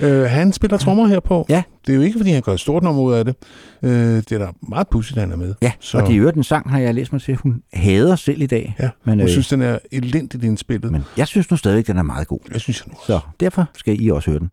Øh, 0.06 0.30
han 0.30 0.52
spiller 0.52 0.76
trommer 0.76 1.06
her 1.06 1.20
på. 1.20 1.46
Ja. 1.48 1.62
Det 1.86 1.92
er 1.92 1.96
jo 1.96 2.02
ikke, 2.02 2.18
fordi 2.18 2.30
han 2.30 2.42
gør 2.42 2.52
et 2.52 2.60
stort 2.60 2.82
nummer 2.82 3.02
ud 3.02 3.12
af 3.14 3.24
det. 3.24 3.34
Øh, 3.82 3.90
det 3.90 4.32
er 4.32 4.38
da 4.38 4.46
meget 4.68 4.88
pudsigt, 4.88 5.20
han 5.20 5.32
er 5.32 5.36
med. 5.36 5.54
ja, 5.62 5.72
Så- 5.80 5.98
og 5.98 6.06
det 6.06 6.12
er 6.12 6.16
jo 6.18 6.30
den 6.30 6.44
sang, 6.44 6.70
har 6.70 6.78
jeg 6.78 6.94
læst 6.94 7.12
mig 7.12 7.22
til, 7.22 7.36
hun 7.36 7.62
hader 7.72 8.16
selv 8.16 8.42
i 8.42 8.46
dag. 8.46 8.74
Ja, 8.80 8.88
Men, 9.04 9.12
hun 9.14 9.20
øh, 9.20 9.28
synes, 9.28 9.48
den 9.48 9.62
er 9.62 9.78
elendigt 9.92 10.44
indspillet. 10.44 10.84
Men 10.92 10.92
Men 10.92 11.04
jeg 11.16 11.26
synes 11.26 11.50
nu 11.50 11.56
stadig, 11.56 11.86
den 11.86 11.98
er 11.98 12.02
meget 12.02 12.28
god. 12.28 12.38
jeg 12.52 12.60
synes, 12.60 12.82
jeg 12.86 12.92
nu 12.92 12.98
Så 13.06 13.20
derfor 13.40 13.64
skal 13.74 14.00
I 14.02 14.10
også 14.10 14.30
høre 14.30 14.40
den. 14.40 14.50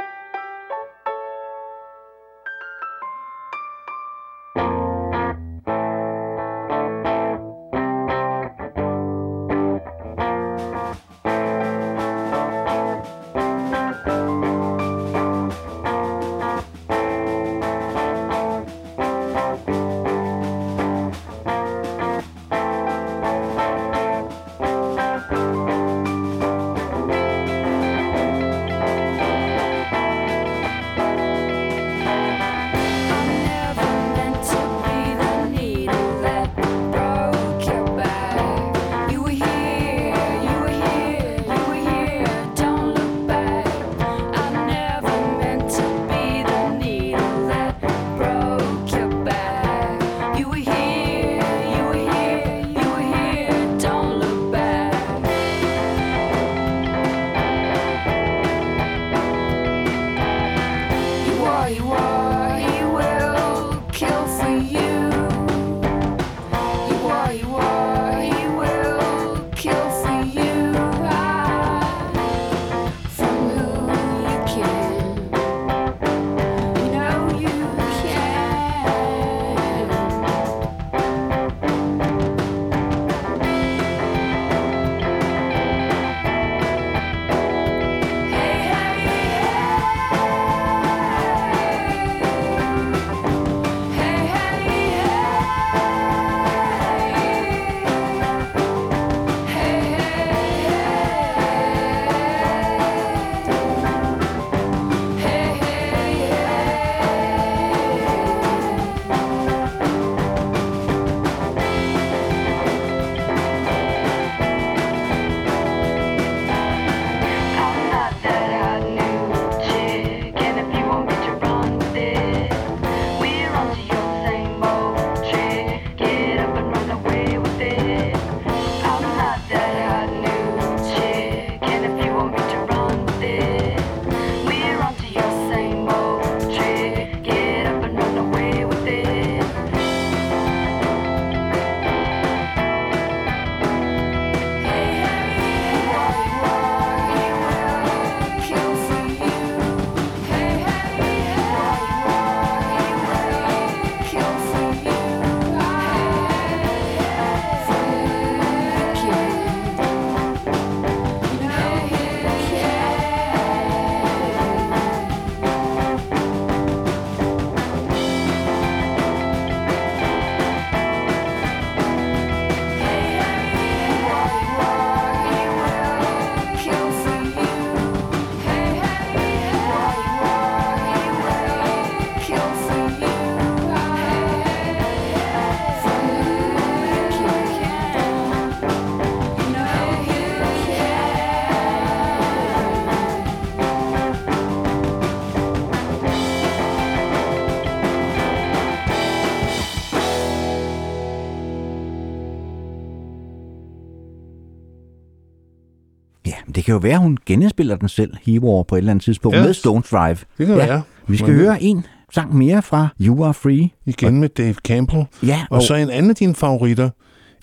Kan 206.79 206.87
jo 206.89 206.91
være, 206.91 206.99
hun 206.99 207.17
genindspiller 207.25 207.75
den 207.75 207.89
selv, 207.89 208.13
Hero, 208.25 208.63
på 208.63 208.75
et 208.75 208.79
eller 208.79 208.91
andet 208.91 209.03
tidspunkt, 209.05 209.37
Ja. 209.37 209.43
med 209.43 209.53
Stones 209.53 209.89
Drive. 209.89 210.17
Det 210.37 210.47
kan 210.47 210.55
Ja. 210.57 210.65
være. 210.65 210.81
Vi 211.07 211.17
skal 211.17 211.29
Men- 211.31 211.39
høre 211.39 211.63
en 211.63 211.85
sang 212.13 212.35
mere 212.35 212.61
fra 212.61 212.87
You 213.01 213.23
Are 213.25 213.33
Free. 213.33 213.69
Igen 213.85 214.19
med 214.19 214.29
Dave 214.29 214.53
Campbell. 214.53 215.05
Ja, 215.25 215.41
Og 215.49 215.61
så 215.61 215.75
en 215.75 215.89
anden 215.89 216.09
af 216.09 216.15
dine 216.15 216.35
favoritter. 216.35 216.89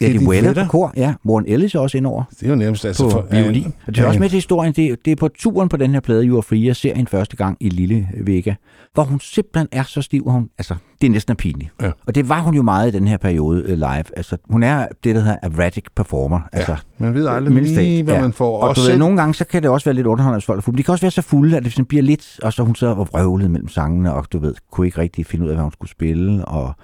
Ja, 0.00 0.06
det 0.06 0.12
er 0.12 0.16
Eddie 0.16 0.28
Weller 0.28 0.54
på 0.54 0.70
kor. 0.70 0.92
Ja, 0.96 1.14
Warren 1.26 1.44
Ellis 1.48 1.74
er 1.74 1.78
også 1.78 1.96
indover 1.96 2.22
Det 2.30 2.46
er 2.46 2.50
jo 2.50 2.54
nærmest 2.54 2.84
altså 2.84 3.04
på 3.04 3.10
for... 3.10 3.26
violin. 3.30 3.64
Og 3.64 3.72
det 3.86 3.98
er 3.98 4.02
ja, 4.02 4.08
også 4.08 4.20
med 4.20 4.28
til 4.28 4.36
historien. 4.36 4.72
Det 4.72 4.86
er, 4.86 4.96
det 5.04 5.10
er 5.10 5.16
på 5.16 5.28
turen 5.38 5.68
på 5.68 5.76
den 5.76 5.90
her 5.90 6.00
plade, 6.00 6.24
You 6.24 6.36
Are 6.36 6.42
Free, 6.42 6.66
jeg 6.66 6.76
ser 6.76 6.94
hende 6.94 7.10
første 7.10 7.36
gang 7.36 7.56
i 7.60 7.68
Lille 7.68 8.08
Vega, 8.24 8.54
hvor 8.94 9.02
hun 9.02 9.20
simpelthen 9.20 9.68
er 9.72 9.82
så 9.82 10.02
stiv, 10.02 10.24
hun, 10.26 10.48
altså, 10.58 10.74
det 11.00 11.06
er 11.06 11.10
næsten 11.10 11.36
pinligt. 11.36 11.70
Ja. 11.82 11.90
Og 12.06 12.14
det 12.14 12.28
var 12.28 12.40
hun 12.40 12.54
jo 12.54 12.62
meget 12.62 12.94
i 12.94 12.98
den 12.98 13.08
her 13.08 13.16
periode 13.16 13.62
øh, 13.62 13.76
live. 13.76 14.04
Altså, 14.16 14.36
hun 14.50 14.62
er 14.62 14.86
det, 15.04 15.14
der 15.14 15.20
hedder 15.20 15.36
erratic 15.42 15.84
performer. 15.96 16.40
Altså, 16.52 16.76
Man 16.98 17.14
ved 17.14 17.26
aldrig 17.26 17.62
lige, 17.62 18.02
hvad 18.02 18.14
ja. 18.14 18.20
man 18.20 18.32
får. 18.32 18.60
Og, 18.60 18.68
Og 18.68 18.76
du 18.76 18.80
ved, 18.80 18.98
nogle 18.98 19.16
gange, 19.16 19.34
så 19.34 19.44
kan 19.44 19.62
det 19.62 19.70
også 19.70 19.84
være 19.84 19.94
lidt 19.94 20.06
underholdende 20.06 20.44
for 20.44 20.60
folk. 20.60 20.78
De 20.78 20.82
kan 20.82 20.92
også 20.92 21.02
være 21.02 21.10
så 21.10 21.22
fulde, 21.22 21.56
at 21.56 21.64
det 21.64 21.72
sådan 21.72 21.84
bliver 21.84 22.02
lidt, 22.02 22.40
og 22.42 22.52
så 22.52 22.62
hun 22.62 22.74
så 22.74 22.86
og 22.86 23.08
vrøvlede 23.12 23.48
mellem 23.48 23.68
sangene, 23.68 24.14
og 24.14 24.26
du 24.32 24.38
ved, 24.38 24.54
kunne 24.72 24.86
ikke 24.86 25.00
rigtig 25.00 25.26
finde 25.26 25.44
ud 25.44 25.50
af, 25.50 25.56
hvad 25.56 25.62
hun 25.62 25.72
skulle 25.72 25.90
spille. 25.90 26.44
Og, 26.44 26.74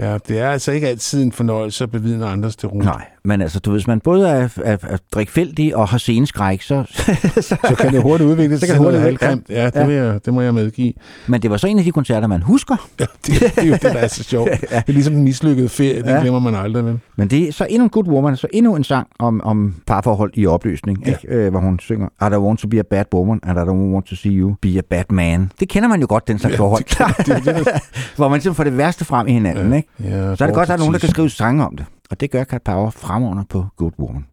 Ja, 0.00 0.18
det 0.28 0.38
er 0.38 0.50
altså 0.50 0.72
ikke 0.72 0.88
altid 0.88 1.22
en 1.22 1.32
fornøjelse 1.32 1.84
at 1.84 1.90
bevidne 1.90 2.26
andres 2.26 2.56
til 2.56 2.68
ro. 2.68 2.78
nej, 2.78 3.04
men 3.24 3.42
altså, 3.42 3.60
du 3.60 3.70
ved, 3.70 3.78
hvis 3.78 3.86
man 3.86 4.00
både 4.00 4.28
er, 4.28 4.48
er, 4.64 4.76
er 4.82 4.96
drikfældig 5.12 5.76
og 5.76 5.88
har 5.88 5.98
sceneskræk, 5.98 6.62
så, 6.62 6.84
så, 7.34 7.42
Så 7.68 7.74
kan 7.78 7.92
det 7.92 8.02
hurtigt 8.02 8.30
udvikle 8.30 8.58
sig 8.58 8.68
Så 8.68 8.74
kan 8.74 8.82
det 8.82 8.82
hurtigt- 8.92 9.02
halvgrimt. 9.02 9.46
Ja, 9.48 9.66
det, 9.66 9.74
Ja. 9.74 9.86
Vil 9.86 9.94
jeg, 9.94 10.24
det 10.24 10.34
må 10.34 10.40
jeg 10.40 10.54
medgive. 10.54 10.92
Men 11.26 11.42
det 11.42 11.50
var 11.50 11.56
så 11.56 11.66
en 11.66 11.78
af 11.78 11.84
de 11.84 11.92
koncerter, 11.92 12.26
man 12.26 12.42
husker. 12.42 12.76
Ja, 13.00 13.04
det, 13.26 13.40
det 13.40 13.52
er 13.58 13.62
jo 13.66 13.72
det, 13.72 13.82
der 13.82 13.88
er 13.94 14.06
så 14.08 14.22
sjovt. 14.24 14.50
Det 14.60 14.68
er 14.72 14.92
ligesom 14.92 15.14
en 15.14 15.24
mislykket 15.24 15.70
ferie, 15.70 16.02
det 16.02 16.06
Ja. 16.10 16.20
glemmer 16.20 16.40
man 16.40 16.54
aldrig. 16.54 16.84
Men. 16.84 17.00
Men 17.16 17.28
det 17.28 17.48
er 17.48 17.52
så 17.52 17.66
endnu 17.70 17.84
en 17.84 17.90
Good 17.90 18.08
Woman, 18.08 18.36
så 18.36 18.46
endnu 18.52 18.76
en 18.76 18.84
sang 18.84 19.06
om, 19.18 19.40
om 19.44 19.74
parforhold 19.86 20.30
i 20.34 20.46
opløsning, 20.46 20.98
Ja. 21.06 21.10
ja. 21.10 21.16
ikke? 21.22 21.34
Øh, 21.34 21.50
hvor 21.50 21.60
hun 21.60 21.78
synger, 21.78 22.06
I 22.06 22.24
don't 22.24 22.38
want 22.46 22.58
to 22.60 22.68
be 22.68 22.78
a 22.78 22.82
bad 22.90 23.04
woman, 23.14 23.40
and 23.42 23.58
I 23.58 23.62
don't 23.62 23.92
want 23.94 24.06
to 24.06 24.16
see 24.16 24.32
you 24.32 24.54
be 24.62 24.78
a 24.78 24.82
bad 24.90 25.04
man. 25.10 25.52
Det 25.60 25.68
kender 25.68 25.88
man 25.88 26.00
jo 26.00 26.06
godt, 26.08 26.28
den 26.28 26.38
slags 26.38 26.52
Ja, 26.54 26.58
forhold. 26.60 26.84
det- 26.84 27.26
det- 27.26 27.44
det- 27.56 27.64
det- 27.66 27.82
hvor 28.16 28.28
man 28.28 28.40
simpelthen 28.40 28.54
får 28.54 28.64
det 28.64 28.76
værste 28.78 29.04
frem 29.04 29.26
i 29.26 29.32
hinanden. 29.32 29.70
Ja. 29.70 29.76
Ikke? 29.76 29.88
Ja, 30.00 30.36
Så 30.36 30.44
er 30.44 30.46
det 30.46 30.54
godt, 30.54 30.62
at 30.62 30.68
der 30.68 30.74
er 30.74 30.78
nogen, 30.78 30.92
der 30.94 31.00
kan 31.00 31.08
skrive 31.08 31.30
sange 31.30 31.66
om 31.66 31.76
det. 31.76 31.86
Og 32.10 32.20
det 32.20 32.30
gør 32.30 32.44
Cat 32.44 32.62
Power 32.62 32.90
fremragende 32.90 33.44
på 33.50 33.66
Good 33.76 33.92
Woman. 33.98 34.26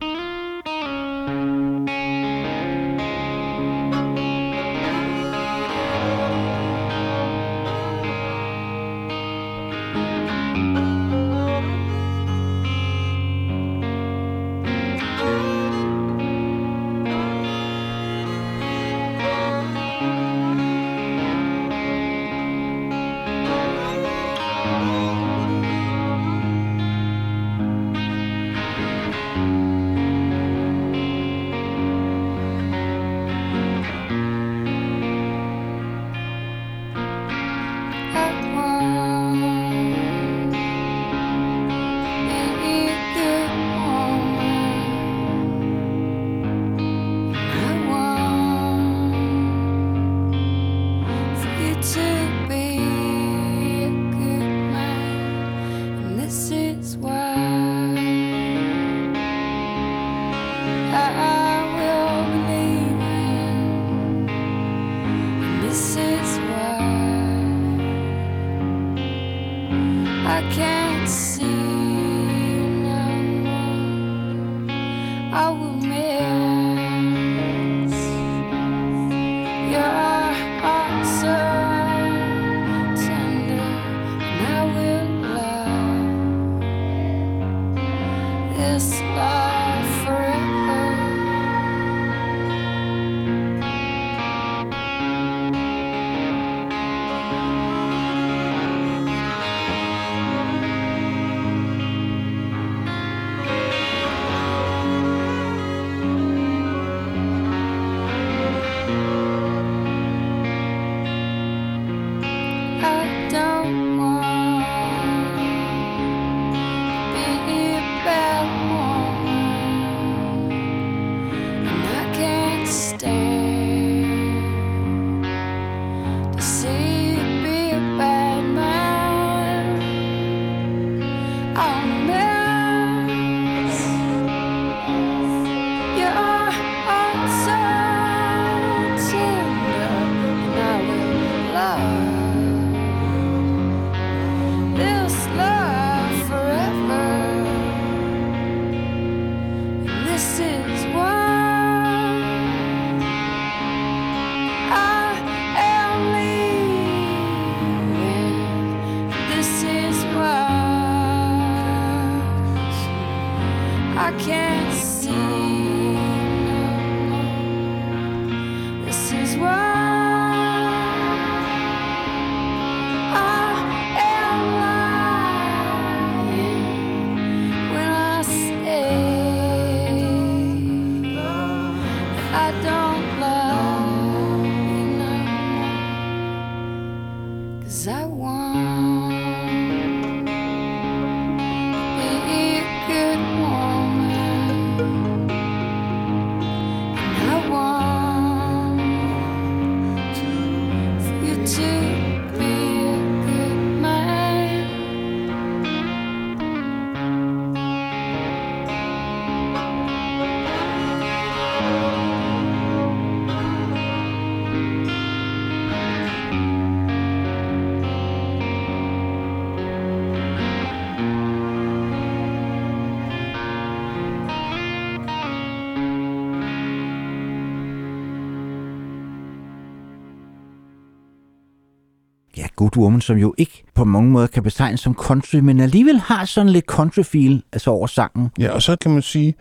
Woman, 232.78 233.02
som 233.02 233.18
jo 233.18 233.34
ikke 233.38 233.64
på 233.76 233.84
mange 233.84 234.12
måder 234.12 234.28
kan 234.28 234.44
betegnes 234.44 234.80
som 234.80 234.94
country, 234.94 235.36
men 235.36 235.60
alligevel 235.60 236.00
har 236.00 236.26
sådan 236.26 236.50
lidt 236.52 236.66
country-feel 236.72 237.50
altså 237.54 237.70
over 237.72 237.88
sangen. 237.88 238.30
Ja, 238.40 238.52
og 238.52 238.62
så 238.62 238.76
kan 238.82 238.92
man 238.92 239.02
sige, 239.02 239.34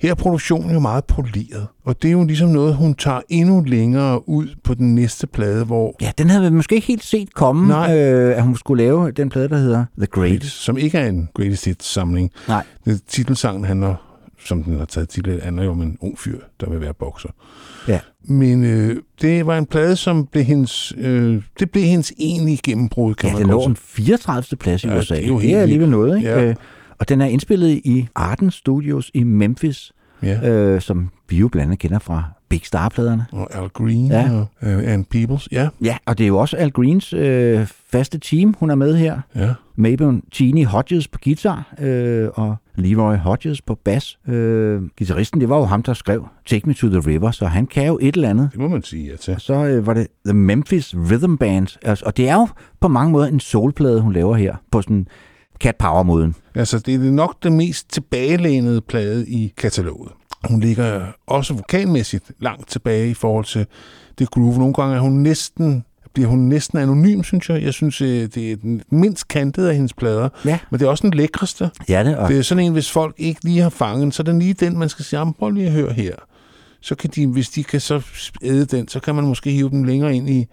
her 0.00 0.10
er 0.10 0.14
produktionen 0.14 0.72
jo 0.72 0.78
meget 0.80 1.04
poleret. 1.04 1.66
Og 1.84 2.02
det 2.02 2.08
er 2.08 2.12
jo 2.12 2.24
ligesom 2.24 2.48
noget, 2.48 2.74
hun 2.76 2.94
tager 2.94 3.20
endnu 3.28 3.60
længere 3.66 4.28
ud 4.28 4.46
på 4.64 4.74
den 4.74 4.94
næste 4.94 5.26
plade, 5.26 5.64
hvor 5.64 5.96
Ja, 6.00 6.10
den 6.18 6.30
havde 6.30 6.42
vi 6.44 6.50
måske 6.50 6.74
ikke 6.74 6.86
helt 6.86 7.04
set 7.04 7.34
komme, 7.34 7.68
Nej. 7.68 7.98
øh, 7.98 8.36
at 8.36 8.42
hun 8.42 8.56
skulle 8.56 8.84
lave 8.84 9.10
den 9.10 9.28
plade, 9.28 9.48
der 9.48 9.56
hedder 9.58 9.84
The 9.98 10.06
Great. 10.06 10.42
som 10.44 10.78
ikke 10.78 10.98
er 10.98 11.06
en 11.08 11.28
greatest 11.34 11.64
hits 11.64 11.86
samling. 11.86 12.30
Nej. 12.48 12.64
Det, 12.84 13.00
titelsangen 13.08 13.64
handler, 13.64 13.94
som 14.44 14.62
den 14.62 14.78
har 14.78 14.84
taget 14.84 15.08
titel, 15.08 15.40
handler 15.42 15.64
jo 15.64 15.70
om 15.70 15.82
en 15.82 15.98
ung 16.00 16.18
fyr, 16.18 16.38
der 16.60 16.70
vil 16.70 16.80
være 16.80 16.94
bokser. 16.94 17.28
Ja. 17.88 18.00
Men 18.24 18.64
øh, 18.64 18.96
det 19.22 19.46
var 19.46 19.58
en 19.58 19.66
plade, 19.66 19.96
som 19.96 20.26
blev 20.26 20.44
hendes, 20.44 20.92
øh, 20.98 21.42
det 21.58 21.70
blev 21.70 21.84
hendes 21.84 22.12
egentlige 22.18 22.58
gennembrud, 22.64 23.14
kan 23.14 23.28
Ja, 23.28 23.34
man 23.34 23.42
den 23.42 23.50
godt 23.50 23.64
lå 23.64 23.68
en 23.70 23.76
sige. 23.76 23.84
34. 24.06 24.56
plads 24.56 24.84
i 24.84 24.88
Ja, 24.88 24.98
USA. 24.98 25.14
det 25.16 25.24
er 25.24 25.28
jo 25.28 25.34
det 25.34 25.42
helt 25.42 25.56
er 25.56 25.62
alligevel 25.62 25.88
noget, 25.90 26.16
ikke? 26.16 26.28
Ja. 26.28 26.44
Øh, 26.44 26.54
Og 26.98 27.08
den 27.08 27.20
er 27.20 27.26
indspillet 27.26 27.68
i 27.84 28.06
Arden 28.14 28.50
Studios 28.50 29.10
i 29.14 29.22
Memphis, 29.22 29.92
Ja. 30.22 30.50
øh, 30.50 30.80
som 30.80 31.10
vi 31.28 31.36
jo 31.36 31.48
blandt 31.48 31.64
andet 31.66 31.78
kender 31.78 31.98
fra 31.98 32.24
Big 32.48 32.60
Star-pladerne. 32.64 33.26
Og 33.32 33.56
Al 33.62 33.68
Green 33.68 34.06
Ja. 34.06 34.30
og 34.32 34.46
øh, 34.68 34.92
Ann 34.92 35.04
Peebles. 35.04 35.48
Ja, 35.52 35.68
Ja, 35.82 35.96
og 36.06 36.18
det 36.18 36.24
er 36.24 36.28
jo 36.28 36.38
også 36.38 36.56
Al 36.56 36.70
Greens 36.70 37.12
øh, 37.12 37.66
faste 37.90 38.18
team, 38.18 38.54
hun 38.60 38.70
er 38.70 38.74
med 38.74 38.96
her. 38.96 39.20
ja. 39.36 39.52
Mabel 39.76 40.20
Genie 40.36 40.66
Hodges 40.66 41.08
på 41.08 41.18
guitar, 41.24 41.74
øh, 41.80 42.28
og 42.34 42.56
Leroy 42.76 43.16
Hodges 43.16 43.62
på 43.62 43.74
bas. 43.74 44.18
Øh, 44.28 44.82
gitarristen, 44.96 45.40
det 45.40 45.48
var 45.48 45.56
jo 45.56 45.64
ham, 45.64 45.82
der 45.82 45.94
skrev 45.94 46.28
Take 46.46 46.68
Me 46.68 46.74
to 46.74 46.88
the 46.88 46.98
River, 46.98 47.30
så 47.30 47.46
han 47.46 47.66
kan 47.66 47.86
jo 47.86 47.98
et 48.02 48.14
eller 48.14 48.30
andet. 48.30 48.48
Det 48.52 48.60
må 48.60 48.68
man 48.68 48.82
sige 48.82 49.10
ja 49.10 49.16
til. 49.16 49.34
Og 49.34 49.40
så 49.40 49.54
øh, 49.54 49.86
var 49.86 49.94
det 49.94 50.06
The 50.26 50.34
Memphis 50.34 50.94
Rhythm 50.96 51.36
Band, 51.36 51.78
altså, 51.82 52.04
og 52.06 52.16
det 52.16 52.28
er 52.28 52.34
jo 52.34 52.48
på 52.80 52.88
mange 52.88 53.12
måder 53.12 53.26
en 53.26 53.40
soulplade, 53.40 54.00
hun 54.00 54.12
laver 54.12 54.34
her, 54.34 54.56
på 54.70 54.82
sådan 54.82 55.06
cat 55.60 55.76
power-måden. 55.76 56.34
Altså, 56.54 56.78
det 56.78 56.94
er 56.94 56.98
nok 56.98 57.42
den 57.42 57.56
mest 57.56 57.92
tilbagelænede 57.92 58.80
plade 58.80 59.28
i 59.28 59.52
kataloget. 59.56 60.12
Hun 60.50 60.60
ligger 60.60 61.06
også 61.26 61.54
vokalmæssigt 61.54 62.32
langt 62.40 62.68
tilbage 62.68 63.10
i 63.10 63.14
forhold 63.14 63.44
til 63.44 63.66
det 64.18 64.30
groove. 64.30 64.58
Nogle 64.58 64.74
gange 64.74 64.96
er 64.96 65.00
hun 65.00 65.12
næsten, 65.12 65.84
bliver 66.14 66.28
hun 66.28 66.38
næsten 66.38 66.78
anonym, 66.78 67.22
synes 67.22 67.48
jeg. 67.50 67.62
Jeg 67.62 67.72
synes, 67.74 68.00
øh, 68.00 68.28
det 68.34 68.52
er 68.52 68.56
den 68.56 68.82
mindst 68.90 69.28
kantede 69.28 69.68
af 69.68 69.74
hendes 69.74 69.92
plader. 69.92 70.28
Ja. 70.44 70.58
Men 70.70 70.80
det 70.80 70.86
er 70.86 70.90
også 70.90 71.02
den 71.02 71.14
lækreste. 71.14 71.70
Ja, 71.88 72.04
det, 72.04 72.16
og 72.16 72.28
Det 72.28 72.38
er 72.38 72.42
sådan 72.42 72.64
en, 72.64 72.72
hvis 72.72 72.90
folk 72.90 73.14
ikke 73.18 73.44
lige 73.44 73.60
har 73.60 73.70
fanget 73.70 74.14
så 74.14 74.22
er 74.22 74.24
det 74.24 74.34
lige 74.34 74.54
den, 74.54 74.78
man 74.78 74.88
skal 74.88 75.04
sige, 75.04 75.18
"Jamen, 75.18 75.34
prøv 75.34 75.50
lige 75.50 75.66
at 75.66 75.72
høre 75.72 75.92
her. 75.92 76.14
Så 76.80 76.94
kan 76.94 77.10
de, 77.14 77.26
hvis 77.26 77.48
de 77.48 77.64
kan 77.64 77.80
så 77.80 78.02
æde 78.42 78.64
den, 78.64 78.88
så 78.88 79.00
kan 79.00 79.14
man 79.14 79.24
måske 79.24 79.50
hive 79.50 79.70
dem 79.70 79.84
længere 79.84 80.16
ind 80.16 80.30
i, 80.30 80.46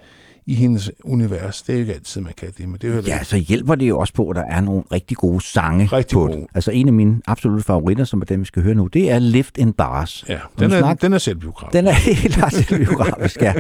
i 0.52 0.56
hendes 0.56 0.92
univers. 1.04 1.62
Det 1.62 1.70
er 1.74 1.78
jo 1.78 1.80
ikke 1.80 1.94
altid, 1.94 2.22
man 2.22 2.34
kan 2.38 2.48
det, 2.58 2.68
men 2.68 2.78
det 2.82 2.90
er 2.92 2.96
jo 2.96 3.02
Ja, 3.08 3.24
så 3.24 3.38
hjælper 3.38 3.76
det 3.76 3.90
jo 3.90 4.00
også 4.00 4.14
på, 4.14 4.30
at 4.30 4.36
der 4.36 4.44
er 4.44 4.62
nogle 4.62 4.84
rigtig 4.92 5.18
gode 5.18 5.42
sange 5.44 5.86
Rigtig 5.86 6.14
på 6.14 6.20
gode. 6.20 6.32
det. 6.34 6.46
Altså 6.56 6.72
en 6.72 6.88
af 6.88 6.94
mine 6.94 7.22
absolutte 7.28 7.64
favoritter, 7.64 8.04
som 8.04 8.22
er 8.22 8.26
den, 8.26 8.40
vi 8.40 8.46
skal 8.46 8.64
høre 8.64 8.76
nu, 8.76 8.88
det 8.88 9.12
er 9.12 9.20
Lift 9.20 9.58
in 9.58 9.74
Bars. 9.74 10.26
ja, 10.30 10.38
den, 10.60 10.72
er, 10.72 10.80
snak- 10.80 11.02
den 11.02 11.14
er 11.14 11.18
selvbiografisk. 11.18 11.74
Den 11.74 11.88
er 11.88 11.92
helt 12.22 12.38
autobiografisk, 12.44 13.42
ja. 13.42 13.54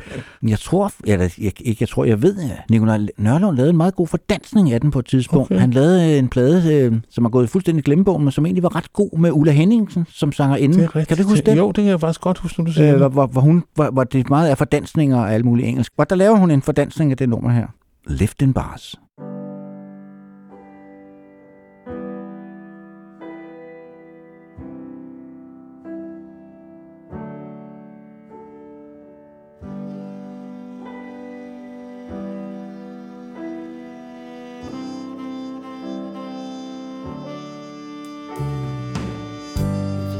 Jeg 0.47 0.59
tror, 0.59 0.91
eller 1.07 1.29
jeg, 1.37 1.61
ikke, 1.61 1.77
jeg 1.79 1.89
tror, 1.89 2.05
jeg 2.05 2.21
ved, 2.21 2.35
at 2.41 2.69
Nikolaj 2.69 2.99
Nørlund 3.17 3.55
lavede 3.55 3.69
en 3.69 3.77
meget 3.77 3.95
god 3.95 4.07
fordansning 4.07 4.71
af 4.71 4.81
den 4.81 4.91
på 4.91 4.99
et 4.99 5.05
tidspunkt. 5.05 5.51
Okay. 5.51 5.59
Han 5.59 5.71
lavede 5.71 6.19
en 6.19 6.27
plade, 6.27 6.73
øh, 6.75 6.93
som 7.09 7.25
er 7.25 7.29
gået 7.29 7.49
fuldstændig 7.49 7.83
glemmebogen, 7.83 8.23
men 8.23 8.31
som 8.31 8.45
egentlig 8.45 8.63
var 8.63 8.75
ret 8.75 8.93
god 8.93 9.17
med 9.19 9.31
Ulla 9.33 9.51
Henningsen 9.51 10.05
som 10.09 10.31
sanger 10.31 10.55
inden. 10.57 10.87
Kan 11.07 11.17
du 11.17 11.23
huske 11.23 11.45
det? 11.51 11.57
Jo, 11.57 11.67
det 11.67 11.75
kan 11.75 11.85
jeg 11.85 11.99
faktisk 11.99 12.21
godt 12.21 12.37
huske, 12.37 12.59
når 12.59 12.65
du 12.65 12.73
siger 12.73 12.91
Øh, 12.91 12.97
hvor, 12.97 13.05
det. 13.07 13.13
hvor, 13.13 13.25
hvor, 13.27 13.41
hun, 13.41 13.63
hvor, 13.75 13.89
hvor 13.91 14.03
det 14.03 14.29
meget 14.29 14.51
er 14.51 14.55
fordansninger 14.55 15.17
og 15.17 15.33
alt 15.33 15.45
muligt 15.45 15.67
engelsk. 15.67 15.91
Hvor 15.95 16.03
der 16.03 16.15
laver 16.15 16.35
hun 16.37 16.51
en 16.51 16.61
fordansning 16.61 16.80
af 17.11 17.17
det 17.17 17.29
nummer 17.29 17.49
her. 17.49 17.67
Left 18.05 18.41
in 18.41 18.53
Bars. 18.53 18.95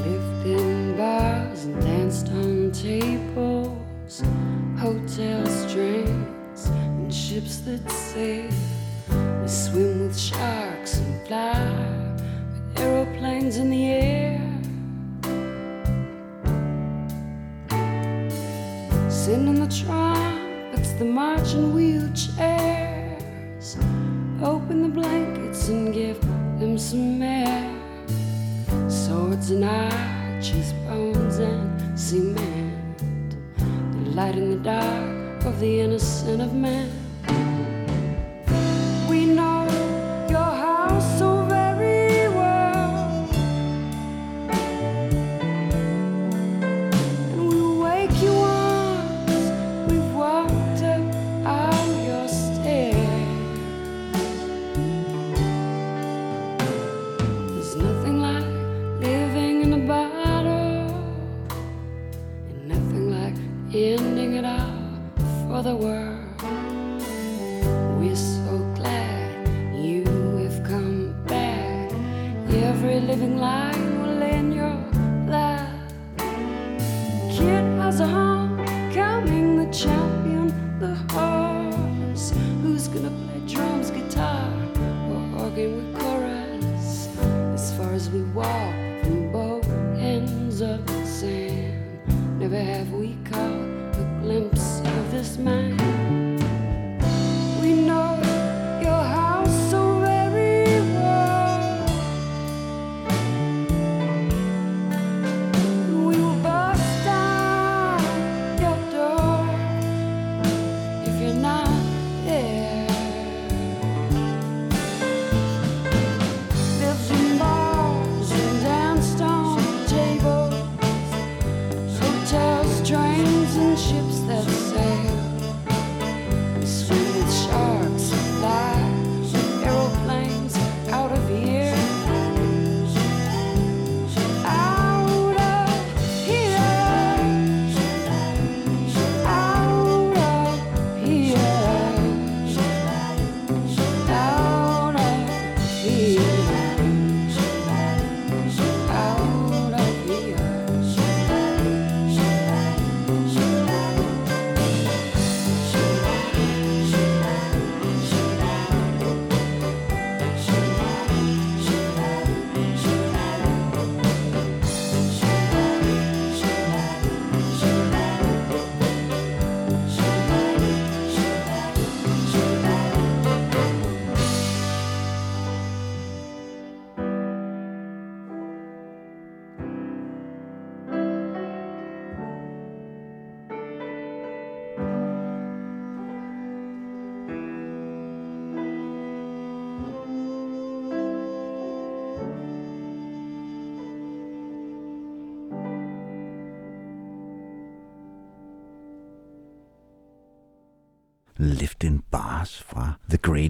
lived 0.06 0.46
in 0.46 0.98
bars 0.98 1.66
and 1.66 1.82
danced 1.82 2.30
on 2.30 2.72
tables, 2.72 4.22
hotels. 4.80 5.61
Ships 7.32 7.60
that 7.60 7.90
sail. 7.90 8.52
We 9.42 9.48
swim 9.48 10.02
with 10.02 10.20
sharks 10.20 10.98
and 10.98 11.26
fly 11.26 11.56
with 12.52 12.80
aeroplanes 12.82 13.56
in 13.56 13.70
the 13.70 13.86
air. 13.86 14.42
Sitting 19.10 19.48
in 19.48 19.62
the 19.62 19.70
trumpets, 19.70 20.92
the 21.00 21.06
marching 21.06 21.74
wheelchairs. 21.74 23.78
Open 24.44 24.82
the 24.82 24.90
blankets 24.90 25.70
and 25.70 25.94
give 25.94 26.20
them 26.60 26.78
some 26.78 27.22
air 27.22 27.78
swords 28.90 29.52
and 29.52 29.64
arches, 29.64 30.74
bones 30.86 31.38
and 31.38 31.98
cement. 31.98 33.38
The 33.58 34.10
light 34.18 34.36
in 34.36 34.50
the 34.50 34.58
dark 34.58 35.46
of 35.46 35.62
the 35.62 35.80
innocent 35.80 36.42
of 36.42 36.54
men. 36.54 37.01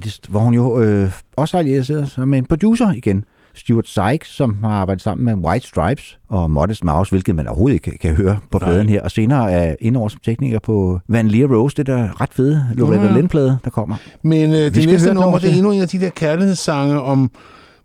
Greatest, 0.02 0.28
hvor 0.30 0.40
hun 0.40 0.54
jo 0.54 0.80
øh, 0.82 1.12
også 1.38 1.58
har 1.58 1.60
allieret 1.60 1.86
sig 2.12 2.28
med 2.28 2.38
en 2.38 2.46
producer 2.46 2.92
igen, 2.92 3.26
Stuart 3.54 3.88
Sykes, 3.88 4.28
som 4.28 4.64
har 4.64 4.70
arbejdet 4.70 5.02
sammen 5.02 5.26
med 5.26 5.50
White 5.50 5.68
Stripes 5.68 6.20
og 6.30 6.52
Modest 6.52 6.84
Mouse, 6.84 7.12
hvilket 7.12 7.36
man 7.36 7.48
overhovedet 7.48 7.74
ikke 7.74 7.98
kan, 7.98 8.16
høre 8.16 8.40
på 8.52 8.60
pladen 8.60 8.90
her. 8.90 9.02
Og 9.02 9.12
senere 9.12 9.52
er 9.52 9.76
indover 9.80 10.10
som 10.10 10.20
tekniker 10.24 10.60
på 10.60 11.00
Van 11.08 11.28
Leer 11.28 11.48
Rose, 11.48 11.78
det 11.78 11.88
der 11.88 12.22
ret 12.22 12.34
fede 12.34 12.66
Loretta 12.74 13.06
Ja. 13.06 13.12
Lynn-plade, 13.12 13.58
der 13.64 13.70
kommer. 13.70 13.96
Men 14.22 14.50
øh, 14.52 14.58
det 14.58 14.86
næste 14.86 15.14
nummer, 15.14 15.40
det 15.40 15.50
er 15.50 15.54
endnu 15.54 15.72
en 15.72 15.82
af 15.82 15.88
de 15.88 16.00
der 16.00 16.10
kærlighedssange 16.10 17.02
om, 17.02 17.32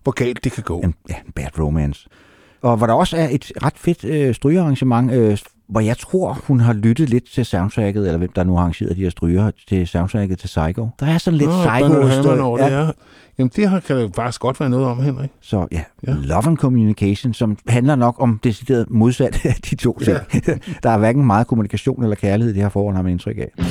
hvor 0.02 0.12
galt 0.12 0.44
det 0.44 0.52
kan 0.52 0.62
gå. 0.62 0.80
En, 0.80 0.94
ja, 1.08 1.14
en 1.26 1.32
bad 1.32 1.58
romance. 1.58 2.08
Og 2.62 2.76
hvor 2.76 2.86
der 2.86 2.94
også 2.94 3.16
er 3.16 3.28
et 3.30 3.52
ret 3.62 3.76
fedt 3.76 4.04
øh, 4.04 4.34
strygearrangement, 4.34 5.12
øh, 5.12 5.38
hvor 5.68 5.80
jeg 5.80 5.98
tror, 5.98 6.38
hun 6.46 6.60
har 6.60 6.72
lyttet 6.72 7.08
lidt 7.10 7.32
til 7.32 7.44
soundtracket, 7.44 8.06
eller 8.06 8.18
hvem 8.18 8.32
der 8.36 8.44
nu 8.44 8.52
har 8.54 8.60
arrangeret 8.60 8.96
de 8.96 9.02
her 9.02 9.10
stryger 9.10 9.50
til 9.68 9.86
soundtracket 9.88 10.38
til 10.38 10.46
Psycho. 10.46 10.88
Der 11.00 11.06
er 11.06 11.18
sådan 11.18 11.38
lidt 11.38 11.50
Nå, 11.50 11.56
psycho 11.56 12.22
støj. 12.22 12.38
over 12.40 12.58
det, 12.58 12.70
ja. 12.70 12.88
Jamen, 13.38 13.50
det 13.56 13.70
her 13.70 13.80
kan 13.80 13.96
der 13.96 14.08
faktisk 14.16 14.40
godt 14.40 14.60
være 14.60 14.70
noget 14.70 14.86
om, 14.86 15.02
Henrik. 15.02 15.30
Så 15.40 15.66
ja, 15.72 15.82
Ja. 16.06 16.10
ja, 16.12 16.16
Love 16.22 16.46
and 16.46 16.56
Communication, 16.56 17.34
som 17.34 17.56
handler 17.68 17.96
nok 17.96 18.16
om 18.18 18.40
decideret 18.44 18.86
modsat 18.90 19.40
af 19.44 19.54
de 19.70 19.74
to 19.76 19.98
ting. 19.98 20.16
der 20.82 20.90
er 20.90 20.98
hverken 20.98 21.24
meget 21.26 21.46
kommunikation 21.46 22.02
eller 22.02 22.16
kærlighed 22.16 22.52
i 22.52 22.54
det 22.54 22.62
her 22.62 22.68
forhold, 22.68 22.96
har 22.96 23.02
man 23.02 23.12
indtryk 23.12 23.38
af. 23.38 23.64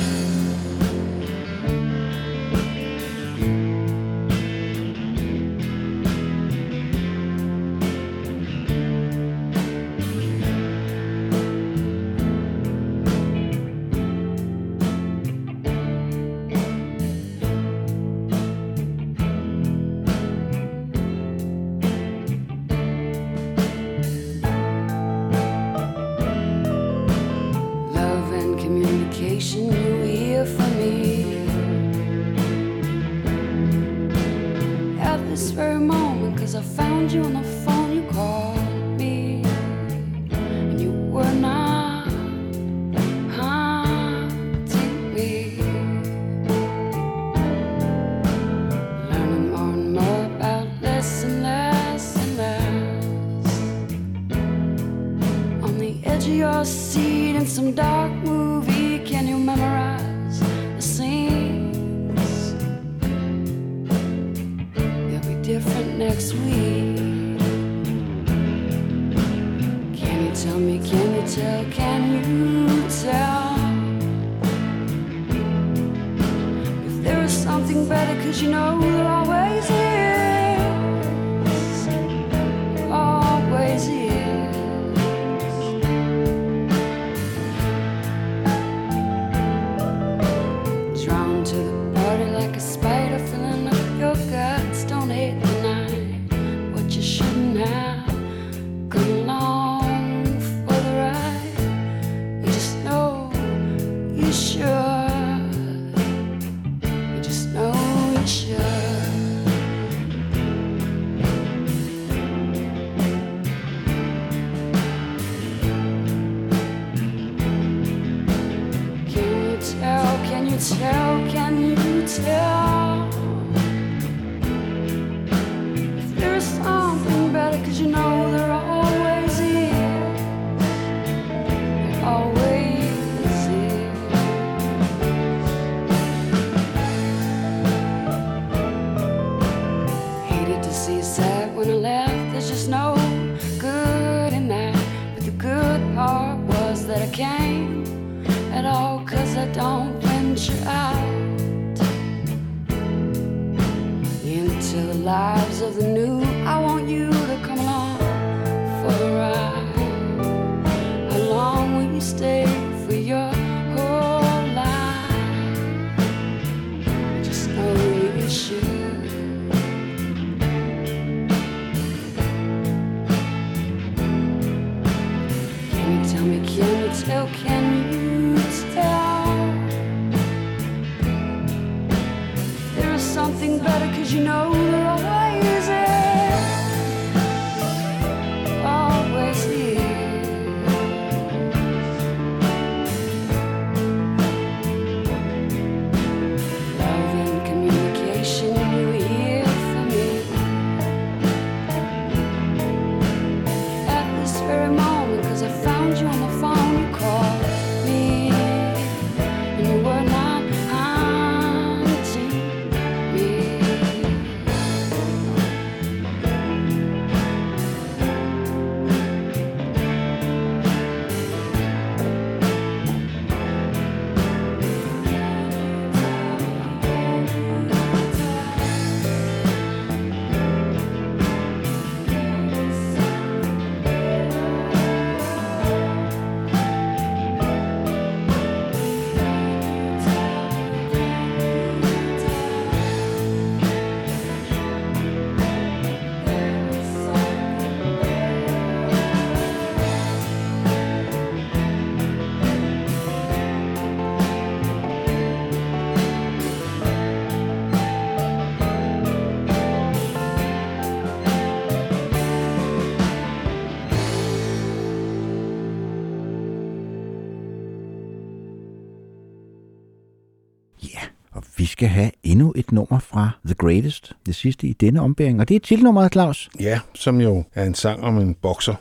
Skal 271.76 271.88
have 271.88 272.10
endnu 272.22 272.52
et 272.56 272.72
nummer 272.72 272.98
fra 272.98 273.30
The 273.44 273.54
Greatest, 273.54 274.12
det 274.26 274.34
sidste 274.34 274.66
i 274.66 274.72
denne 274.72 275.00
ombæring. 275.00 275.40
Og 275.40 275.48
det 275.48 275.54
er 275.54 275.60
titelnummeret, 275.60 276.12
Claus. 276.12 276.50
Ja, 276.60 276.80
som 276.94 277.20
jo 277.20 277.44
er 277.54 277.64
en 277.64 277.74
sang 277.74 278.04
om 278.04 278.18
en 278.18 278.34
bokser, 278.34 278.74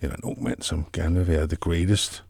eller 0.00 0.16
en 0.16 0.24
ung 0.24 0.42
mand, 0.42 0.62
som 0.62 0.84
gerne 0.92 1.18
vil 1.18 1.28
være 1.28 1.46
the 1.46 1.56
greatest. 1.56 2.24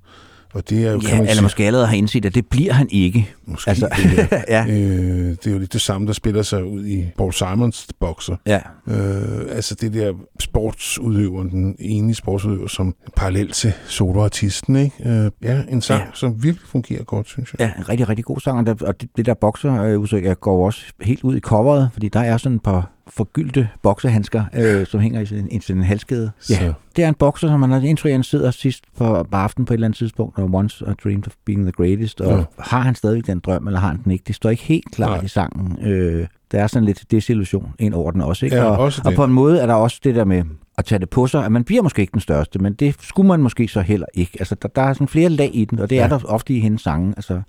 Og 0.55 0.71
det 0.71 0.87
er 0.87 0.93
jo, 0.93 0.99
kan 0.99 1.09
Ja, 1.11 1.17
man 1.19 1.29
eller 1.29 1.43
måske 1.43 1.65
allerede 1.67 1.87
har 1.87 1.95
indset, 1.97 2.25
at 2.25 2.35
det 2.35 2.47
bliver 2.47 2.73
han 2.73 2.89
ikke. 2.91 3.29
måske 3.47 3.69
altså, 3.71 3.89
det, 3.97 4.29
ja. 4.49 4.67
øh, 4.67 5.29
det 5.31 5.47
er 5.47 5.51
jo 5.51 5.59
lidt 5.59 5.73
det 5.73 5.81
samme, 5.81 6.07
der 6.07 6.13
spiller 6.13 6.43
sig 6.43 6.65
ud 6.65 6.87
i 6.87 7.05
Paul 7.19 7.33
Simons 7.33 7.87
bokser. 8.01 8.37
Ja, 8.47 8.59
Øh, 8.89 9.57
altså 9.57 9.75
det 9.75 9.93
der 9.95 10.13
sportsudøveren, 10.41 11.51
den 11.51 11.77
enige 11.79 12.15
sportsudøver, 12.15 12.67
som 12.69 12.95
parallel 13.17 13.51
til 13.53 13.73
soloartisten, 13.87 14.77
ikke? 14.77 14.95
Øh, 15.07 15.31
ja, 15.43 15.63
en 15.69 15.81
sang, 15.83 16.01
Ja. 16.01 16.07
som 16.15 16.43
virkelig 16.43 16.69
fungerer 16.69 17.03
godt, 17.05 17.29
synes 17.29 17.53
jeg. 17.59 17.61
ja, 17.61 17.81
en 17.83 17.89
rigtig, 17.89 18.09
rigtig 18.09 18.25
god 18.25 18.41
sang. 18.41 18.69
Og, 18.69 19.01
det, 19.01 19.09
det 19.17 19.27
der 19.27 19.35
bokserudtryk 19.35 20.25
øh, 20.25 20.33
går 20.37 20.67
også 20.67 20.81
helt 21.03 21.25
ud 21.25 21.37
i 21.37 21.41
coveret, 21.41 21.91
fordi 21.93 22.09
der 22.09 22.21
er 22.21 22.37
sådan 22.37 22.57
et 22.57 22.63
par 22.63 22.91
forgyldte 23.13 23.69
boksehandsker, 23.83 24.45
øh, 24.55 24.87
som 24.87 25.01
hænger 25.01 25.21
i 25.21 25.27
sin, 25.27 25.49
i 25.51 25.61
sin 25.61 25.83
halskæde. 25.83 26.31
Så- 26.41 26.73
Det 26.97 27.05
er 27.05 27.09
en 27.09 27.15
bokser, 27.15 27.49
som 27.49 27.61
man 27.61 27.71
har 27.71 27.81
indtryk 27.81 28.13
han 28.13 28.23
sidder 28.23 28.51
sidst 28.51 28.85
på, 28.99 29.05
på 29.31 29.37
aftenen 29.37 29.67
på 29.67 29.73
et 29.73 29.77
eller 29.77 29.87
andet 29.87 29.99
tidspunkt, 29.99 30.39
og 30.39 30.51
once 30.55 30.85
I 30.89 30.93
dreamed 31.05 31.27
of 31.27 31.33
being 31.47 31.63
the 31.63 31.73
greatest, 31.73 32.21
og 32.21 32.39
Ja. 32.39 32.45
har 32.59 32.81
han 32.81 32.95
stadig 32.95 33.27
den 33.27 33.41
drøm, 33.41 33.67
eller 33.67 33.81
har 33.81 33.89
han 33.89 34.01
den 34.05 34.13
ikke? 34.13 34.25
Det 34.27 34.35
står 34.35 34.51
ikke 34.51 34.63
helt 34.63 34.91
klart 34.93 35.11
Nej. 35.11 35.25
i 35.25 35.29
sangen. 35.29 35.79
Øh, 35.87 36.27
der 36.53 36.63
er 36.63 36.67
sådan 36.67 36.85
lidt 36.87 37.05
desillusion 37.11 37.73
ind 37.79 37.95
over 37.95 38.11
den 38.11 38.21
også, 38.21 38.47
ikke? 38.47 38.57
Ja, 38.57 38.65
og, 38.65 38.79
også 38.79 39.03
og 39.05 39.13
på 39.13 39.25
en 39.25 39.33
måde 39.33 39.61
er 39.61 39.67
der 39.67 39.75
også 39.75 40.01
det 40.05 40.15
der 40.15 40.25
med 40.25 40.43
at 40.79 40.85
tage 40.85 40.99
det 40.99 41.11
på 41.11 41.27
sig, 41.27 41.45
at 41.45 41.53
man 41.53 41.65
bliver 41.65 41.83
måske 41.83 42.01
ikke 42.03 42.13
den 42.13 42.21
største, 42.21 42.59
men 42.59 42.73
det 42.73 42.97
skulle 43.01 43.29
man 43.29 43.41
måske 43.41 43.69
så 43.69 43.81
heller 43.81 44.07
ikke. 44.15 44.33
Altså, 44.39 44.55
der, 44.63 44.69
der 44.69 44.83
er 44.83 44.93
sådan 44.93 45.09
flere 45.09 45.29
lag 45.29 45.51
i 45.55 45.65
den, 45.65 45.79
og 45.79 45.91
det 45.91 45.97
ja. 45.97 46.01
er 46.01 46.05
Ja. 46.05 46.09
der 46.19 46.25
ofte 46.25 46.55
i 46.55 46.61
hendes 46.61 46.83
sange. 46.83 47.13
Altså, 47.17 47.41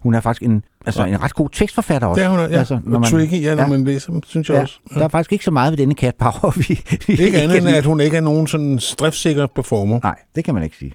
hun 0.00 0.14
er 0.14 0.20
faktisk 0.20 0.42
en, 0.42 0.62
altså, 0.86 1.04
en 1.04 1.22
ret 1.22 1.34
god 1.34 1.48
tekstforfatter 1.52 2.08
også. 2.08 2.20
Det 2.20 2.26
er 2.26 2.30
hun, 2.30 2.38
ja. 2.50 2.58
Altså, 2.58 2.78
når 2.84 2.98
man- 2.98 3.10
tricky, 3.10 3.42
ja, 3.42 3.54
når 3.54 3.62
ja. 3.62 3.68
man 3.68 3.84
læser 3.84 4.12
dem, 4.12 4.22
synes 4.26 4.48
jeg 4.48 4.54
Ja, 4.56 4.60
også. 4.62 4.78
der 4.94 5.04
er 5.04 5.08
faktisk 5.08 5.32
ikke 5.32 5.44
så 5.44 5.50
meget 5.50 5.70
ved 5.72 5.78
denne 5.78 5.94
Cat 5.94 6.14
Power, 6.14 6.50
vi, 6.68 6.80
vi 7.06 7.12
Ikke 7.24 7.38
andet 7.38 7.58
kan 7.58 7.66
end, 7.68 7.76
at 7.76 7.84
hun 7.84 8.00
ikke 8.00 8.16
er 8.16 8.20
nogen 8.20 8.46
sådan 8.46 8.78
driftsikker 9.00 9.46
performer. 9.46 10.00
Nej, 10.02 10.16
det 10.36 10.44
kan 10.44 10.54
man 10.54 10.62
ikke 10.62 10.76
sige. 10.76 10.92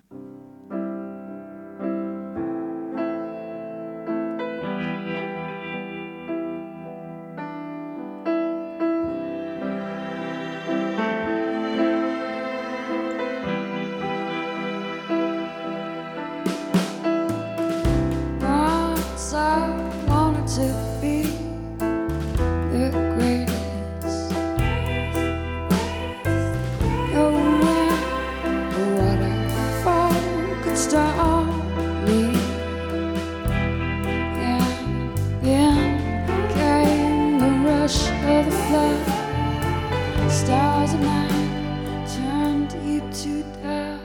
To 43.26 43.41
dust, 43.41 44.03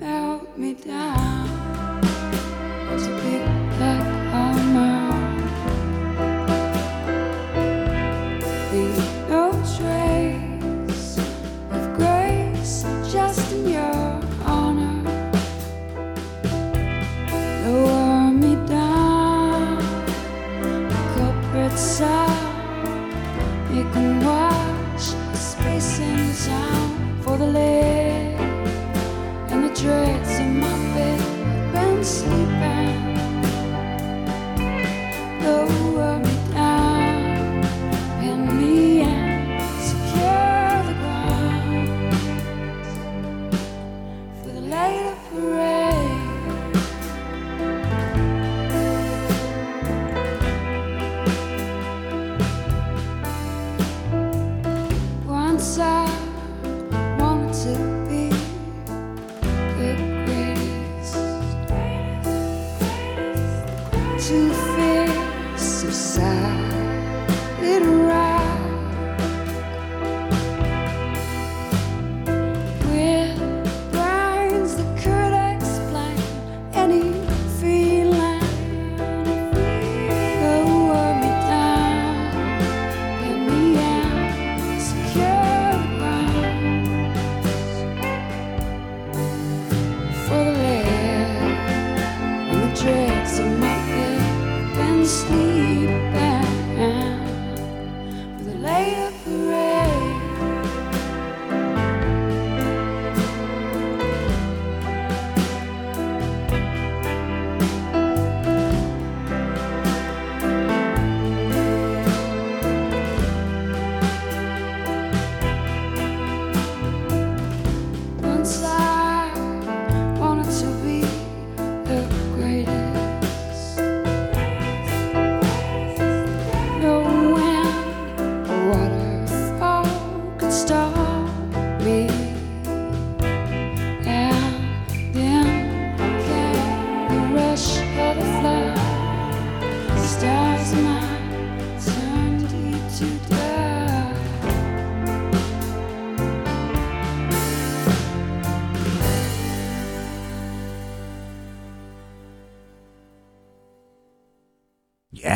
melt 0.00 0.58
me 0.58 0.74
down. 0.74 1.45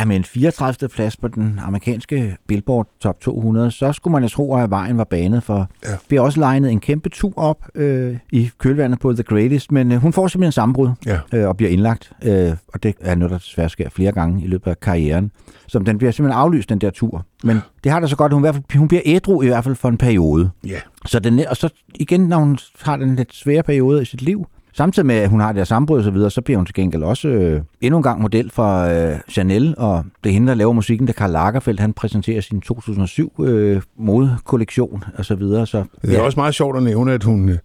Ja, 0.00 0.04
med 0.04 0.16
en 0.16 0.24
34. 0.24 0.88
plads 0.88 1.16
på 1.16 1.28
den 1.28 1.60
amerikanske 1.62 2.36
Billboard 2.48 2.86
Top 3.00 3.20
200, 3.20 3.70
så 3.70 3.92
skulle 3.92 4.12
man 4.12 4.22
jo 4.22 4.28
tro, 4.28 4.56
at 4.56 4.70
vejen 4.70 4.98
var 4.98 5.04
banet 5.04 5.42
for. 5.42 5.68
Ja. 5.84 5.88
Vi 6.08 6.16
har 6.16 6.22
også 6.22 6.40
legnet 6.40 6.70
en 6.70 6.80
kæmpe 6.80 7.08
tur 7.08 7.32
op 7.36 7.56
øh, 7.74 8.16
i 8.32 8.50
kølvandet 8.58 9.00
på 9.00 9.12
The 9.12 9.22
Greatest, 9.22 9.72
men 9.72 9.92
øh, 9.92 9.98
hun 10.00 10.12
får 10.12 10.28
simpelthen 10.28 10.52
sammenbrud 10.52 10.88
Ja. 11.06 11.18
øh, 11.34 11.48
og 11.48 11.56
bliver 11.56 11.70
indlagt. 11.70 12.12
Øh, 12.22 12.52
og 12.74 12.82
det 12.82 12.94
er 13.00 13.14
noget, 13.14 13.30
der 13.32 13.38
desværre 13.38 13.68
sker 13.68 13.90
flere 13.90 14.12
gange 14.12 14.44
i 14.44 14.46
løbet 14.46 14.70
af 14.70 14.80
karrieren. 14.80 15.30
Så 15.66 15.78
den 15.78 15.98
bliver 15.98 16.10
simpelthen 16.12 16.40
aflyst, 16.40 16.68
den 16.68 16.78
der 16.78 16.90
tur. 16.90 17.24
Men 17.44 17.58
det 17.84 17.92
har 17.92 18.00
der 18.00 18.06
så 18.06 18.16
godt, 18.16 18.30
at 18.30 18.34
hun, 18.34 18.42
i 18.42 18.44
hvert 18.44 18.54
fald, 18.54 18.78
hun 18.78 18.88
bliver 18.88 19.02
ædru 19.04 19.42
i 19.42 19.46
hvert 19.46 19.64
fald 19.64 19.74
for 19.74 19.88
en 19.88 19.96
periode. 19.98 20.50
Ja. 20.66 20.80
Så 21.06 21.18
den, 21.18 21.40
og 21.50 21.56
så 21.56 21.68
igen, 21.94 22.20
når 22.20 22.36
hun 22.38 22.58
har 22.82 22.96
den 22.96 23.16
lidt 23.16 23.34
svære 23.34 23.62
periode 23.62 24.02
i 24.02 24.04
sit 24.04 24.22
liv, 24.22 24.46
Samtidig 24.72 25.06
med, 25.06 25.14
at 25.14 25.28
hun 25.28 25.40
har 25.40 25.48
det 25.52 25.56
her 25.56 25.64
sammenbrud 25.64 25.98
og 25.98 26.04
så 26.04 26.10
videre, 26.10 26.30
så 26.30 26.40
bliver 26.40 26.58
hun 26.58 26.66
til 26.66 26.74
gengæld 26.74 27.02
også 27.02 27.28
øh, 27.28 27.60
endnu 27.80 27.96
en 27.96 28.02
gang 28.02 28.20
model 28.22 28.50
for 28.50 28.78
øh, 29.12 29.16
Chanel, 29.28 29.74
og 29.78 30.04
det 30.24 30.30
er 30.30 30.34
hende, 30.34 30.48
der 30.48 30.54
laver 30.54 30.72
musikken, 30.72 31.06
da 31.06 31.12
Karl 31.12 31.30
Lagerfeldt, 31.30 31.80
han 31.80 31.92
præsenterer 31.92 32.40
sin 32.40 32.60
2007 32.60 33.32
øh, 33.44 33.82
modekollektion 33.98 35.04
og 35.18 35.24
så 35.24 35.34
videre. 35.34 35.66
Så, 35.66 35.84
Det 36.02 36.16
er 36.16 36.20
også 36.20 36.40
meget 36.40 36.54
sjovt 36.54 36.76
at 36.76 36.82
nævne, 36.82 37.12
at 37.12 37.24
hun 37.24 37.48
øh, 37.48 37.58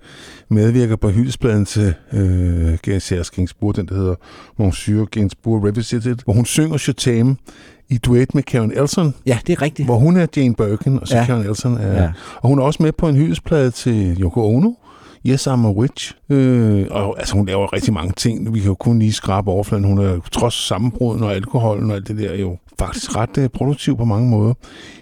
medvirker 0.50 0.96
på 0.96 1.10
hyldespladen 1.10 1.66
til 1.66 1.94
øh, 2.14 2.78
Gainsbourg, 2.82 3.26
Gainsbourg, 3.36 3.76
den 3.76 3.88
der 3.88 3.96
hedder 3.96 4.16
Monsieur 4.58 5.06
Gainsbourg 5.06 5.66
Revisited, 5.66 6.16
hvor 6.24 6.34
hun 6.34 6.46
synger 6.46 6.78
Chatham 6.78 7.38
i 7.90 7.98
duet 7.98 8.36
med 8.36 8.44
Karen 8.44 8.72
Elson, 8.76 9.14
ja, 9.26 9.40
det 9.48 9.54
er 9.54 9.62
rigtigt. 9.62 9.88
hvor 9.88 9.98
hun 9.98 10.18
er 10.18 10.28
Jane 10.38 10.56
Birkin, 10.56 11.00
og 11.00 11.08
så 11.08 11.16
Ja. 11.16 11.20
ja. 11.22 11.26
Karen 11.26 11.46
Elson 11.50 11.78
er... 11.78 11.88
Ja. 11.88 12.02
Ja. 12.04 12.12
Og 12.42 12.50
hun 12.50 12.60
er 12.60 12.64
også 12.64 12.84
med 12.84 12.92
på 12.92 13.10
en 13.10 13.16
hyldesplade 13.16 13.72
til 13.72 14.22
Yoko 14.22 14.56
Ono, 14.56 14.72
Yes, 15.28 15.48
I'm 15.48 15.66
a 15.66 15.72
Witch. 15.72 16.14
Øh, 16.30 16.86
og 16.92 17.16
altså, 17.20 17.36
hun 17.36 17.46
laver 17.46 17.74
rigtig 17.74 17.94
mange 17.94 18.14
ting. 18.18 18.54
Vi 18.54 18.60
kan 18.60 18.68
jo 18.68 18.76
kun 18.76 19.00
lige 19.00 19.14
skrabe 19.14 19.52
overfladen. 19.52 19.84
Hun 19.86 19.98
er 19.98 20.20
trods 20.32 20.54
sammenbruden 20.68 21.24
og 21.24 21.34
alkoholen 21.34 21.90
og 21.90 21.96
alt 21.96 22.08
det 22.08 22.18
der 22.18 22.36
jo 22.36 22.58
faktisk 22.80 23.16
ret 23.16 23.38
øh, 23.38 23.50
produktiv 23.50 23.98
på 23.98 24.06
mange 24.06 24.30
måder. 24.30 24.54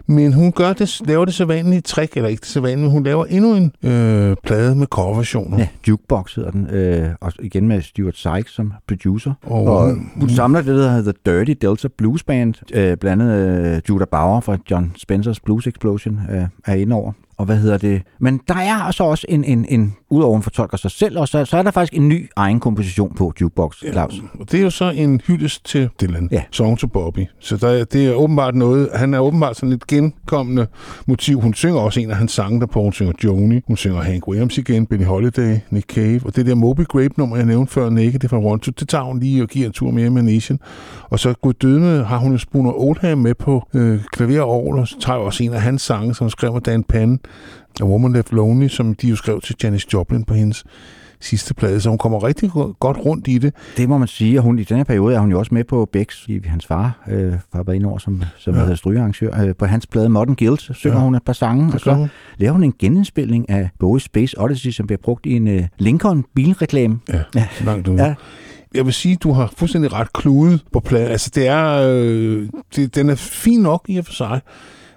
Men 0.07 0.33
hun 0.33 0.51
gør 0.51 0.73
det, 0.73 1.01
laver 1.07 1.25
det 1.25 1.33
så 1.33 1.45
vanlige 1.45 1.81
trick, 1.81 2.13
eller 2.17 2.29
ikke 2.29 2.39
det 2.39 2.47
så 2.49 2.59
vanlige, 2.61 2.89
hun 2.89 3.03
laver 3.03 3.25
endnu 3.25 3.55
en 3.55 3.71
øh, 3.83 4.35
plade 4.43 4.75
med 4.75 4.87
coverversioner. 4.87 5.57
Ja, 5.57 5.67
Jukebox 5.87 6.35
hedder 6.35 6.51
den, 6.51 6.69
øh, 6.69 7.09
og 7.21 7.31
igen 7.39 7.67
med 7.67 7.81
Stuart 7.81 8.15
Sykes 8.17 8.51
som 8.53 8.73
producer. 8.87 9.33
Og 9.43 9.63
Og 9.63 9.89
hun- 9.89 10.11
hun 10.15 10.29
samler 10.29 10.61
det, 10.61 10.75
der 10.75 10.91
hedder 10.91 11.11
The 11.25 11.31
Dirty 11.39 11.53
Delta 11.67 11.87
Blues 11.97 12.23
Band, 12.23 12.53
øh, 12.73 12.97
blandt 12.97 13.23
andet 13.23 13.75
øh, 13.75 13.81
Judah 13.89 14.07
Bauer 14.07 14.39
fra 14.41 14.57
John 14.71 14.91
Spencers 14.97 15.39
Blues 15.39 15.67
Explosion 15.67 16.19
øh, 16.31 16.43
er 16.65 16.73
inde 16.73 16.95
over. 16.95 17.11
Og 17.37 17.45
hvad 17.45 17.57
hedder 17.57 17.77
det? 17.77 18.01
Men 18.19 18.39
der 18.47 18.55
er 18.55 18.91
så 18.91 19.03
også 19.03 19.25
en, 19.29 19.43
en, 19.43 19.65
en 19.69 19.95
udover 20.09 20.33
hun 20.33 20.43
fortolker 20.43 20.77
sig 20.77 20.91
selv, 20.91 21.19
og 21.19 21.27
så, 21.27 21.45
så 21.45 21.57
er 21.57 21.63
der 21.63 21.71
faktisk 21.71 21.93
en 21.93 22.09
ny 22.09 22.29
egen 22.35 22.59
komposition 22.59 23.13
på 23.15 23.33
Jukebox, 23.41 23.75
Claus. 23.91 24.21
Og 24.39 24.51
det 24.51 24.59
er 24.59 24.63
jo 24.63 24.69
så 24.69 24.89
en 24.89 25.21
hyldest 25.27 25.65
til 25.65 25.89
Dylan. 26.01 26.29
Ja. 26.31 26.43
Song 26.51 26.79
to 26.79 26.87
Bobby. 26.87 27.25
Så 27.39 27.57
der, 27.57 27.67
er- 27.69 27.83
det 27.83 28.07
er 28.07 28.13
åbenbart 28.13 28.55
noget, 28.55 28.89
han 28.95 29.13
er 29.13 29.19
åbenbart 29.19 29.55
sådan 29.57 29.73
et 29.73 29.87
genkommende 29.87 30.67
motiv. 31.07 31.41
Hun 31.41 31.53
synger 31.53 31.79
også 31.79 31.99
en 31.99 32.09
af 32.11 32.15
hans 32.17 32.31
sange 32.31 32.59
der 32.59 32.65
på. 32.65 32.81
Hun 32.81 32.93
synger 32.93 33.13
Joni, 33.23 33.61
hun 33.67 33.77
synger 33.77 34.01
Hank 34.01 34.27
Williams 34.27 34.57
igen, 34.57 34.85
Billie 34.85 35.05
Holiday, 35.07 35.57
Nick 35.69 35.93
Cave. 35.93 36.21
Og 36.25 36.35
det 36.35 36.45
der 36.45 36.55
Moby 36.55 36.85
Grape 36.87 37.13
nummer, 37.17 37.35
jeg 37.37 37.45
nævnte 37.45 37.73
før, 37.73 37.89
Naked, 37.89 38.13
det 38.13 38.23
er 38.23 38.27
fra 38.27 38.37
Ronto. 38.37 38.71
Det 38.79 38.89
tager 38.89 39.03
hun 39.03 39.19
lige 39.19 39.43
og 39.43 39.47
giver 39.49 39.65
en 39.67 39.73
tur 39.73 39.91
mere 39.91 40.09
med 40.09 40.21
Nation. 40.21 40.59
Og 41.09 41.19
så 41.19 41.33
Gud 41.41 41.53
dødende 41.53 42.03
har 42.03 42.17
hun 42.17 42.31
jo 42.31 42.37
Spooner 42.37 42.71
Oldham 42.81 43.17
med 43.17 43.33
på 43.35 43.67
øh, 43.73 43.99
klaver 44.11 44.41
og 44.41 44.49
orgel, 44.49 44.79
og 44.81 44.87
så 44.87 44.95
tager 44.99 45.17
jeg 45.17 45.25
også 45.25 45.43
en 45.43 45.53
af 45.53 45.61
hans 45.61 45.81
sange, 45.81 46.15
som 46.15 46.29
skrev 46.29 46.53
med 46.53 46.61
Dan 46.61 46.83
Penn, 46.83 47.19
A 47.81 47.85
Woman 47.85 48.13
Left 48.13 48.31
Lonely, 48.31 48.67
som 48.67 48.95
de 48.95 49.07
jo 49.07 49.15
skrev 49.15 49.41
til 49.41 49.55
Janis 49.63 49.93
Joplin 49.93 50.23
på 50.23 50.33
hendes 50.33 50.63
sidste 51.21 51.53
plade, 51.53 51.81
så 51.81 51.89
hun 51.89 51.97
kommer 51.97 52.23
rigtig 52.23 52.49
go- 52.51 52.73
godt 52.79 52.97
rundt 53.05 53.27
i 53.27 53.37
det. 53.37 53.53
Det 53.77 53.89
må 53.89 53.97
man 53.97 54.07
sige, 54.07 54.39
og 54.39 54.43
hun, 54.43 54.59
i 54.59 54.63
den 54.63 54.77
her 54.77 54.83
periode 54.83 55.15
er 55.15 55.19
hun 55.19 55.31
jo 55.31 55.39
også 55.39 55.53
med 55.53 55.63
på 55.63 55.89
Becks, 55.93 56.25
i 56.27 56.39
hans 56.45 56.65
far 56.65 57.03
øh, 57.07 57.33
har 57.53 57.63
været 57.63 57.75
inde 57.75 57.87
over 57.89 57.97
som, 57.97 58.23
som 58.37 58.53
Ja. 58.55 58.59
hedder 58.61 58.75
strygearrangør. 58.75 59.41
Øh, 59.45 59.55
på 59.55 59.65
hans 59.65 59.87
plade 59.87 60.09
Modern 60.09 60.35
Guild 60.35 60.73
synger 60.73 60.97
Ja. 60.97 61.03
hun 61.03 61.15
et 61.15 61.23
par 61.23 61.33
sange, 61.33 61.73
og 61.73 61.79
så 61.79 62.07
laver 62.37 62.51
hun 62.53 62.63
en 62.63 62.73
genindspilning 62.79 63.49
af 63.49 63.69
Bowie 63.79 64.01
Space 64.01 64.39
Odyssey, 64.41 64.71
som 64.71 64.87
bliver 64.87 64.99
brugt 65.03 65.25
i 65.25 65.31
en 65.33 65.47
øh, 65.47 65.63
Lincoln 65.77 66.25
bilreklame. 66.35 66.99
Ja, 67.09 67.21
Ja. 67.35 67.47
langt 67.65 67.87
ude. 67.87 68.03
Ja. 68.03 68.15
Jeg 68.75 68.85
vil 68.85 68.93
sige, 68.93 69.15
du 69.15 69.31
har 69.31 69.53
fuldstændig 69.57 69.93
ret 69.93 70.13
kludet 70.13 70.63
på 70.73 70.79
pladen. 70.79 71.07
Altså, 71.07 71.31
det 71.35 71.47
er, 71.47 71.67
øh, 71.93 72.49
det, 72.75 72.95
den 72.95 73.09
er 73.09 73.15
fin 73.15 73.59
nok 73.61 73.85
i 73.87 73.97
og 73.97 74.05
for 74.05 74.13
sig, 74.13 74.41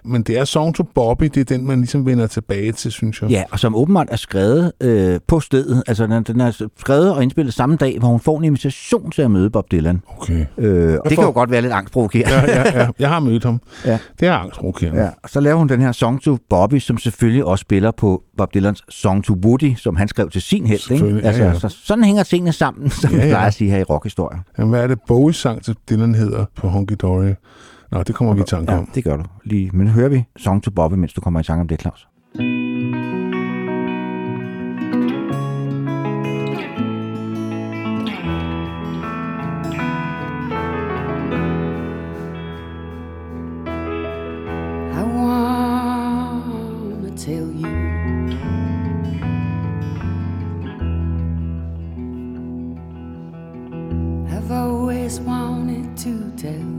men 0.06 0.22
det 0.22 0.38
er 0.38 0.44
Song 0.44 0.74
to 0.74 0.82
Bobby, 0.94 1.24
det 1.24 1.36
er 1.40 1.44
den, 1.56 1.66
man 1.66 1.78
ligesom 1.78 2.06
vender 2.06 2.26
tilbage 2.26 2.72
til, 2.72 2.92
synes 2.92 3.22
jeg. 3.22 3.30
Ja, 3.30 3.42
og 3.50 3.58
som 3.58 3.74
åbenbart 3.76 4.06
er 4.10 4.16
skrevet 4.16 4.72
øh, 4.80 5.20
på 5.26 5.40
stedet. 5.40 5.82
Altså, 5.86 6.06
den, 6.06 6.22
den 6.22 6.40
er 6.40 6.66
skrevet 6.78 7.12
og 7.14 7.22
indspillet 7.22 7.54
samme 7.54 7.76
dag, 7.76 7.98
hvor 7.98 8.08
hun 8.08 8.20
får 8.20 8.38
en 8.38 8.44
invitation 8.44 9.10
til 9.10 9.22
at 9.22 9.30
møde 9.30 9.50
Bob 9.50 9.70
Dylan. 9.70 10.02
Okay. 10.18 10.44
Øh, 10.58 10.98
og 11.04 11.10
det 11.10 11.14
får- 11.16 11.22
kan 11.22 11.24
jo 11.24 11.30
godt 11.34 11.50
være 11.50 11.62
lidt 11.62 11.72
angstprovokerende. 11.72 12.32
Ja, 12.34 12.60
ja, 12.62 12.80
ja. 12.80 12.88
Jeg 12.98 13.08
har 13.08 13.20
mødt 13.20 13.44
ham. 13.44 13.60
Ja. 13.84 13.98
Det 14.20 14.28
er 14.28 14.32
angstprovokerende. 14.32 15.00
Ja, 15.02 15.08
og 15.22 15.30
så 15.30 15.40
laver 15.40 15.56
hun 15.58 15.68
den 15.68 15.80
her 15.80 15.92
Song 15.92 16.22
to 16.22 16.38
Bobby, 16.50 16.78
som 16.78 16.98
selvfølgelig 16.98 17.44
også 17.44 17.62
spiller 17.62 17.90
på 17.90 18.22
Bob 18.36 18.54
Dylans 18.54 18.82
Song 18.88 19.24
to 19.24 19.34
Woody, 19.44 19.74
som 19.76 19.96
han 19.96 20.08
skrev 20.08 20.30
til 20.30 20.42
sin 20.42 20.66
held. 20.66 20.80
Selvfølgelig, 20.80 21.16
Ikke? 21.16 21.28
ja, 21.42 21.48
Altså, 21.48 21.66
ja. 21.66 21.70
Så 21.70 21.76
sådan 21.84 22.04
hænger 22.04 22.22
tingene 22.22 22.52
sammen, 22.52 22.90
som 23.00 23.10
Ja, 23.10 23.16
ja, 23.16 23.22
ja. 23.22 23.26
vi 23.26 23.30
plejer 23.32 23.46
at 23.46 23.54
sige 23.54 23.70
her 23.70 23.78
i 23.78 23.82
rockhistorier. 23.82 24.38
Jamen, 24.58 24.70
hvad 24.70 24.82
er 24.82 24.86
det 24.86 24.98
Bowies 25.06 25.36
sang 25.36 25.62
til 25.64 25.76
Dylan 25.90 26.14
hedder 26.14 26.44
på 26.56 26.68
Honky 26.68 26.94
Dory? 27.02 27.32
Nå, 27.90 28.02
det 28.02 28.14
kommer 28.14 28.34
vi 28.34 28.40
i 28.40 28.44
tanke 28.44 28.72
Ja, 28.72 28.78
om. 28.78 28.86
det 28.94 29.04
gør 29.04 29.16
du. 29.16 29.24
Lige. 29.44 29.70
Men 29.72 29.88
hører 29.88 30.08
vi 30.08 30.24
Song 30.36 30.62
to 30.62 30.70
Bobby, 30.70 30.94
mens 30.94 31.12
du 31.12 31.20
kommer 31.20 31.40
i 31.40 31.42
tanke 31.42 31.60
om 31.60 31.68
det, 31.68 31.80
Claus? 31.80 32.08
I 44.92 45.02
wanna 45.02 47.10
tell 47.16 47.50
you 47.52 47.66
I've 54.28 54.50
always 54.50 55.20
wanted 55.20 55.96
to 55.98 56.30
tell 56.36 56.75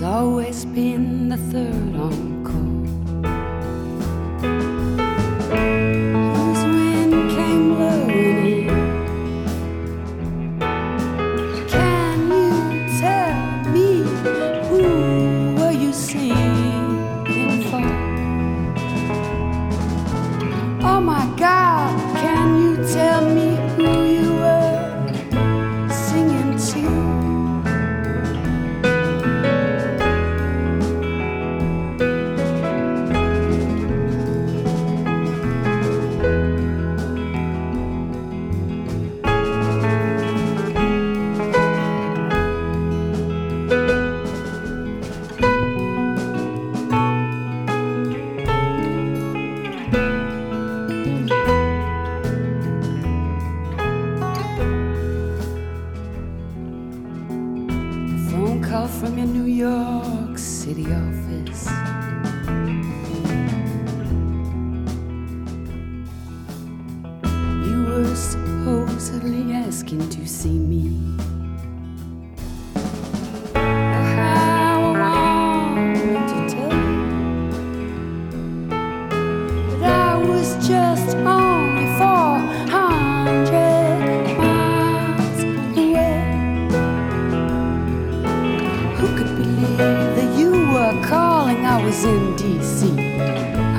always 0.04 0.66
been 0.66 1.30
the 1.30 1.38
third 1.38 1.96
on 1.96 2.31
was 92.02 92.14
in 92.14 92.36
DC. 92.36 92.82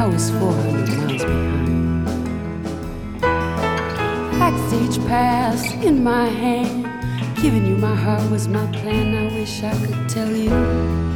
I 0.01 0.07
was 0.07 0.31
400 0.31 0.97
miles 0.97 1.25
behind. 1.25 2.05
Backstage 4.39 4.99
pass 5.07 5.73
in 5.85 6.05
my 6.05 6.27
hand. 6.27 6.87
Giving 7.41 7.67
you 7.67 7.77
my 7.77 7.95
heart 7.97 8.31
was 8.31 8.49
my 8.49 8.67
plan. 8.73 9.15
I 9.17 9.35
wish 9.35 9.63
I 9.63 9.75
could 9.87 10.09
tell 10.09 10.31
you. 10.31 11.12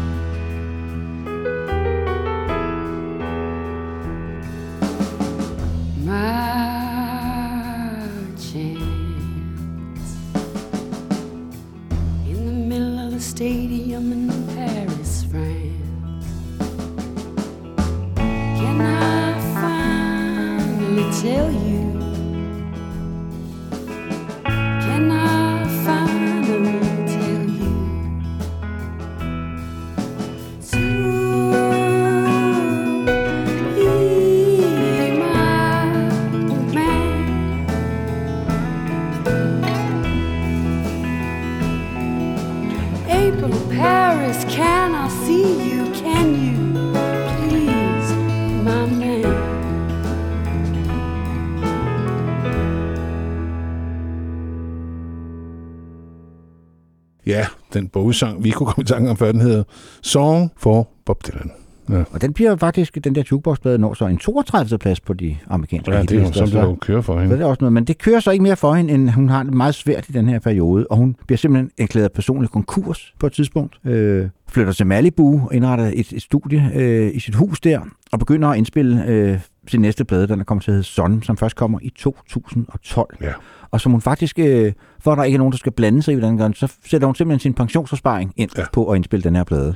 Bogsang, 58.07 58.45
vi 58.45 58.51
kunne 58.51 58.67
komme 58.67 58.83
i 58.83 58.87
tanke 58.87 59.11
om 59.11 59.17
før, 59.17 59.33
den 59.33 59.41
hedder 59.41 59.63
Song 60.03 60.51
for 60.57 60.89
Bob 61.07 61.27
Dylan. 61.27 61.51
Ja, 61.91 62.03
Og 62.13 62.21
den 62.21 62.33
bliver 62.33 62.57
faktisk, 62.57 62.99
den 63.05 63.15
der 63.15 63.23
jukeboxplade 63.31 63.79
når 63.79 63.95
så 63.95 64.07
en 64.07 64.19
32. 64.19 64.79
plads 64.79 65.01
på 65.01 65.13
de 65.13 65.37
amerikanske 65.49 65.93
ja 65.95 66.03
det 66.03 66.11
er 66.13 66.17
jo 66.21 66.25
sådan, 66.27 66.43
det 66.43 66.53
så- 66.53 66.61
jo 66.61 66.75
kører 66.81 67.01
for 67.01 67.15
Så 67.17 67.21
hende. 67.21 67.35
det 67.37 67.43
er 67.43 67.47
også 67.47 67.59
noget, 67.61 67.73
men 67.73 67.85
det 67.85 67.99
kører 67.99 68.21
så 68.21 68.31
ikke 68.31 68.43
mere 68.43 68.57
for 68.57 68.75
hende, 68.75 68.95
end 68.95 69.11
hun 69.11 69.29
har 69.29 69.43
det 69.43 69.55
meget 69.55 69.75
svært 69.75 70.09
i 70.09 70.13
den 70.13 70.29
her 70.29 70.39
periode, 70.39 70.87
og 70.91 70.97
hun 70.97 71.17
bliver 71.27 71.37
simpelthen 71.39 71.71
erklæret 71.79 72.13
personlig 72.13 72.51
konkurs 72.51 73.15
på 73.19 73.27
et 73.27 73.33
tidspunkt. 73.33 73.79
Øh, 73.85 74.29
flytter 74.49 74.73
til 74.73 74.87
Malibu 74.87 75.41
og 75.45 75.55
indretter 75.55 75.91
et, 75.95 76.13
et 76.13 76.23
studie 76.23 76.71
øh, 76.75 77.11
i 77.15 77.21
sit 77.21 77.35
hus 77.35 77.61
der, 77.61 77.81
og 78.13 78.19
begynder 78.19 78.49
at 78.49 78.59
indspille 78.59 79.05
øh, 79.07 79.39
sin 79.69 79.81
næste 79.81 80.05
plade, 80.05 80.29
den 80.29 80.41
er 80.41 80.45
kommet 80.45 80.65
til 80.65 80.71
at 80.71 80.75
hedde 80.75 80.89
Son, 80.89 81.23
som 81.23 81.37
først 81.37 81.57
kommer 81.57 81.79
i 81.83 81.89
2012. 81.97 83.17
Ja. 83.21 83.33
Og 83.71 83.81
som 83.81 83.93
hun 83.93 84.01
faktisk, 84.01 84.39
øh, 84.39 84.73
for 85.01 85.13
at 85.13 85.19
der 85.19 85.25
ikke 85.25 85.37
er 85.37 85.39
nogen, 85.39 85.53
der 85.53 85.59
skal 85.59 85.73
blande 85.73 86.03
sig 86.03 86.13
i, 86.13 86.15
hvordan 86.15 86.31
den 86.31 86.39
gør, 86.39 86.51
så 86.55 86.73
sætter 86.87 87.07
hun 87.07 87.15
simpelthen 87.15 87.41
sin 87.41 87.55
pensionsopsparing 87.55 88.33
ind 88.37 88.51
Ja. 88.57 88.61
ja. 88.63 88.67
på 88.73 88.91
at 88.91 88.97
indspille 88.97 89.25
den 89.25 89.37
her 89.37 89.45
plade 89.45 89.75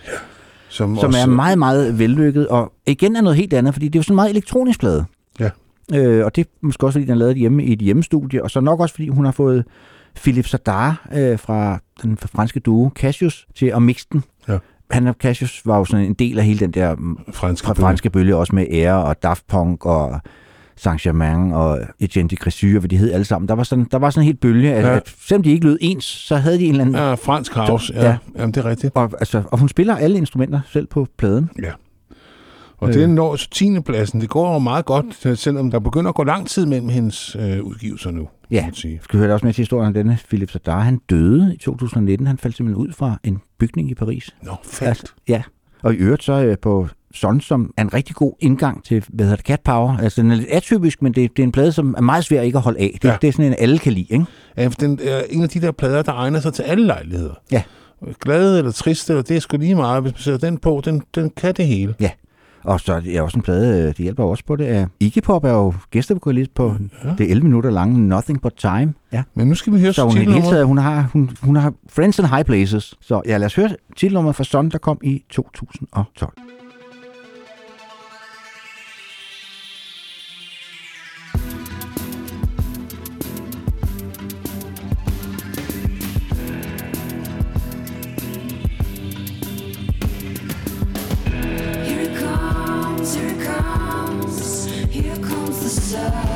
Som, 0.68 0.96
som 0.96 1.08
også, 1.08 1.18
er 1.20 1.26
meget, 1.26 1.58
meget 1.58 1.98
vellykket, 1.98 2.48
og 2.48 2.72
igen 2.86 3.16
er 3.16 3.20
noget 3.20 3.36
helt 3.36 3.52
andet, 3.52 3.74
fordi 3.74 3.88
det 3.88 3.94
er 3.94 3.98
jo 3.98 4.02
sådan 4.02 4.12
en 4.12 4.16
meget 4.16 4.30
elektronisk 4.30 4.80
plade. 4.80 5.04
Ja. 5.40 5.50
Øh, 5.94 6.24
og 6.24 6.36
det 6.36 6.46
er 6.46 6.48
måske 6.62 6.86
også, 6.86 6.94
fordi 6.94 7.04
den 7.04 7.12
er 7.12 7.18
lavet 7.18 7.36
hjemme 7.36 7.64
i 7.64 7.72
et 7.72 7.78
hjemmestudie, 7.78 8.42
og 8.42 8.50
så 8.50 8.60
nok 8.60 8.80
også, 8.80 8.94
fordi 8.94 9.08
hun 9.08 9.24
har 9.24 9.32
fået 9.32 9.64
Philip 10.16 10.46
Sadar 10.46 11.08
øh, 11.14 11.38
fra 11.38 11.78
den 12.02 12.16
franske 12.16 12.60
duo 12.60 12.90
Cassius 12.94 13.46
til 13.54 13.66
at 13.66 13.82
mixe 13.82 14.06
den. 14.12 14.24
Ja. 14.48 14.58
Han 14.90 15.06
og 15.06 15.14
Cassius 15.20 15.62
var 15.64 15.78
jo 15.78 15.84
sådan 15.84 16.06
en 16.06 16.14
del 16.14 16.38
af 16.38 16.44
hele 16.44 16.58
den 16.60 16.70
der 16.70 16.96
franske, 17.32 17.66
fra 17.66 17.74
franske 17.74 18.10
bølge, 18.10 18.36
også 18.36 18.54
med 18.54 18.66
Air 18.70 18.92
og 18.92 19.22
Daft 19.22 19.46
Punk 19.46 19.86
og 19.86 20.20
Saint-Germain 20.76 21.52
og 21.55 21.78
Etienne 22.01 22.28
de 22.28 22.36
Crécy, 22.42 22.64
og 22.66 22.78
hvad 22.80 22.88
de 22.88 22.97
hed 22.97 23.12
alle 23.12 23.24
sammen. 23.24 23.48
Der 23.48 23.55
var 23.55 23.62
sådan, 23.62 23.86
der 23.90 23.98
var 23.98 24.10
sådan 24.10 24.22
en 24.22 24.26
helt 24.26 24.40
bølge, 24.40 24.74
at, 24.74 24.84
Ja. 24.84 24.97
at 24.97 25.14
selvom 25.28 25.42
de 25.42 25.51
ikke 25.51 25.64
lød 25.66 25.78
ens, 25.80 26.05
så 26.05 26.36
havde 26.36 26.59
de 26.59 26.64
en 26.64 26.70
eller 26.70 26.84
anden... 26.84 26.94
Ja, 26.97 27.14
fransk 27.14 27.52
house, 27.55 27.92
ja. 27.94 28.02
Ja. 28.02 28.09
ja. 28.09 28.16
Jamen, 28.38 28.55
det 28.55 28.64
er 28.64 28.68
rigtigt. 28.70 28.92
Og, 28.97 29.10
altså, 29.20 29.42
og 29.51 29.59
hun 29.59 29.68
spiller 29.68 29.97
alle 29.97 30.16
instrumenter 30.18 30.60
selv 30.72 30.86
på 30.86 31.06
pladen. 31.18 31.51
Ja. 31.62 31.72
Og 32.78 32.88
øh. 32.88 32.94
Det 32.94 33.10
når 33.10 33.36
så 33.36 33.48
10. 33.51 33.80
pladsen. 33.80 34.20
Det 34.20 34.28
går 34.28 34.52
jo 34.52 34.59
meget 34.59 34.84
godt, 34.84 35.38
selvom 35.38 35.70
der 35.70 35.78
begynder 35.78 36.09
at 36.09 36.14
gå 36.14 36.24
lang 36.24 36.48
tid 36.48 36.66
mellem 36.66 36.88
hendes 36.88 37.36
øh, 37.40 37.62
udgivelser 37.62 38.10
nu. 38.10 38.28
Ja. 38.51 38.64
man 38.64 38.74
sige. 38.74 39.01
skal 39.02 39.18
høre 39.18 39.32
også 39.34 39.47
med 39.47 39.52
til 39.55 39.62
historien 39.62 39.86
om 39.86 39.94
denne 39.94 40.18
Philip 40.28 40.51
Sadar. 40.51 40.80
Han 40.80 41.01
døde 41.10 41.55
i 41.55 41.59
2019. 41.59 42.26
Han 42.26 42.38
faldt 42.38 42.56
simpelthen 42.56 42.86
ud 42.86 42.92
fra 42.92 43.16
en 43.24 43.38
bygning 43.59 43.90
i 43.90 43.94
Paris. 43.94 44.34
Nå, 44.42 44.52
fast. 44.64 45.14
ja. 45.28 45.42
Og 45.82 45.94
i 45.94 45.97
øvrigt 45.97 46.24
så 46.24 46.32
øh, 46.44 46.56
på 46.62 46.88
Son, 47.15 47.41
som 47.41 47.73
er 47.77 47.82
en 47.82 47.95
rigtig 47.95 48.16
god 48.16 48.32
indgang 48.41 48.85
til, 48.85 49.05
hvad 49.09 49.24
hedder 49.27 49.37
det, 49.37 49.47
Cat 49.47 49.61
Power. 49.61 49.97
Altså 49.99 50.23
den 50.23 50.31
er 50.31 50.35
lidt 50.35 50.49
atypisk, 50.51 51.03
men 51.03 51.12
det, 51.15 51.37
det 51.37 51.43
er 51.43 51.47
en 51.47 51.53
plade, 51.53 51.73
som 51.73 51.95
er 51.97 52.01
meget 52.01 52.24
svær 52.24 52.41
ikke 52.43 52.59
at 52.59 52.62
holde 52.65 52.81
af. 52.81 52.91
Det, 52.95 53.05
Ja. 53.05 53.11
ja. 53.11 53.16
det 53.23 53.28
er 53.28 53.32
sådan 53.32 53.47
en, 53.47 53.55
alle 53.59 53.78
kan 53.78 53.93
lide, 53.93 54.07
ikke? 54.11 54.24
Ja, 54.57 54.66
for 54.66 54.74
den 54.74 54.99
er 55.03 55.23
en 55.31 55.43
af 55.43 55.49
de 55.49 55.61
der 55.61 55.73
plader, 55.73 56.03
der 56.03 56.12
egner 56.12 56.41
sig 56.41 56.53
til 56.55 56.62
alle 56.62 56.87
lejligheder. 56.87 57.35
Ja. 57.53 57.62
Glad 58.20 58.59
eller 58.59 58.70
trist, 58.73 59.11
eller 59.11 59.23
det 59.23 59.37
er 59.37 59.41
sgu 59.41 59.57
lige 59.57 59.74
meget. 59.74 60.03
Hvis 60.03 60.12
man 60.12 60.19
sætter 60.20 60.49
den 60.49 60.59
på, 60.59 60.82
den, 60.85 61.03
den 61.15 61.31
kan 61.37 61.55
det 61.55 61.66
hele. 61.66 61.95
Og 62.65 62.81
så 62.81 62.93
er 62.95 63.01
det 63.01 63.20
også 63.20 63.37
en 63.39 63.43
plade, 63.43 63.78
øh, 63.82 63.87
det 63.89 63.97
hjælper 63.97 64.24
også 64.24 64.45
på 64.47 64.57
det. 64.57 64.69
er- 64.70 64.87
Iggy 65.01 65.19
Pop 65.23 65.45
er 65.45 65.51
jo 65.53 65.74
gæstevokalist 65.91 66.55
på 66.55 66.66
Ja. 67.05 67.09
ja. 67.09 67.15
det 67.19 67.31
11 67.31 67.45
minutter 67.47 67.70
lange 67.70 68.09
Nothing 68.09 68.41
But 68.43 68.53
Time. 68.57 68.95
Ja. 69.12 69.23
Men 69.35 69.47
nu 69.49 69.55
skal 69.55 69.73
vi 69.73 69.81
høre 69.81 69.93
Så 69.93 70.03
hun 70.05 70.16
hele 70.16 70.43
taget, 70.43 70.66
hun 70.66 70.78
har, 70.78 71.09
hun, 71.12 71.31
hun 71.43 71.57
har 71.57 71.73
Friends 71.89 72.19
in 72.19 72.24
High 72.24 72.45
Places. 72.45 72.95
Så 73.01 73.23
ja, 73.27 73.37
lad 73.37 73.47
os 73.47 73.55
høre 73.55 73.70
titelnummeret 73.97 74.37
for 74.37 74.45
Son, 74.45 74.69
der 74.70 74.78
kom 74.78 74.99
i 75.03 75.24
2012. 75.31 76.32
desire 95.90 96.30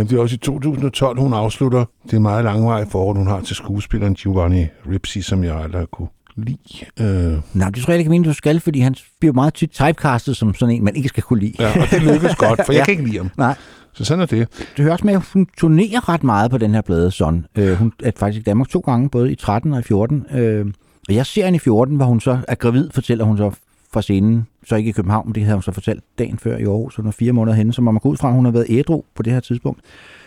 Ja, 0.00 0.04
det 0.04 0.12
er 0.12 0.20
også 0.20 0.34
i 0.34 0.38
2012, 0.38 1.18
hun 1.20 1.32
afslutter 1.32 1.84
det 2.10 2.22
meget 2.22 2.44
langvarige 2.44 2.90
forhold, 2.90 3.16
hun 3.18 3.26
har 3.26 3.40
til 3.40 3.56
skuespilleren 3.56 4.14
Giovanni 4.14 4.66
Ripsi, 4.92 5.22
som 5.22 5.44
jeg 5.44 5.56
aldrig 5.56 5.86
kunne 5.92 6.08
lide. 6.36 6.58
Øh, 7.00 7.38
Nej, 7.54 7.70
det 7.70 7.82
tror 7.82 7.92
jeg 7.92 7.98
ikke, 7.98 8.10
mener, 8.10 8.24
du 8.28 8.32
skal, 8.34 8.60
fordi 8.60 8.80
han 8.80 8.94
bliver 9.20 9.32
meget 9.32 9.54
tit 9.54 9.70
typecastet 9.70 10.36
som 10.36 10.54
sådan 10.54 10.74
en, 10.74 10.84
man 10.84 10.96
ikke 10.96 11.08
skal 11.08 11.22
kunne 11.22 11.40
lide. 11.40 11.52
ja, 11.58 11.82
og 11.82 11.90
det 11.90 12.02
lykkes 12.02 12.34
godt, 12.36 12.60
for 12.66 12.72
jeg 12.72 12.78
Ja. 12.80 12.84
kan 12.84 12.92
ikke 12.92 13.04
lide 13.04 13.16
ham. 13.16 13.30
Nej, 13.38 13.54
Så 13.92 14.04
sådan 14.04 14.22
er 14.22 14.26
det. 14.26 14.48
det 14.58 14.82
hører 14.82 14.92
også 14.92 15.06
med, 15.06 15.14
at 15.14 15.22
hun 15.32 15.46
turnerer 15.58 16.08
ret 16.08 16.24
meget 16.24 16.50
på 16.50 16.58
den 16.58 16.74
her 16.74 16.80
plade, 16.80 17.10
Son. 17.10 17.46
Øh, 17.58 17.72
hun 17.76 17.92
er 18.02 18.10
faktisk 18.16 18.40
i 18.40 18.42
Danmark 18.44 18.68
to 18.68 18.80
gange, 18.80 19.08
både 19.10 19.32
i 19.32 19.34
13 19.34 19.72
og 19.72 19.80
i 19.80 19.82
14. 19.82 20.26
Øh, 20.34 20.66
og 21.08 21.14
jeg 21.14 21.26
ser 21.26 21.44
hende 21.44 21.56
i 21.56 21.58
14, 21.58 21.96
hvor 21.96 22.06
hun 22.06 22.20
så 22.20 22.38
er 22.48 22.54
gravid, 22.54 22.90
fortæller 22.94 23.24
hun 23.24 23.36
så 23.36 23.50
fra 23.92 24.02
scenen. 24.02 24.46
Så 24.66 24.76
ikke 24.76 24.88
i 24.88 24.92
København, 24.92 25.32
det 25.34 25.42
havde 25.42 25.56
hun 25.56 25.62
så 25.62 25.72
fortalt 25.72 26.04
dagen 26.18 26.38
før 26.38 26.56
i 26.56 26.62
Aarhus, 26.64 26.94
så 26.94 27.02
hun 27.02 27.08
er 27.08 27.12
fire 27.12 27.32
måneder 27.32 27.56
henne, 27.56 27.72
så 27.72 27.82
man 27.82 27.94
må 27.94 28.00
gå 28.00 28.08
ud 28.08 28.16
fra, 28.16 28.28
at 28.28 28.34
hun 28.34 28.44
har 28.44 28.52
været 28.52 28.66
ædru 28.68 29.02
på 29.14 29.22
det 29.22 29.32
her 29.32 29.40
tidspunkt. 29.40 29.80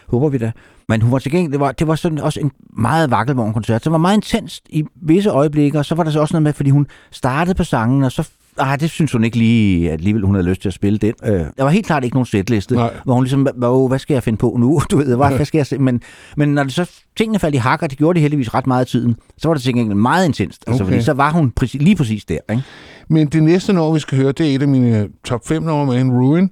Håber 0.07 0.29
vi 0.29 0.37
da. 0.37 0.51
Men 0.89 1.01
hun 1.01 1.11
var 1.11 1.19
til 1.19 1.31
gengæld, 1.31 1.51
det 1.51 1.59
var, 1.59 1.71
det 1.71 1.87
var 1.87 1.95
sådan 1.95 2.17
også 2.19 2.39
en 2.39 2.51
meget 2.77 3.11
vakkelvogn-koncert. 3.11 3.83
Så 3.83 3.89
var 3.89 3.97
meget 3.97 4.15
intenst 4.15 4.63
i 4.69 4.83
visse 4.95 5.29
øjeblikke, 5.29 5.79
og 5.79 5.85
så 5.85 5.95
var 5.95 6.03
der 6.03 6.11
så 6.11 6.19
også 6.19 6.33
noget 6.33 6.43
med, 6.43 6.53
fordi 6.53 6.69
hun 6.69 6.87
startede 7.11 7.55
på 7.55 7.63
sangen, 7.63 8.03
og 8.03 8.11
så 8.11 8.29
Ah, 8.57 8.79
det 8.79 8.89
synes 8.89 9.11
hun 9.11 9.23
ikke 9.23 9.37
lige, 9.37 9.87
at 9.87 9.93
alligevel 9.93 10.23
hun 10.23 10.35
havde 10.35 10.47
lyst 10.47 10.61
til 10.61 10.69
at 10.69 10.73
spille 10.73 10.97
den. 10.99 11.13
Øh, 11.25 11.39
der 11.57 11.63
var 11.63 11.69
helt 11.69 11.85
klart 11.85 12.03
ikke 12.03 12.15
nogen 12.15 12.25
sætliste, 12.25 12.75
Nej. 12.75 12.93
hvor 13.03 13.13
hun 13.13 13.23
ligesom, 13.23 13.41
hvad, 13.41 13.87
hvad 13.87 13.99
skal 13.99 14.13
jeg 14.13 14.23
finde 14.23 14.37
på 14.37 14.55
nu? 14.59 14.81
Du 14.91 14.97
ved, 14.97 15.15
hvad, 15.15 15.35
hvad 15.35 15.45
skal 15.45 15.59
jeg 15.59 15.67
se? 15.67 15.77
Men, 15.77 16.01
men 16.37 16.49
når 16.49 16.63
det 16.63 16.73
så 16.73 16.91
tingene 17.17 17.39
faldt 17.39 17.55
i 17.55 17.57
hak, 17.57 17.81
og 17.83 17.89
det 17.89 17.97
gjorde 17.97 18.13
det 18.13 18.21
heldigvis 18.21 18.53
ret 18.53 18.67
meget 18.67 18.81
af 18.81 18.87
tiden, 18.87 19.15
så 19.37 19.47
var 19.47 19.53
det 19.53 19.63
til 19.63 19.73
gengæld 19.73 19.97
meget 19.97 20.25
intenst. 20.25 20.63
Altså, 20.67 20.83
Okay. 20.83 20.91
fordi 20.93 21.03
så 21.03 21.13
var 21.13 21.31
hun 21.31 21.51
præcis, 21.51 21.81
lige 21.81 21.95
præcis 21.95 22.25
der. 22.25 22.37
Ikke? 22.51 22.63
Men 23.09 23.27
det 23.27 23.43
næste 23.43 23.73
nummer, 23.73 23.93
vi 23.93 23.99
skal 23.99 24.17
høre, 24.17 24.31
det 24.31 24.51
er 24.51 24.55
et 24.55 24.61
af 24.61 24.67
mine 24.67 25.07
top 25.23 25.47
5 25.47 25.63
numre 25.63 25.85
med 25.85 26.01
en 26.01 26.11
Ruin. 26.11 26.49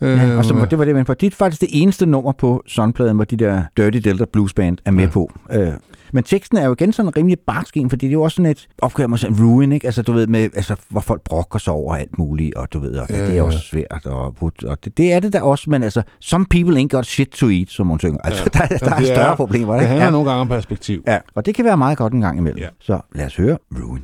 Ja, 0.00 0.36
og 0.36 0.44
så, 0.44 0.66
det 0.70 0.78
var 0.78 0.84
det, 0.84 0.94
men 0.94 1.06
for 1.06 1.14
det 1.14 1.26
er 1.26 1.30
faktisk 1.36 1.60
det 1.60 1.68
eneste 1.72 2.06
nummer 2.06 2.32
på 2.32 2.62
Sunpladen, 2.66 3.16
hvor 3.16 3.24
de 3.24 3.36
der 3.36 3.62
Dirty 3.76 3.98
Delta 3.98 4.24
Blues 4.32 4.54
Band 4.54 4.78
er 4.84 4.90
med 4.90 5.04
ja. 5.04 5.10
på. 5.10 5.30
Øh, 5.52 5.68
men 6.12 6.24
teksten 6.24 6.58
er 6.58 6.66
jo 6.66 6.72
igen 6.72 6.92
sådan 6.92 7.16
rimelig 7.16 7.38
barsk 7.46 7.76
en, 7.76 7.90
fordi 7.90 8.06
det 8.06 8.10
er 8.10 8.12
jo 8.12 8.22
også 8.22 8.34
sådan 8.34 8.50
et 8.50 8.66
opgør 8.78 9.06
med 9.06 9.18
sådan 9.18 9.36
ruin, 9.40 9.72
ikke? 9.72 9.86
Altså, 9.86 10.02
du 10.02 10.12
ved, 10.12 10.26
med, 10.26 10.40
altså, 10.42 10.76
hvor 10.88 11.00
folk 11.00 11.22
brokker 11.22 11.58
sig 11.58 11.72
over 11.72 11.94
alt 11.96 12.18
muligt, 12.18 12.54
og 12.54 12.72
du 12.72 12.78
ved, 12.78 12.96
og, 12.96 13.06
ja, 13.10 13.26
det 13.26 13.38
er 13.38 13.42
også 13.42 13.58
svært, 13.58 14.06
og, 14.06 14.36
og 14.66 14.84
det, 14.84 14.96
det, 14.98 15.12
er 15.12 15.20
det 15.20 15.32
da 15.32 15.40
også, 15.40 15.70
men 15.70 15.82
altså, 15.82 16.02
some 16.20 16.46
people 16.50 16.80
ain't 16.80 16.88
got 16.88 17.06
shit 17.06 17.28
to 17.28 17.48
eat, 17.50 17.70
som 17.70 17.86
hun 17.86 17.98
synger. 17.98 18.18
Altså, 18.24 18.44
ja. 18.54 18.58
der, 18.58 18.78
der 18.86 18.90
er 18.94 18.98
det 18.98 19.06
større 19.06 19.36
problemer, 19.36 19.72
Det 19.74 19.80
ikke? 19.80 19.88
handler 19.88 20.04
Ja. 20.04 20.10
nogle 20.10 20.28
gange 20.30 20.40
om 20.40 20.48
perspektiv. 20.48 21.02
Ja, 21.06 21.18
og 21.34 21.46
det 21.46 21.54
kan 21.54 21.64
være 21.64 21.76
meget 21.76 21.98
godt 21.98 22.12
en 22.12 22.20
gang 22.20 22.38
imellem. 22.38 22.60
Ja. 22.62 22.68
Så 22.80 23.00
lad 23.14 23.26
os 23.26 23.36
høre 23.36 23.58
Ruin. 23.72 24.02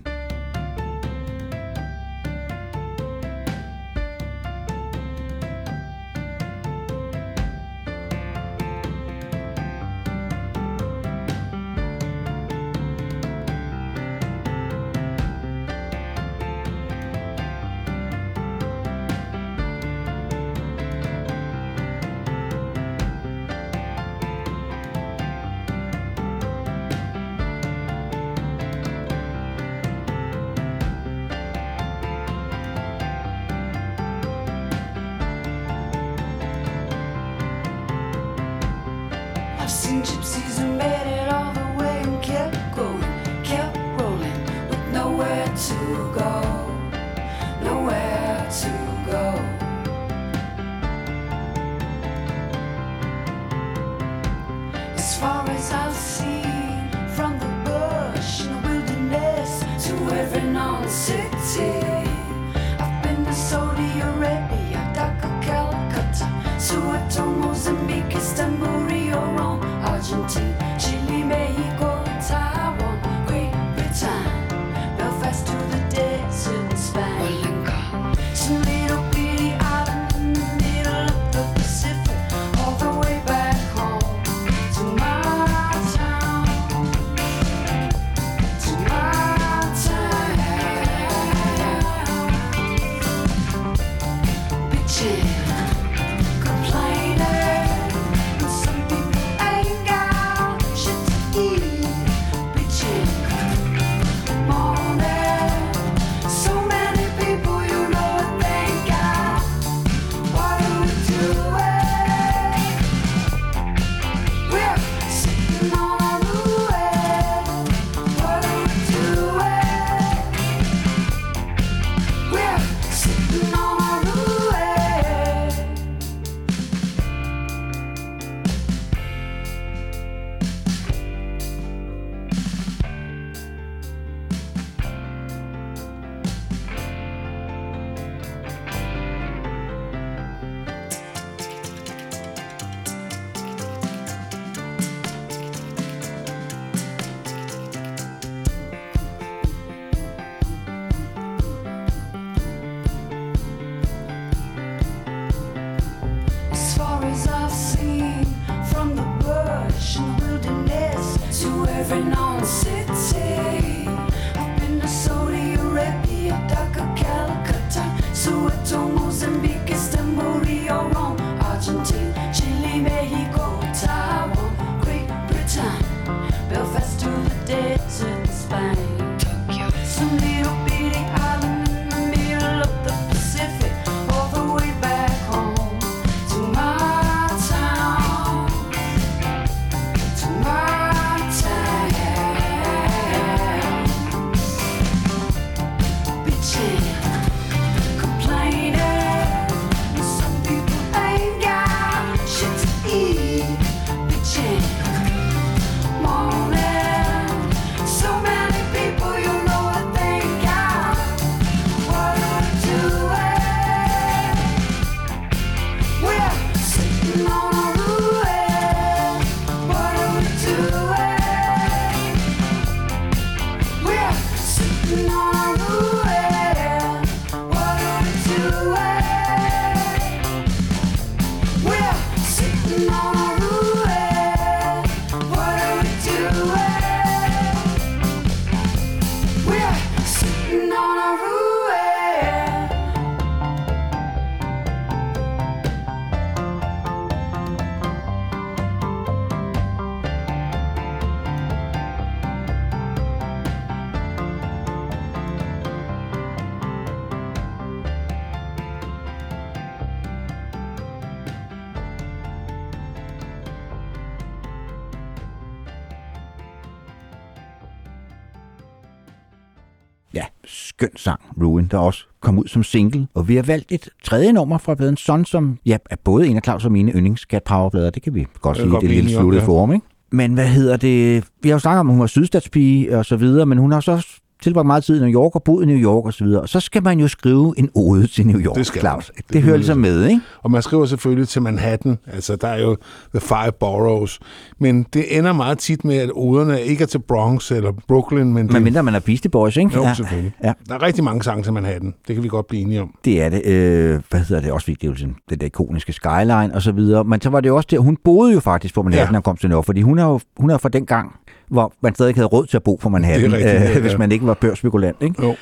Der 271.71 271.79
også 271.79 272.07
kom 272.21 272.39
ud 272.39 272.47
som 272.47 272.63
single. 272.63 273.07
Og 273.15 273.29
vi 273.29 273.37
har 273.37 273.43
valgt 273.43 273.73
et 273.73 273.89
tredje 274.05 274.33
nummer 274.33 274.59
fra 274.59 274.75
pladen 274.75 274.97
Son, 274.97 275.25
som 275.25 275.59
ja, 275.67 275.77
er 275.91 275.97
både 276.05 276.27
en 276.27 276.37
af 276.37 276.43
Claus 276.45 276.65
og 276.65 276.73
mine 276.73 276.93
yndlings 276.93 277.23
Cat 277.23 277.43
Power-plader. 277.43 277.91
Det 277.91 278.03
kan 278.03 278.15
vi 278.15 278.27
godt 278.41 278.57
sige, 278.57 278.71
det 278.71 278.77
er 278.77 278.89
lille 278.89 279.11
sluttet 279.11 279.41
ja. 279.41 279.47
form, 279.47 279.73
ikke? 279.73 279.87
Men 280.13 280.35
hvad 280.35 280.47
hedder 280.47 280.77
det? 280.77 281.25
Vi 281.43 281.49
har 281.49 281.55
jo 281.55 281.59
snakket 281.59 281.81
om, 281.81 281.89
at 281.89 281.93
hun 281.93 282.01
var 282.01 282.07
sydstatspige 282.07 282.99
og 282.99 283.05
så 283.05 283.17
videre, 283.17 283.47
men 283.47 283.59
hun 283.59 283.73
har 283.73 283.81
så 283.81 284.07
tilbragt 284.43 284.67
meget 284.67 284.85
tid 284.85 284.97
i 284.97 284.99
New 285.11 285.21
York 285.23 285.35
og 285.35 285.43
boet 285.43 285.63
i 285.63 285.67
New 285.67 285.77
York 285.79 286.05
og 286.07 286.13
så 286.13 286.25
videre. 286.25 286.41
Og 286.43 286.49
så 286.49 286.61
skal 286.61 286.83
man 286.83 287.01
jo 287.01 287.09
skrive 287.09 287.55
en 287.59 287.71
ode 287.75 288.07
til 288.07 288.27
New 288.27 288.41
York, 288.41 288.57
Det 288.57 288.67
skal 288.67 288.79
man. 288.85 288.91
Claus. 288.91 289.07
Det 289.07 289.17
Det, 289.17 289.29
det 289.33 289.39
er 289.39 289.43
hører 289.43 289.57
ligesom 289.57 289.79
med, 289.79 290.07
ikke? 290.07 290.21
Og 290.43 290.51
man 290.51 290.63
skriver 290.63 290.87
selvfølgelig 290.87 291.29
til 291.29 291.43
Manhattan. 291.43 291.99
Altså, 292.13 292.37
der 292.37 292.49
er 292.49 292.63
jo 292.63 292.77
The 293.15 293.21
Five 293.21 293.53
Boroughs. 293.61 294.19
Men 294.59 294.87
det 294.93 295.19
ender 295.19 295.33
meget 295.33 295.59
tit 295.59 295.85
med, 295.85 295.97
at 295.97 296.11
oderne 296.15 296.63
ikke 296.63 296.83
er 296.83 296.87
til 296.87 296.99
Bronx 296.99 297.51
eller 297.51 297.73
Brooklyn, 297.89 298.33
men 298.33 298.45
det, 298.47 298.53
Men 298.53 298.63
mindre 298.65 298.83
man 298.83 298.95
er 298.95 299.01
Beastie 299.01 299.31
Boys, 299.31 299.57
ikke? 299.57 299.71
jo, 299.75 299.83
ja, 299.83 299.95
selvfølgelig. 299.95 300.33
ja. 300.45 300.53
Der 300.69 300.75
er 300.75 300.83
rigtig 300.83 301.05
mange 301.05 301.23
sange 301.23 301.43
til 301.43 301.53
Manhattan. 301.53 301.95
Det 302.09 302.15
kan 302.17 302.23
vi 302.25 302.29
godt 302.29 302.47
blive 302.47 302.63
enige 302.63 302.83
om. 302.83 302.95
Det 303.05 303.23
er 303.23 303.29
det. 303.29 303.47
Øh, 303.47 304.01
hvad 304.11 304.21
hedder 304.21 304.43
det 304.43 304.53
også? 304.53 304.65
fordi 304.65 304.77
Det 304.87 304.89
er 305.03 305.07
den 305.31 305.39
der 305.41 305.47
ikoniske 305.47 305.93
skyline 305.93 306.51
og 306.55 306.63
så 306.63 306.73
videre. 306.73 307.05
Men 307.05 307.21
så 307.21 307.31
var 307.31 307.41
det 307.41 307.49
jo 307.49 307.57
også 307.57 307.69
der, 307.71 307.79
hun 307.79 307.97
boede 308.05 308.33
jo 308.33 308.41
faktisk 308.41 308.75
på 308.75 308.83
Manhattan 308.83 309.15
Ja. 309.15 309.19
og 309.19 309.25
kom 309.25 309.37
til 309.37 309.49
New 309.49 309.57
York, 309.59 309.65
fordi 309.67 309.81
hun 309.83 309.99
er 309.99 310.05
jo 310.05 310.21
hun 310.37 310.51
er 310.51 310.59
fra 310.59 310.69
den 310.69 310.87
gang, 310.87 311.13
hvor 311.51 311.73
man 311.83 311.95
stadig 311.95 312.15
havde 312.15 312.27
råd 312.27 312.47
til 312.47 312.57
at 312.57 312.63
bo 312.63 312.75
på 312.75 312.89
Manhattan, 312.89 313.31
Det 313.31 313.33
rigtigt, 313.33 313.55
øh, 313.55 313.75
ja. 313.75 313.81
hvis 313.81 313.99
man 313.99 314.13
ikke 314.13 314.25
var 314.31 314.35
børsspekulant. 314.35 314.97
Ikke? 315.01 315.23
Jo. 315.23 315.37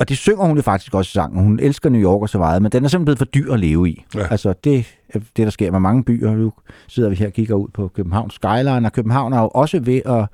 Og 0.00 0.08
det 0.08 0.18
synger 0.18 0.44
hun 0.44 0.56
jo 0.56 0.62
faktisk 0.62 0.94
også 0.94 1.08
i 1.08 1.14
sangen. 1.14 1.44
Hun 1.44 1.58
elsker 1.62 1.90
New 1.90 2.02
York 2.02 2.22
og 2.22 2.28
så 2.28 2.38
meget, 2.38 2.62
men 2.62 2.72
den 2.72 2.84
er 2.84 2.88
simpelthen 2.88 3.04
blevet 3.04 3.18
for 3.18 3.24
dyr 3.24 3.52
at 3.52 3.60
leve 3.60 3.88
i. 3.88 4.04
Ja. 4.14 4.26
Altså 4.30 4.54
det 4.64 4.86
er 5.08 5.18
det, 5.18 5.44
der 5.44 5.50
sker 5.50 5.70
med 5.70 5.80
mange 5.80 6.04
byer. 6.04 6.30
Nu 6.30 6.52
sidder 6.88 7.08
vi 7.08 7.16
her 7.16 7.26
og 7.26 7.32
kigger 7.32 7.54
ud 7.54 7.68
på 7.74 7.88
Københavns 7.88 8.34
skyline, 8.34 8.86
og 8.86 8.92
København 8.92 9.32
er 9.32 9.40
jo 9.40 9.48
også 9.48 9.80
ved 9.80 10.00
at 10.06 10.26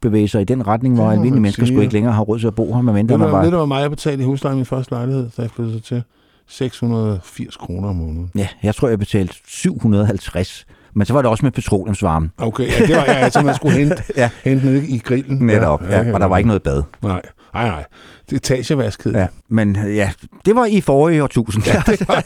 bevæge 0.00 0.28
sig 0.28 0.40
i 0.40 0.44
den 0.44 0.66
retning, 0.66 0.94
hvor 0.94 1.04
Det 1.04 1.10
almindelige 1.10 1.34
man 1.34 1.42
mennesker 1.42 1.66
skulle 1.66 1.82
ikke 1.82 1.94
længere 1.94 2.12
have 2.12 2.24
råd 2.24 2.38
til 2.38 2.46
at 2.46 2.54
bo 2.54 2.74
her, 2.74 2.82
medmindre 2.82 3.12
Ved 3.12 3.18
man 3.18 3.28
du, 3.28 3.34
var... 3.34 3.42
ved 3.42 3.50
du, 3.50 3.56
hvor 3.56 3.66
meget 3.66 3.82
jeg 3.82 3.90
betalte 3.90 4.22
i 4.22 4.26
husleje 4.26 4.54
i 4.54 4.56
min 4.56 4.64
første 4.64 4.92
lejlighed, 4.92 5.30
da 5.36 5.42
jeg 5.42 5.50
flyttede 5.50 5.80
til? 5.80 6.02
680 6.48 7.56
kroner 7.56 7.88
om 7.88 7.96
måneden. 7.96 8.30
Ja, 8.34 8.48
jeg 8.62 8.74
tror, 8.74 8.88
jeg 8.88 8.98
betalte 8.98 9.34
750. 9.46 10.66
Men 10.96 11.06
så 11.06 11.12
var 11.12 11.22
det 11.22 11.30
også 11.30 11.44
med 11.46 11.52
petroleumsvarme. 11.52 12.30
Okay, 12.38 12.66
ja, 12.80 12.86
det 12.86 12.96
var 12.96 13.04
jeg, 13.04 13.16
altså, 13.16 13.42
man 13.42 13.54
skulle 13.54 13.76
hente, 13.80 14.02
Ja. 14.16 14.22
ja. 14.22 14.30
hente 14.50 14.66
ned 14.66 14.82
i 14.82 14.98
grillen. 14.98 15.46
Netop, 15.46 15.82
ja, 15.82 16.02
ja, 16.02 16.12
og 16.12 16.20
der 16.20 16.26
var 16.26 16.36
ikke 16.38 16.48
noget 16.48 16.62
bad. 16.62 16.82
Nej, 17.02 17.22
nej, 17.54 17.68
nej. 17.68 17.84
Det 18.30 18.36
etagevask 18.36 19.04
hed. 19.04 19.12
Ja, 19.12 19.26
men 19.48 19.76
ja, 19.76 20.10
det 20.44 20.56
var 20.56 20.64
i 20.66 20.80
forrige 20.80 21.22
årtusind. 21.22 21.64
Ja, 21.66 21.82
det, 21.86 22.08
var, 22.08 22.24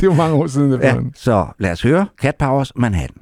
det, 0.00 0.08
var 0.08 0.14
mange 0.14 0.34
år 0.34 0.46
siden. 0.46 0.72
Det 0.72 0.80
ja, 0.82 0.94
ja. 0.94 1.00
så 1.14 1.46
lad 1.58 1.72
os 1.72 1.82
høre 1.82 2.06
Cat 2.22 2.34
Powers 2.36 2.72
Manhattan. 2.76 3.16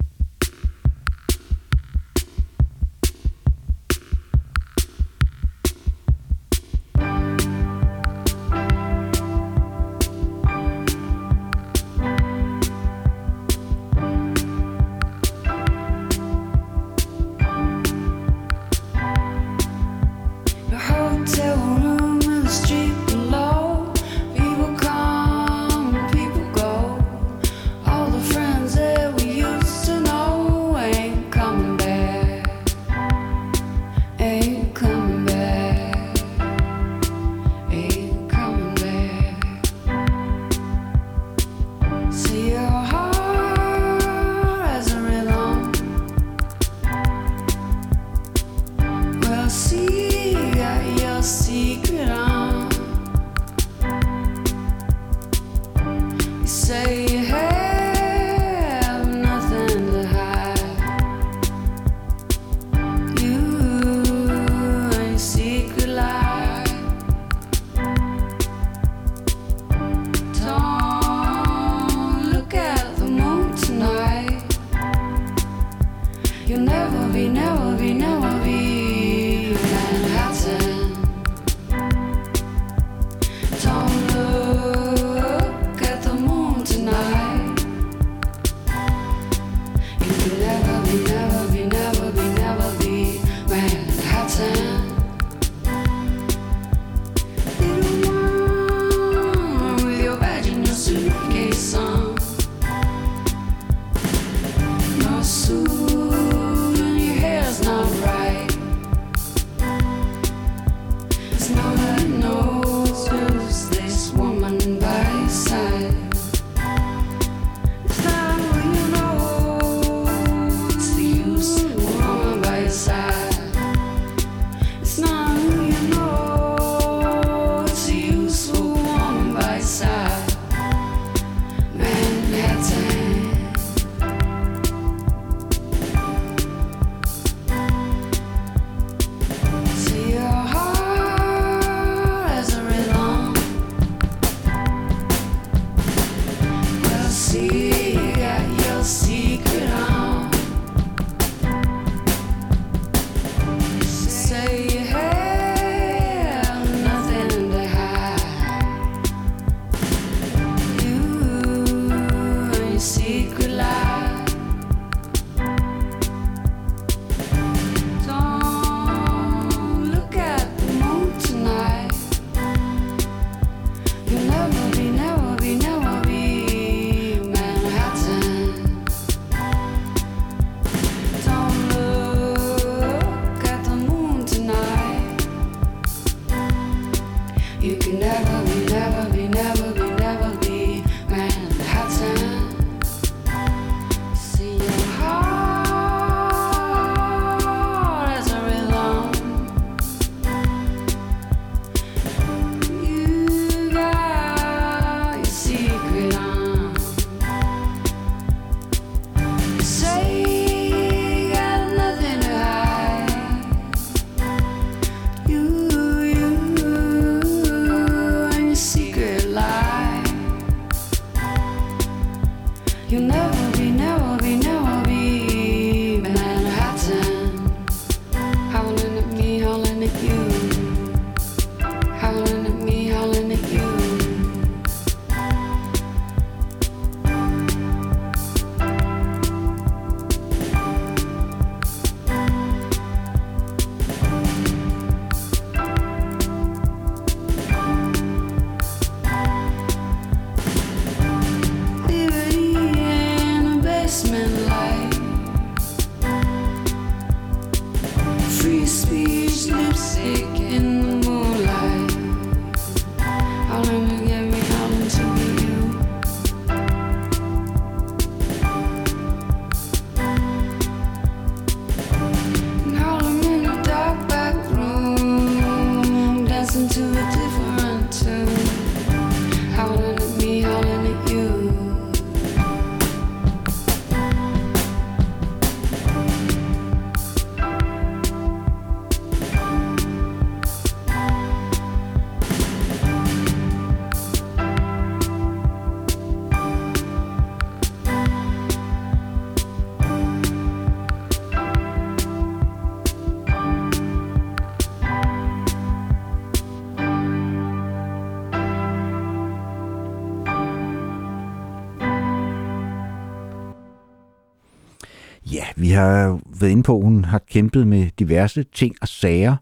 Vi 315.57 315.69
har 315.69 316.21
været 316.41 316.51
inde 316.51 316.63
på, 316.63 316.77
at 316.77 316.85
hun 316.85 317.05
har 317.05 317.21
kæmpet 317.31 317.67
med 317.67 317.87
diverse 317.99 318.45
ting 318.55 318.75
og 318.83 318.89
sager. 318.89 319.37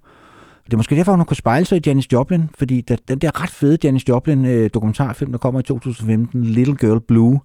Det 0.65 0.73
er 0.73 0.77
måske 0.77 0.97
derfor, 0.97 1.13
hun 1.13 1.19
har 1.19 1.25
kunnet 1.25 1.39
spejle 1.39 1.67
sig 1.67 1.79
i 1.79 1.81
Janis 1.87 2.13
Joplin, 2.13 2.51
fordi 2.59 2.81
der, 2.81 2.97
den 3.09 3.19
der 3.19 3.43
ret 3.43 3.51
fede 3.51 3.79
Janis 3.85 4.09
Joplin-dokumentarfilm, 4.09 5.31
øh, 5.31 5.33
der 5.33 5.39
kommer 5.39 5.61
i 5.61 5.63
2015, 5.63 6.45
Little 6.45 6.77
Girl 6.77 7.01
Blue, 7.01 7.41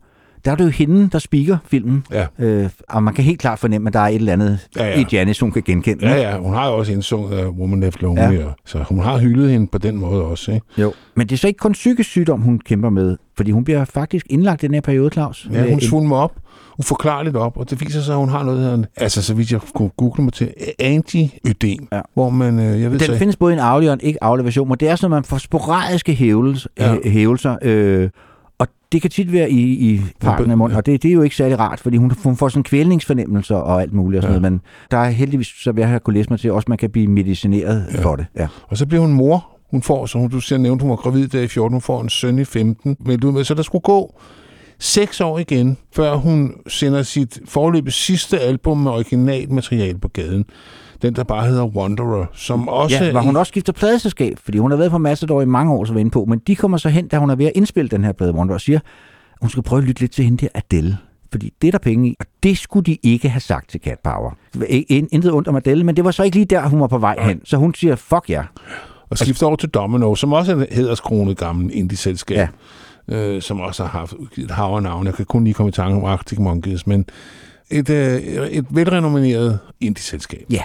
der 0.46 0.52
er 0.52 0.56
det 0.56 0.64
jo 0.64 0.70
hende, 0.70 1.10
der 1.12 1.20
speaker 1.20 1.58
filmen. 1.66 2.04
Ja. 2.12 2.26
Øh, 2.40 2.70
og 2.90 3.04
man 3.04 3.14
kan 3.14 3.24
helt 3.24 3.40
klart 3.40 3.60
fornemme, 3.60 3.88
at 3.88 3.94
der 3.94 4.00
er 4.00 4.08
et 4.08 4.16
eller 4.16 4.34
andet 4.34 4.60
Ja, 4.76 4.86
ja, 4.86 5.00
i 5.00 5.06
Janis, 5.12 5.40
hun 5.40 5.52
kan 5.52 5.64
genkende. 5.66 6.08
Ja, 6.08 6.16
ja, 6.32 6.38
hun 6.38 6.54
har 6.54 6.68
jo 6.70 6.78
også 6.78 6.92
indsunget 6.92 7.46
uh, 7.46 7.60
Woman 7.60 7.80
Left 7.80 8.02
Lonely, 8.02 8.22
ja. 8.22 8.32
Ja. 8.32 8.46
så 8.66 8.84
hun 8.90 9.00
har 9.00 9.18
hyldet 9.18 9.52
hende 9.52 9.68
på 9.68 9.78
den 9.78 9.98
måde 9.98 10.24
også. 10.24 10.52
Ikke? 10.52 10.66
Jo. 10.78 10.94
Men 11.16 11.28
det 11.28 11.36
er 11.36 11.38
så 11.38 11.48
ikke 11.48 11.58
kun 11.58 11.72
psykisk 11.74 12.10
sygdom, 12.10 12.42
hun 12.42 12.60
kæmper 12.60 12.90
med, 12.90 13.18
fordi 13.38 13.52
hun 13.52 13.64
bliver 13.64 13.86
faktisk 13.86 14.26
indlagt 14.30 14.64
i 14.64 14.68
den 14.68 14.74
her 14.74 14.82
periode, 14.82 15.10
Claus. 15.14 15.48
Ja, 15.54 15.62
hun 15.64 15.70
en- 15.74 15.82
svulmer 15.82 16.16
op, 16.18 16.32
uforklarligt 16.80 17.36
op, 17.36 17.58
og 17.58 17.70
det 17.70 17.82
viser 17.82 18.02
sig, 18.02 18.14
at 18.14 18.20
hun 18.20 18.30
har 18.30 18.44
noget, 18.44 18.78
der 18.80 18.86
altså 18.98 19.22
så 19.22 19.34
vidt 19.34 19.52
jeg 19.52 19.60
kunne 19.76 19.90
google 19.98 20.24
mig 20.24 20.34
til, 20.34 20.54
anti-ødem, 20.80 21.88
Ja. 21.92 22.02
hvor 22.14 22.30
man, 22.30 22.60
øh, 22.60 22.82
jeg 22.82 22.92
ved 22.92 23.00
Den 23.00 23.06
så, 23.08 23.18
findes 23.18 23.36
både 23.36 23.54
i 23.54 23.56
en 23.56 23.60
arvelig 23.60 23.90
og 23.90 23.94
en 23.94 24.00
ikke 24.04 24.24
arvelig 24.24 24.46
version, 24.46 24.68
men 24.70 24.78
det 24.78 24.90
er 24.90 24.96
sådan, 24.96 25.06
at 25.14 25.18
man 25.18 25.24
får 25.24 25.38
sporadiske 25.38 26.14
hævelser, 26.14 26.70
ja. 26.80 26.96
hævelser 27.10 27.56
øh, 27.62 28.10
og 28.60 28.68
det 28.92 29.02
kan 29.02 29.12
tit 29.12 29.32
være 29.34 29.52
i, 29.52 29.62
i 29.94 30.02
parken 30.20 30.52
af 30.52 30.58
munden, 30.58 30.78
og 30.78 30.86
det, 30.86 31.04
det 31.04 31.10
er 31.10 31.14
jo 31.14 31.22
ikke 31.22 31.36
særlig 31.36 31.60
rart, 31.60 31.80
fordi 31.80 31.98
hun, 31.98 32.12
hun 32.24 32.36
får 32.38 32.50
sådan 32.50 32.64
kvælningsfornemmelser 32.64 33.56
og 33.56 33.82
alt 33.82 33.94
muligt 33.94 34.18
og 34.18 34.24
sådan 34.24 34.36
Ja. 34.36 34.40
noget, 34.40 34.54
men 34.54 34.62
der 34.92 34.98
er 34.98 35.10
heldigvis, 35.10 35.48
så 35.48 35.74
jeg 35.78 35.88
have 35.88 36.00
kunne 36.00 36.14
læse 36.14 36.30
mig 36.30 36.40
til, 36.40 36.52
også 36.52 36.66
man 36.70 36.78
kan 36.78 36.90
blive 36.90 37.08
medicineret 37.08 37.86
Ja. 37.94 38.02
for 38.04 38.16
det. 38.16 38.26
Ja. 38.38 38.48
og 38.68 38.78
så 38.78 38.86
bliver 38.86 39.02
hun 39.02 39.14
mor, 39.14 39.48
hun 39.72 39.82
får, 39.82 40.06
som 40.06 40.30
du 40.30 40.40
siger, 40.40 40.60
nævnt, 40.60 40.82
hun 40.82 40.90
var 40.90 40.96
gravid 40.96 41.28
der 41.28 41.42
i 41.42 41.48
14, 41.48 41.74
hun 41.74 41.82
får 41.82 42.02
en 42.02 42.10
søn 42.10 42.40
i 42.40 42.46
15, 42.46 42.98
meldt 43.00 43.24
ud 43.24 43.32
med, 43.32 43.44
så 43.44 43.54
der 43.54 43.64
skulle 43.64 43.82
gå 43.82 44.20
seks 44.80 45.22
år 45.22 45.40
igen, 45.40 45.78
før 45.96 46.16
hun 46.16 46.54
sender 46.68 47.04
sit 47.04 47.40
forløbet 47.46 47.94
sidste 47.94 48.40
album 48.40 48.78
med 48.78 48.92
originalmateriale 48.92 50.00
på 50.00 50.08
gaden. 50.08 50.46
Den, 51.02 51.15
der 51.15 51.24
bare 51.24 51.48
hedder 51.48 51.65
Wanderer, 51.65 52.26
som 52.34 52.68
også... 52.68 53.03
Ja, 53.03 53.11
var 53.11 53.22
hun 53.22 53.36
også 53.36 53.49
skifter 53.49 53.74
pladeselskab, 53.74 54.40
fordi 54.44 54.57
hun 54.57 54.72
har 54.72 54.78
været 54.78 54.91
på 54.91 54.98
Massador 54.98 55.41
i 55.41 55.45
mange 55.45 55.74
år, 55.74 55.86
så 55.86 55.94
var 55.94 55.99
inde 55.99 56.11
på, 56.11 56.26
men 56.26 56.40
de 56.48 56.56
kommer 56.56 56.78
så 56.78 56.90
hen, 56.90 57.07
da 57.07 57.18
hun 57.18 57.30
er 57.30 57.36
ved 57.36 57.45
at 57.45 57.52
indspille 57.56 57.90
den 57.90 58.03
her 58.03 58.11
plade, 58.11 58.34
Wonder, 58.34 58.53
og 58.53 58.61
siger, 58.61 58.80
at 58.80 59.38
hun 59.41 59.49
skal 59.49 59.64
prøve 59.64 59.82
at 59.82 59.88
lytte 59.88 60.02
lidt 60.02 60.11
til 60.11 60.26
hende 60.26 60.38
der 60.38 60.48
Adele. 60.56 60.98
Fordi 61.32 61.53
det 61.61 61.68
er 61.68 61.72
der 61.72 61.78
penge 61.78 62.10
i, 62.10 62.15
og 62.19 62.26
det 62.44 62.57
skulle 62.57 62.84
de 62.84 62.98
ikke 63.03 63.30
have 63.30 63.41
sagt 63.41 63.69
til 63.69 63.82
Cat 63.82 63.99
Power. 64.03 64.38
Intet 64.90 65.34
ondt 65.34 65.48
om 65.48 65.56
Adele, 65.56 65.84
men 65.84 65.95
det 65.95 66.06
var 66.06 66.11
så 66.11 66.24
ikke 66.24 66.38
lige 66.38 66.45
der, 66.45 66.68
hun 66.68 66.80
var 66.80 66.88
på 66.88 66.98
vej 66.98 67.15
hen. 67.19 67.41
Så 67.45 67.57
hun 67.57 67.74
siger, 67.74 67.95
fuck 67.95 68.30
ja. 68.30 68.44
og 69.10 69.18
skifter 69.18 69.48
over 69.48 69.56
til 69.56 69.69
Domino, 69.69 70.15
som 70.15 70.34
også 70.34 70.52
er 70.52 70.56
et 70.56 70.68
hæderskronet 70.72 71.38
gammel 71.38 71.69
indie-selskab, 71.74 72.38
ja. 72.38 72.48
Øh, 73.15 73.41
som 73.41 73.60
også 73.60 73.84
har 73.84 73.99
haft 73.99 74.14
et 74.38 74.52
hav 74.52 74.76
af 74.76 74.84
navn. 74.84 75.06
Jeg 75.06 75.14
kan 75.14 75.26
kun 75.26 75.44
lige 75.44 75.53
komme 75.53 75.69
i 75.69 75.72
tanke 75.72 75.98
om 75.98 76.06
Arctic 76.06 76.40
Monkeys, 76.40 76.88
men 76.88 77.06
et, 77.72 77.90
øh, 77.90 78.22
et 78.48 78.65
velrenommeret 78.69 79.60
indie-selskab. 79.82 80.45
Ja. 80.52 80.61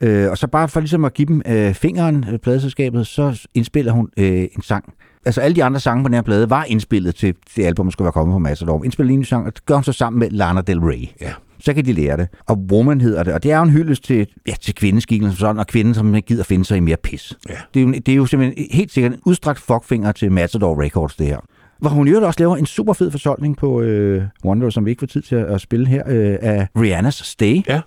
Øh, 0.00 0.30
og 0.30 0.38
så 0.38 0.46
bare 0.46 0.68
for 0.68 0.80
ligesom 0.80 1.04
at 1.04 1.14
give 1.14 1.26
dem 1.26 1.42
øh, 1.46 1.74
fingeren, 1.74 2.24
øh, 2.32 2.38
pladeselskabet, 2.38 3.06
så 3.06 3.46
indspiller 3.54 3.92
hun 3.92 4.08
øh, 4.16 4.42
en 4.42 4.62
sang. 4.62 4.92
Altså 5.26 5.40
alle 5.40 5.56
de 5.56 5.64
andre 5.64 5.80
sange 5.80 6.04
på 6.04 6.08
den 6.08 6.14
her 6.14 6.22
plade 6.22 6.50
var 6.50 6.64
indspillet 6.64 7.14
til 7.14 7.34
det 7.56 7.64
album, 7.64 7.86
der 7.86 7.90
skulle 7.90 8.06
være 8.06 8.12
kommet 8.12 8.34
på 8.34 8.38
Massador. 8.38 8.84
Indspiller 8.84 9.14
en 9.14 9.24
sang, 9.24 9.46
og 9.46 9.54
det 9.54 9.66
gør 9.66 9.74
hun 9.74 9.84
så 9.84 9.92
sammen 9.92 10.18
med 10.20 10.30
Lana 10.30 10.60
Del 10.60 10.78
Rey. 10.78 11.08
Ja. 11.20 11.32
Så 11.58 11.74
kan 11.74 11.84
de 11.84 11.92
lære 11.92 12.16
det. 12.16 12.28
Og 12.46 12.58
Woman 12.72 13.00
hedder 13.00 13.22
det, 13.22 13.32
og 13.34 13.42
det 13.42 13.52
er 13.52 13.56
jo 13.56 13.62
en 13.62 13.70
hyldest 13.70 14.04
til, 14.04 14.26
ja, 14.48 14.54
til 14.60 14.74
kvindeskikken 14.74 15.30
som 15.30 15.36
sådan, 15.36 15.58
og 15.58 15.66
kvinden, 15.66 15.94
som 15.94 16.14
ikke 16.14 16.26
gider 16.26 16.44
finde 16.44 16.64
sig 16.64 16.76
i 16.76 16.80
mere 16.80 16.96
pis. 17.02 17.34
Ja. 17.48 17.54
Det, 17.74 17.82
er 17.82 17.86
jo, 17.86 17.92
det 17.92 18.08
er 18.08 18.16
jo 18.16 18.26
simpelthen 18.26 18.66
helt 18.70 18.92
sikkert 18.92 19.12
en 19.12 19.20
udstrakt 19.26 19.60
fuckfinger 19.60 20.12
til 20.12 20.32
Matador 20.32 20.82
Records, 20.82 21.16
det 21.16 21.26
her. 21.26 21.38
Hvor 21.78 21.90
hun 21.90 22.06
i 22.06 22.10
øvrigt 22.10 22.26
også 22.26 22.40
laver 22.40 22.56
en 22.56 22.66
super 22.66 22.92
fed 22.92 23.10
fortolkning 23.10 23.56
på 23.56 23.80
øh, 23.80 24.22
Wonder, 24.44 24.70
som 24.70 24.84
vi 24.84 24.90
ikke 24.90 25.00
får 25.00 25.06
tid 25.06 25.22
til 25.22 25.36
at, 25.36 25.44
at 25.44 25.60
spille 25.60 25.86
her, 25.86 26.02
øh, 26.06 26.36
af 26.40 26.68
Rihannas 26.76 27.14
Stay. 27.14 27.62
Ja, 27.68 27.80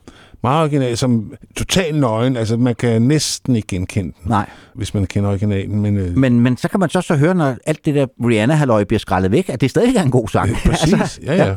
meget 0.44 0.62
original, 0.62 0.98
som 0.98 1.34
total 1.58 1.96
nøgen. 1.96 2.38
Altså, 2.38 2.58
man 2.58 2.76
kan 2.76 3.02
næsten 3.02 3.56
ikke 3.56 3.68
genkende 3.68 4.12
den, 4.24 4.30
Nej, 4.30 4.50
hvis 4.76 4.94
man 4.94 5.06
kender 5.06 5.30
originalen. 5.30 5.82
Men, 5.82 5.98
øh, 5.98 6.18
men, 6.18 6.40
men 6.40 6.58
så 6.58 6.68
kan 6.70 6.80
man 6.80 6.90
så, 6.90 7.02
så 7.02 7.16
høre, 7.16 7.36
når 7.36 7.56
alt 7.66 7.86
det 7.86 7.96
der 7.96 8.06
Rihanna-halløj 8.28 8.84
bliver 8.84 9.00
skrællet 9.00 9.32
væk, 9.32 9.50
at 9.50 9.62
det 9.62 9.70
stadig 9.70 9.96
er 9.96 10.04
en 10.04 10.12
god 10.12 10.28
sang. 10.28 10.50
præcis, 10.66 11.20
ja, 11.24 11.34
ja. 11.48 11.56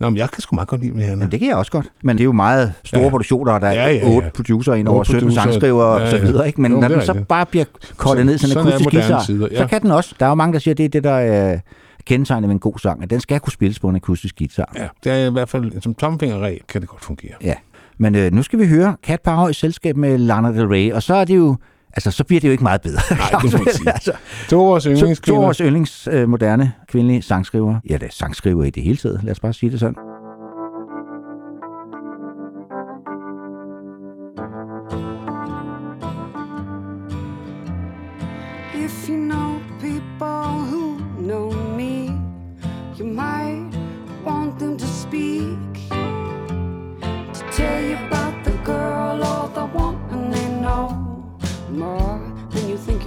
Nå, 0.00 0.10
men 0.10 0.16
jeg 0.16 0.30
kan 0.30 0.42
sgu 0.42 0.54
meget 0.54 0.68
godt 0.68 0.80
lide 0.80 0.92
Rihanna. 0.92 1.10
Jamen, 1.12 1.30
det 1.30 1.40
kan 1.40 1.48
jeg 1.48 1.56
også 1.56 1.72
godt. 1.72 1.86
Men 2.02 2.16
det 2.16 2.22
er 2.22 2.24
jo 2.24 2.32
meget 2.32 2.72
store 2.84 3.00
Ja. 3.00 3.04
ja. 3.04 3.10
produktioner, 3.10 3.52
og 3.52 3.60
der 3.60 3.66
er 3.66 3.72
Ja, 3.72 3.86
ja, 3.86 3.92
ja, 3.92 3.98
ja, 4.06 4.10
ja. 4.10 4.16
8 4.16 4.30
producer 4.34 4.74
ind 4.74 4.88
over 4.88 4.98
Otte 4.98 5.08
17 5.10 5.20
producer. 5.28 5.42
sangskrivere 5.42 5.96
Ja, 5.96 6.02
og 6.04 6.10
så 6.10 6.16
ja. 6.16 6.22
videre. 6.22 6.46
Ikke? 6.46 6.60
Men 6.60 6.72
Jo, 6.72 6.80
når 6.80 6.88
den 6.88 7.02
så 7.02 7.24
bare 7.28 7.46
bliver 7.46 7.64
kortet 7.96 8.26
ned 8.26 8.32
en 8.32 8.38
Sådan 8.38 8.56
er 8.56 8.60
akustisk 8.74 8.90
guitar, 8.90 9.22
tider, 9.24 9.48
ja. 9.50 9.56
så 9.58 9.66
kan 9.66 9.82
den 9.82 9.90
også. 9.90 10.14
Der 10.20 10.26
er 10.26 10.30
jo 10.30 10.34
mange, 10.34 10.52
der 10.52 10.58
siger, 10.58 10.74
at 10.74 10.78
det 10.78 10.84
er 10.84 10.88
det, 10.88 11.04
der 11.04 11.12
er 11.14 11.58
kendetegnet 12.06 12.48
ved 12.48 12.54
en 12.54 12.58
god 12.60 12.78
sang, 12.78 13.02
at 13.02 13.10
den 13.10 13.20
skal 13.20 13.40
kunne 13.40 13.52
spilles 13.52 13.78
på 13.78 13.88
en 13.88 13.96
akustisk 13.96 14.38
guitar. 14.38 14.72
Ja, 14.76 14.88
det 15.04 15.12
er 15.12 15.26
i 15.28 15.32
hvert 15.32 15.48
fald 15.48 15.80
som 15.82 15.94
tomfingerregel, 15.94 16.60
kan 16.68 16.80
det 16.80 16.88
godt 16.90 17.04
fungere. 17.04 17.32
Ja. 17.42 17.54
Men 17.98 18.14
øh, 18.14 18.32
nu 18.32 18.42
skal 18.42 18.58
vi 18.58 18.66
høre 18.66 18.96
Cat 19.06 19.20
Power 19.20 19.48
i 19.48 19.52
selskab 19.52 19.96
med 19.96 20.18
Lana 20.18 20.48
Del 20.52 20.66
Rey, 20.66 20.92
og 20.92 21.02
så 21.02 21.14
er 21.14 21.24
det 21.24 21.36
jo, 21.36 21.56
altså 21.92 22.10
så 22.10 22.24
bliver 22.24 22.40
det 22.40 22.48
jo 22.48 22.52
ikke 22.52 22.62
meget 22.64 22.80
bedre. 22.80 23.00
Nej, 23.10 23.40
det 23.42 23.52
må 23.52 23.58
man 23.64 23.74
sige. 23.74 23.92
altså, 23.98 24.12
To 24.48 24.64
vores 24.66 24.84
to, 24.84 24.90
to 24.90 24.96
yndlingskvinder. 24.96 25.40
vores 25.40 25.58
yndlings 25.58 26.08
øh, 26.12 26.28
moderne 26.28 26.72
kvindelige 26.88 27.22
sangskriver. 27.22 27.80
Ja, 27.90 27.94
det 27.94 28.02
er 28.02 28.12
sangskriver 28.12 28.64
i 28.64 28.70
det 28.70 28.82
hele 28.82 28.96
taget. 28.96 29.20
Lad 29.24 29.30
os 29.32 29.40
bare 29.40 29.52
sige 29.52 29.70
det 29.70 29.80
sådan. 29.80 29.94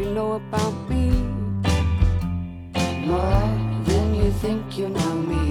You 0.02 0.10
know 0.16 0.34
about 0.34 0.74
me. 0.90 1.12
More 3.06 3.50
than 3.86 4.16
you 4.16 4.32
think 4.32 4.78
you 4.78 4.90
know 4.90 5.14
me. 5.30 5.51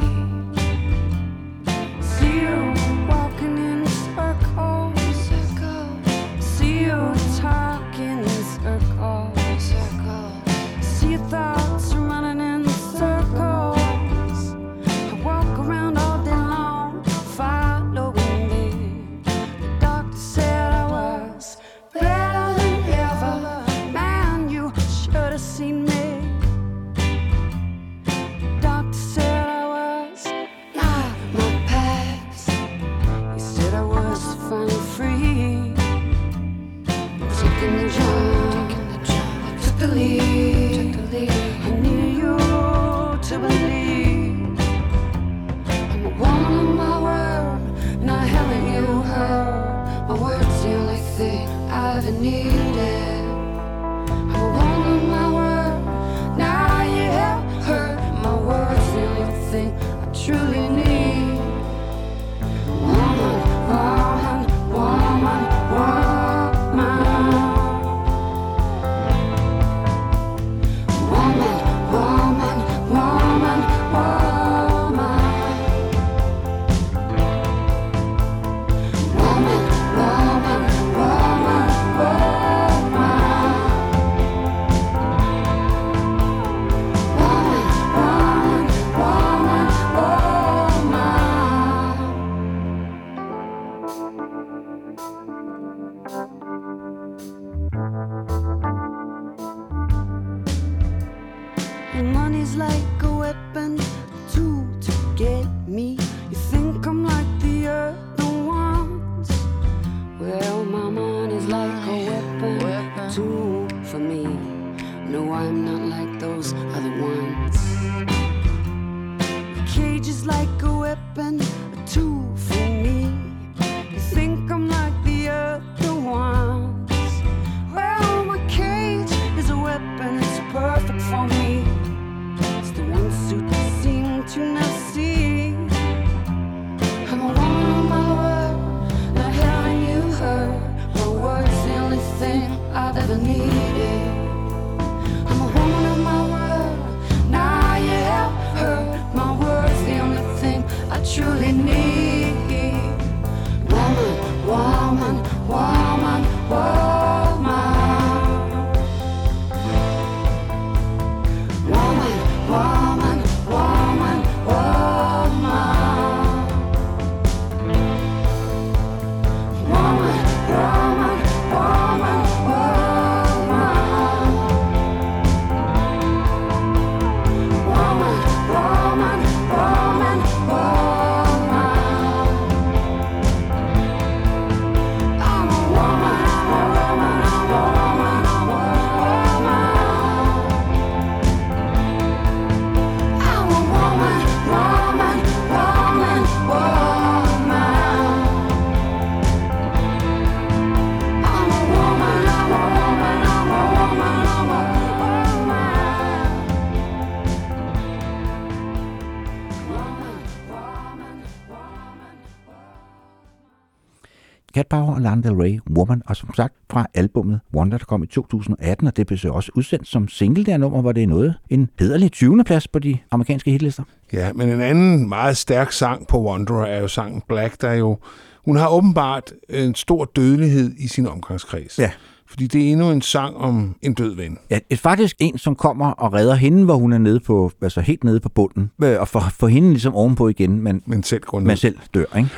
Bauer 214.70 214.94
og 214.94 215.00
Lana 215.00 215.22
Del 215.22 215.32
Rey, 215.32 215.58
Woman, 215.70 216.02
og 216.06 216.16
som 216.16 216.34
sagt 216.34 216.54
fra 216.70 216.86
albumet 216.94 217.40
Wonder, 217.54 217.78
der 217.78 217.84
kom 217.84 218.02
i 218.02 218.06
2018, 218.06 218.86
og 218.86 218.96
det 218.96 219.06
blev 219.06 219.18
så 219.18 219.28
også 219.28 219.52
udsendt 219.54 219.88
som 219.88 220.08
single 220.08 220.44
der 220.44 220.56
nummer, 220.56 220.80
hvor 220.80 220.92
det 220.92 221.02
er 221.02 221.06
noget 221.06 221.34
en 221.50 221.70
hederlig 221.78 222.12
20. 222.12 222.44
plads 222.44 222.68
på 222.68 222.78
de 222.78 222.98
amerikanske 223.10 223.50
hitlister. 223.50 223.82
Ja, 224.12 224.32
men 224.32 224.48
en 224.48 224.60
anden 224.60 225.08
meget 225.08 225.36
stærk 225.36 225.72
sang 225.72 226.06
på 226.06 226.22
Wonder 226.22 226.62
er 226.62 226.80
jo 226.80 226.88
sangen 226.88 227.22
Black, 227.28 227.60
der 227.60 227.72
jo 227.72 227.98
hun 228.44 228.56
har 228.56 228.68
åbenbart 228.68 229.32
en 229.48 229.74
stor 229.74 230.04
dødelighed 230.04 230.74
i 230.78 230.88
sin 230.88 231.06
omgangskreds. 231.06 231.78
Ja. 231.78 231.90
Fordi 232.26 232.46
det 232.46 232.68
er 232.68 232.72
endnu 232.72 232.90
en 232.90 233.02
sang 233.02 233.36
om 233.36 233.76
en 233.82 233.94
død 233.94 234.16
ven. 234.16 234.38
Ja, 234.50 234.58
et 234.70 234.78
faktisk 234.78 235.16
en, 235.18 235.38
som 235.38 235.54
kommer 235.54 235.90
og 235.90 236.12
redder 236.12 236.34
hende, 236.34 236.64
hvor 236.64 236.74
hun 236.74 236.92
er 236.92 236.98
nede 236.98 237.20
på, 237.20 237.52
altså 237.62 237.80
helt 237.80 238.04
nede 238.04 238.20
på 238.20 238.28
bunden, 238.28 238.70
øh, 238.82 239.00
og 239.00 239.08
får, 239.08 239.24
får 239.38 239.48
hende 239.48 239.70
ligesom 239.70 239.94
ovenpå 239.94 240.28
igen, 240.28 240.62
men, 240.62 240.82
men, 240.86 241.02
selv, 241.02 241.22
grundet. 241.22 241.46
men 241.46 241.56
selv 241.56 241.78
dør, 241.94 242.16
ikke? 242.16 242.30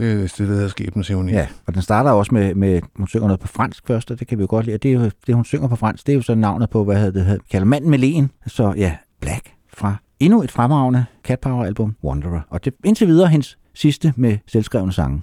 Det 0.00 0.12
er 0.12 0.20
det, 0.20 0.38
der 0.38 0.44
hedder 0.44 0.68
skæbnens. 0.68 1.10
Ja, 1.10 1.46
og 1.66 1.74
den 1.74 1.82
starter 1.82 2.10
også 2.10 2.34
med, 2.34 2.54
med 2.54 2.80
hun 2.96 3.08
synger 3.08 3.26
noget 3.26 3.40
på 3.40 3.46
fransk 3.46 3.86
først, 3.86 4.10
og 4.10 4.20
det 4.20 4.28
kan 4.28 4.38
vi 4.38 4.42
jo 4.42 4.46
godt 4.50 4.66
lide. 4.66 4.78
Det, 4.78 4.92
er 4.92 4.94
jo, 4.94 5.10
det, 5.26 5.34
hun 5.34 5.44
synger 5.44 5.68
på 5.68 5.76
fransk, 5.76 6.06
det 6.06 6.12
er 6.12 6.16
jo 6.16 6.22
så 6.22 6.34
navnet 6.34 6.70
på, 6.70 6.84
hvad 6.84 6.96
hedder 6.96 7.24
det, 7.24 7.40
kalder 7.50 7.66
manden 7.66 7.90
med 7.90 7.98
len. 7.98 8.30
Så 8.46 8.74
ja, 8.76 8.96
Black 9.20 9.52
fra 9.74 9.96
endnu 10.20 10.42
et 10.42 10.50
fremragende 10.50 11.04
Cat 11.24 11.40
Power 11.40 11.64
album, 11.64 11.96
Wanderer. 12.04 12.40
Og 12.50 12.64
det 12.64 12.74
indtil 12.84 13.06
videre 13.06 13.28
hendes 13.28 13.58
sidste 13.74 14.12
med 14.16 14.38
selvskrevne 14.46 14.92
sange. 14.92 15.22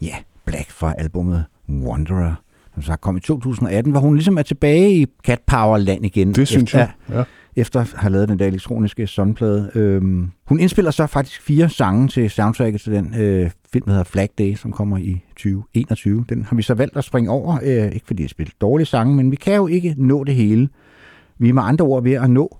Ja, 0.00 0.16
Black 0.44 0.70
fra 0.70 0.92
albumet 0.92 1.46
Wanderer, 1.66 2.36
som 2.76 2.82
sagt 2.82 3.00
kom 3.00 3.16
i 3.16 3.20
2018, 3.20 3.92
hvor 3.92 4.00
hun 4.00 4.14
ligesom 4.14 4.38
er 4.38 4.42
tilbage 4.42 4.94
i 4.94 5.06
Cat 5.24 5.40
Power 5.46 5.78
land 5.78 6.04
igen. 6.04 6.32
Det 6.32 6.48
synes 6.48 6.62
efter, 6.62 6.78
jeg. 6.78 6.90
Ja. 7.10 7.22
Efter 7.56 7.80
at 7.80 7.92
have 7.96 8.12
lavet 8.12 8.28
den 8.28 8.38
der 8.38 8.46
elektroniske 8.46 9.06
sunplade. 9.06 9.70
Øhm, 9.74 10.30
hun 10.46 10.60
indspiller 10.60 10.90
så 10.90 11.06
faktisk 11.06 11.42
fire 11.42 11.68
sange 11.68 12.08
til 12.08 12.30
soundtracket 12.30 12.80
til 12.80 12.92
den 12.92 13.14
øh, 13.18 13.50
film, 13.72 13.84
der 13.84 13.90
hedder 13.90 14.04
Flag 14.04 14.28
Day, 14.38 14.54
som 14.54 14.72
kommer 14.72 14.98
i 14.98 15.22
2021. 15.28 16.24
Den 16.28 16.44
har 16.44 16.56
vi 16.56 16.62
så 16.62 16.74
valgt 16.74 16.96
at 16.96 17.04
springe 17.04 17.30
over, 17.30 17.58
øh, 17.62 17.92
ikke 17.92 18.06
fordi 18.06 18.22
jeg 18.22 18.30
spiller 18.30 18.52
dårlige 18.60 18.86
sange, 18.86 19.16
men 19.16 19.30
vi 19.30 19.36
kan 19.36 19.54
jo 19.54 19.66
ikke 19.66 19.94
nå 19.98 20.24
det 20.24 20.34
hele. 20.34 20.68
Vi 21.38 21.48
er 21.48 21.52
med 21.52 21.62
andre 21.62 21.84
ord 21.84 22.02
ved 22.02 22.12
at 22.12 22.30
nå 22.30 22.58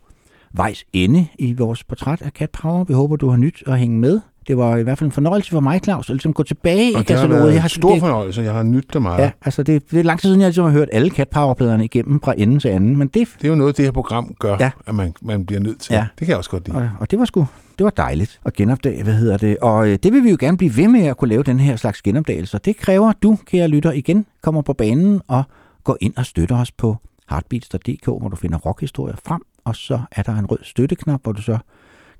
vejs 0.54 0.84
ende 0.92 1.26
i 1.38 1.52
vores 1.52 1.84
portræt 1.84 2.22
af 2.22 2.30
Cat 2.30 2.50
Power. 2.50 2.84
Vi 2.84 2.94
håber, 2.94 3.16
du 3.16 3.28
har 3.28 3.36
nyt 3.36 3.62
at 3.66 3.78
hænge 3.78 3.98
med. 3.98 4.20
Det 4.48 4.56
var 4.56 4.76
i 4.76 4.82
hvert 4.82 4.98
fald 4.98 5.08
en 5.08 5.12
fornøjelse 5.12 5.50
for 5.50 5.60
mig, 5.60 5.80
Claus, 5.84 6.10
at 6.10 6.14
ligesom 6.14 6.32
gå 6.32 6.42
tilbage 6.42 6.90
i 6.90 6.94
Og 6.94 7.08
det 7.08 7.16
har 7.16 7.26
kataloget. 7.26 7.52
Jeg 7.54 7.62
har 7.62 7.68
stor 7.68 7.90
det- 7.92 8.00
fornøjelse. 8.00 8.42
Jeg 8.42 8.52
har 8.52 8.62
nydt 8.62 8.92
det 8.94 9.02
meget. 9.02 9.22
Ja, 9.22 9.30
altså 9.44 9.62
det, 9.62 9.90
det 9.90 9.98
er 9.98 10.02
lang 10.04 10.20
tid 10.20 10.28
siden, 10.28 10.40
jeg 10.40 10.48
ligesom 10.48 10.64
har 10.64 10.72
hørt 10.72 10.88
alle 10.92 11.10
Cat 11.10 11.28
Power-pladerne 11.28 11.84
igennem 11.84 12.20
fra 12.20 12.34
ende 12.38 12.58
til 12.58 12.68
anden, 12.68 12.96
men 12.96 13.08
det, 13.08 13.28
Det 13.38 13.44
er 13.44 13.48
jo 13.48 13.54
noget, 13.54 13.76
det 13.76 13.84
her 13.84 13.92
program 13.92 14.34
gør, 14.38 14.56
Ja. 14.60 14.70
at 14.86 14.94
man, 14.94 15.12
man 15.22 15.46
bliver 15.46 15.60
nødt 15.60 15.80
til. 15.80 15.92
Ja. 15.92 15.98
Ja. 15.98 16.06
Det 16.18 16.18
kan 16.18 16.28
jeg 16.28 16.36
også 16.36 16.50
godt 16.50 16.68
lide. 16.68 16.78
og, 16.78 16.90
og 17.00 17.10
det 17.10 17.18
var 17.18 17.24
sgu 17.24 17.46
det 17.78 17.84
var 17.84 17.90
dejligt 17.90 18.40
at 18.44 18.52
genopdage, 18.54 19.02
hvad 19.02 19.14
hedder 19.14 19.36
det. 19.36 19.56
Og 19.62 19.88
øh, 19.88 19.98
det 20.02 20.12
vil 20.12 20.24
vi 20.24 20.30
jo 20.30 20.36
gerne 20.40 20.56
blive 20.56 20.76
ved 20.76 20.88
med 20.88 21.06
at 21.06 21.16
kunne 21.16 21.28
lave 21.28 21.42
den 21.42 21.60
her 21.60 21.76
slags 21.76 22.02
genopdagelser. 22.02 22.58
Det 22.58 22.76
kræver, 22.76 23.10
at 23.10 23.16
du, 23.22 23.38
kære 23.46 23.68
lytter, 23.68 23.92
igen 23.92 24.26
kommer 24.42 24.62
på 24.62 24.72
banen 24.72 25.20
og 25.28 25.42
går 25.84 25.96
ind 26.00 26.12
og 26.16 26.26
støtter 26.26 26.56
os 26.60 26.72
på 26.72 26.96
heartbeats.dk, 27.30 28.04
hvor 28.06 28.28
du 28.28 28.36
finder 28.36 28.58
rockhistorier 28.58 29.16
frem, 29.26 29.40
og 29.64 29.76
så 29.76 30.00
er 30.12 30.22
der 30.22 30.32
en 30.34 30.46
rød 30.46 30.58
støtteknap, 30.62 31.20
hvor 31.22 31.32
du 31.32 31.42
så 31.42 31.58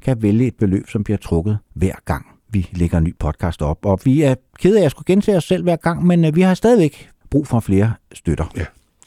kan 0.06 0.22
vælge 0.22 0.46
et 0.46 0.54
beløb, 0.54 0.88
som 0.88 1.04
bliver 1.04 1.18
trukket 1.18 1.58
hver 1.74 1.94
gang, 2.04 2.26
vi 2.50 2.68
lægger 2.72 2.98
en 2.98 3.04
ny 3.04 3.14
podcast 3.18 3.62
op. 3.62 3.86
Og 3.86 4.00
vi 4.04 4.22
er 4.22 4.34
kede 4.58 4.80
af 4.80 4.84
at 4.84 4.90
skulle 4.90 5.06
gentage 5.06 5.36
os 5.36 5.44
selv 5.44 5.62
hver 5.62 5.76
gang, 5.76 6.06
men 6.06 6.24
øh, 6.24 6.36
vi 6.36 6.40
har 6.40 6.54
stadigvæk 6.54 7.08
brug 7.30 7.46
for 7.46 7.60
flere 7.60 7.92
støtter. 8.12 8.44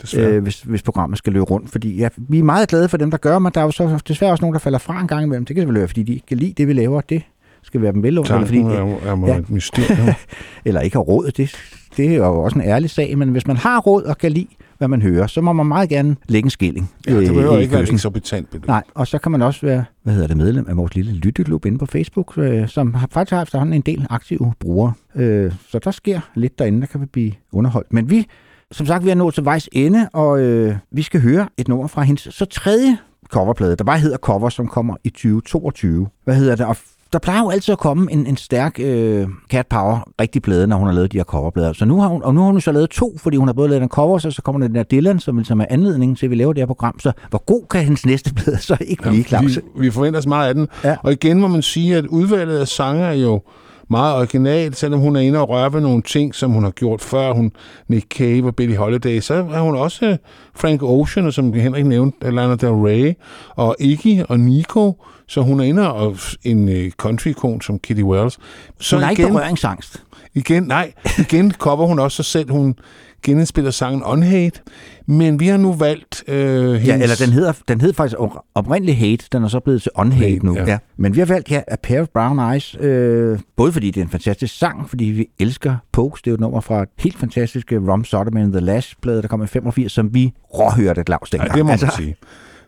Desværre. 0.01 0.31
øh, 0.31 0.43
hvis, 0.43 0.61
hvis 0.61 0.81
programmet 0.81 1.17
skal 1.17 1.33
løbe 1.33 1.45
rundt. 1.45 1.69
Fordi 1.69 1.95
ja, 1.95 2.09
vi 2.17 2.39
er 2.39 2.43
meget 2.43 2.69
glade 2.69 2.89
for 2.89 2.97
dem, 2.97 3.11
der 3.11 3.17
gør, 3.17 3.39
men 3.39 3.51
der 3.53 3.61
er 3.61 3.65
jo 3.65 3.71
så 3.71 4.01
desværre 4.07 4.31
også 4.31 4.41
nogen, 4.41 4.53
der 4.53 4.59
falder 4.59 4.79
fra 4.79 5.01
en 5.01 5.07
gang 5.07 5.23
imellem. 5.23 5.45
Det 5.45 5.55
kan 5.55 5.61
selvfølgelig 5.61 5.79
være, 5.79 5.87
fordi 5.87 6.03
de 6.03 6.13
ikke 6.13 6.25
kan 6.25 6.37
lide 6.37 6.53
det, 6.53 6.67
vi 6.67 6.73
laver. 6.73 7.01
Det 7.01 7.21
skal 7.61 7.81
være 7.81 7.91
dem 7.91 8.03
vel 8.03 8.17
eller, 8.17 8.45
fordi, 8.45 8.59
er, 8.59 8.69
er, 8.69 9.25
ja. 9.27 9.33
ja. 9.33 9.37
et 9.37 9.49
mysterium. 9.49 10.07
eller 10.65 10.81
ikke 10.81 10.95
har 10.95 11.01
råd. 11.01 11.31
Det, 11.31 11.55
det 11.97 12.11
er 12.11 12.15
jo 12.15 12.43
også 12.43 12.59
en 12.59 12.65
ærlig 12.65 12.89
sag, 12.89 13.17
men 13.17 13.29
hvis 13.29 13.47
man 13.47 13.57
har 13.57 13.79
råd 13.79 14.03
og 14.03 14.17
kan 14.17 14.31
lide, 14.31 14.47
hvad 14.79 14.87
man 14.87 15.01
hører, 15.01 15.27
så 15.27 15.41
må 15.41 15.53
man 15.53 15.65
meget 15.65 15.89
gerne 15.89 16.15
lægge 16.27 16.47
en 16.47 16.49
skilling. 16.49 16.91
ja, 17.07 17.19
det 17.19 17.33
behøver 17.33 17.57
ikke 17.57 17.73
være 17.73 17.91
eksorbitant 17.91 18.49
beløb. 18.49 18.67
Nej, 18.67 18.83
og 18.93 19.07
så 19.07 19.17
kan 19.17 19.31
man 19.31 19.41
også 19.41 19.65
være, 19.65 19.85
hvad 20.03 20.13
hedder 20.13 20.27
det, 20.27 20.37
medlem 20.37 20.65
af 20.69 20.77
vores 20.77 20.95
lille 20.95 21.13
lytteklub 21.13 21.65
inde 21.65 21.77
på 21.77 21.85
Facebook, 21.85 22.37
øh, 22.37 22.67
som 22.67 22.93
har 22.93 23.07
faktisk 23.11 23.33
har 23.33 23.41
efterhånden 23.41 23.73
en 23.73 23.81
del 23.81 24.07
aktive 24.09 24.53
brugere. 24.59 24.93
Øh, 25.15 25.53
så 25.69 25.79
der 25.79 25.91
sker 25.91 26.19
lidt 26.35 26.59
derinde, 26.59 26.81
der 26.81 26.87
kan 26.87 27.01
vi 27.01 27.05
blive 27.05 27.31
underholdt. 27.51 27.93
Men 27.93 28.09
vi, 28.09 28.27
som 28.71 28.85
sagt, 28.85 29.05
vi 29.05 29.09
er 29.09 29.15
nået 29.15 29.33
til 29.33 29.45
vejs 29.45 29.69
ende, 29.71 30.09
og 30.13 30.39
øh, 30.39 30.75
vi 30.91 31.01
skal 31.01 31.21
høre 31.21 31.47
et 31.57 31.67
nummer 31.67 31.87
fra 31.87 32.01
hendes 32.01 32.27
så 32.31 32.45
tredje 32.45 32.97
coverplade, 33.29 33.75
der 33.75 33.83
bare 33.83 33.99
hedder 33.99 34.17
Cover, 34.17 34.49
som 34.49 34.67
kommer 34.67 34.95
i 35.03 35.09
2022. 35.09 36.07
Hvad 36.23 36.35
hedder 36.35 36.55
det? 36.55 36.65
Og 36.65 36.77
der 37.13 37.19
plejer 37.19 37.39
jo 37.39 37.49
altid 37.49 37.71
at 37.71 37.77
komme 37.79 38.11
en, 38.11 38.25
en 38.27 38.37
stærk 38.37 38.79
øh, 38.79 39.27
Cat 39.51 39.67
Power 39.67 40.11
rigtig 40.21 40.41
plade, 40.41 40.67
når 40.67 40.77
hun 40.77 40.87
har 40.87 40.93
lavet 40.93 41.11
de 41.11 41.17
her 41.17 41.23
coverplader. 41.23 41.73
Så 41.73 41.85
nu 41.85 42.01
har 42.01 42.07
hun, 42.07 42.23
og 42.23 42.35
nu 42.35 42.41
har 42.41 42.51
hun 42.51 42.61
så 42.61 42.71
lavet 42.71 42.89
to, 42.89 43.17
fordi 43.17 43.37
hun 43.37 43.47
har 43.47 43.53
både 43.53 43.69
lavet 43.69 43.83
en 43.83 43.89
cover, 43.89 44.17
så, 44.17 44.31
så 44.31 44.41
kommer 44.41 44.59
der 44.59 44.67
den 44.67 44.75
der 44.75 44.83
Dylan, 44.83 45.19
som 45.19 45.37
ligesom 45.37 45.61
er 45.61 45.65
anledningen 45.69 46.15
til, 46.15 46.25
at 46.25 46.29
vi 46.29 46.35
laver 46.35 46.53
det 46.53 46.61
her 46.61 46.67
program. 46.67 46.99
Så 46.99 47.11
hvor 47.29 47.43
god 47.45 47.61
kan 47.69 47.81
hendes 47.83 48.05
næste 48.05 48.33
plade 48.33 48.57
så 48.57 48.77
ikke 48.81 49.03
blive, 49.03 49.23
Claus? 49.23 49.55
vi, 49.55 49.81
vi 49.81 49.91
forventer 49.91 50.19
os 50.19 50.27
meget 50.27 50.47
af 50.47 50.53
den. 50.53 50.67
Ja. 50.83 50.95
Og 51.03 51.11
igen 51.11 51.39
må 51.39 51.47
man 51.47 51.61
sige, 51.61 51.97
at 51.97 52.05
udvalget 52.05 52.57
af 52.59 52.67
sange 52.67 53.03
er 53.03 53.13
jo 53.13 53.41
meget 53.89 54.15
originalt, 54.15 54.77
selvom 54.77 54.99
hun 54.99 55.15
er 55.15 55.19
inde 55.19 55.39
og 55.39 55.49
røre 55.49 55.73
ved 55.73 55.81
nogle 55.81 56.01
ting, 56.01 56.35
som 56.35 56.51
hun 56.51 56.63
har 56.63 56.71
gjort 56.71 57.01
før. 57.01 57.33
Hun 57.33 57.51
Nick 57.87 58.07
Cave 58.17 58.47
og 58.47 58.55
Billie 58.55 58.77
Holiday. 58.77 59.19
Så 59.19 59.33
er 59.33 59.61
hun 59.61 59.75
også 59.75 60.05
øh, 60.05 60.17
Frank 60.55 60.83
Ocean, 60.83 61.25
og 61.25 61.33
som 61.33 61.53
Henrik 61.53 61.85
nævnte, 61.85 62.31
Lana 62.31 62.55
Del 62.55 62.69
Rey, 62.69 63.13
og 63.55 63.75
Iggy 63.79 64.23
og 64.29 64.39
Nico. 64.39 65.03
Så 65.29 65.41
hun 65.41 65.59
er 65.59 65.63
inde 65.63 65.93
og 65.93 66.17
en 66.43 66.69
øh, 66.69 66.91
country-ikon 66.91 67.61
som 67.61 67.79
Kitty 67.79 68.03
Wells. 68.03 68.39
Så 68.79 68.95
Hun 68.95 69.03
har 69.03 69.09
ikke 69.09 69.21
igen, 69.23 69.33
berøringsangst. 69.33 70.03
igen, 70.35 70.63
nej, 70.63 70.93
igen 71.19 71.51
cover 71.51 71.85
hun 71.87 71.99
også 71.99 72.15
sig 72.15 72.25
selv. 72.25 72.51
Hun 72.51 72.75
genindspiller 73.23 73.71
sangen 73.71 74.03
Unhate. 74.03 74.59
Men 75.05 75.39
vi 75.39 75.47
har 75.47 75.57
nu 75.57 75.73
valgt 75.73 76.23
øh, 76.27 76.35
hendes... 76.73 76.87
Ja, 76.87 76.93
eller 76.93 77.15
den 77.15 77.29
hedder, 77.29 77.53
den 77.67 77.81
hed 77.81 77.93
faktisk 77.93 78.19
op- 78.19 78.45
oprindelig 78.55 78.97
Hate, 78.97 79.25
den 79.31 79.43
er 79.43 79.47
så 79.47 79.59
blevet 79.59 79.81
til 79.81 79.91
Unhate 79.95 80.29
Hate, 80.31 80.45
nu. 80.45 80.55
Ja. 80.55 80.65
ja. 80.65 80.77
Men 80.97 81.15
vi 81.15 81.19
har 81.19 81.25
valgt 81.25 81.47
her 81.49 81.61
A 81.67 81.75
Pair 81.83 82.01
of 82.01 82.07
Brown 82.07 82.39
Eyes, 82.53 82.75
øh, 82.79 83.39
både 83.55 83.71
fordi 83.71 83.91
det 83.91 84.01
er 84.01 84.05
en 84.05 84.09
fantastisk 84.11 84.57
sang, 84.57 84.89
fordi 84.89 85.05
vi 85.05 85.25
elsker 85.39 85.75
Pokes, 85.91 86.21
det 86.21 86.27
er 86.27 86.31
jo 86.31 86.35
et 86.35 86.39
nummer 86.39 86.61
fra 86.61 86.81
et 86.83 86.89
helt 86.99 87.17
fantastisk 87.17 87.73
øh, 87.73 87.87
Rum 87.87 88.05
and 88.37 88.51
the 88.53 88.61
Lash-plade, 88.61 89.21
der 89.21 89.27
kom 89.27 89.43
i 89.43 89.47
85, 89.47 89.91
som 89.91 90.13
vi 90.13 90.33
råhørte 90.53 91.03
Claus 91.07 91.33
Ja, 91.33 91.37
dengang. 91.37 91.57
det 91.57 91.65
må 91.65 91.69
man 91.71 91.91
sige. 91.97 92.15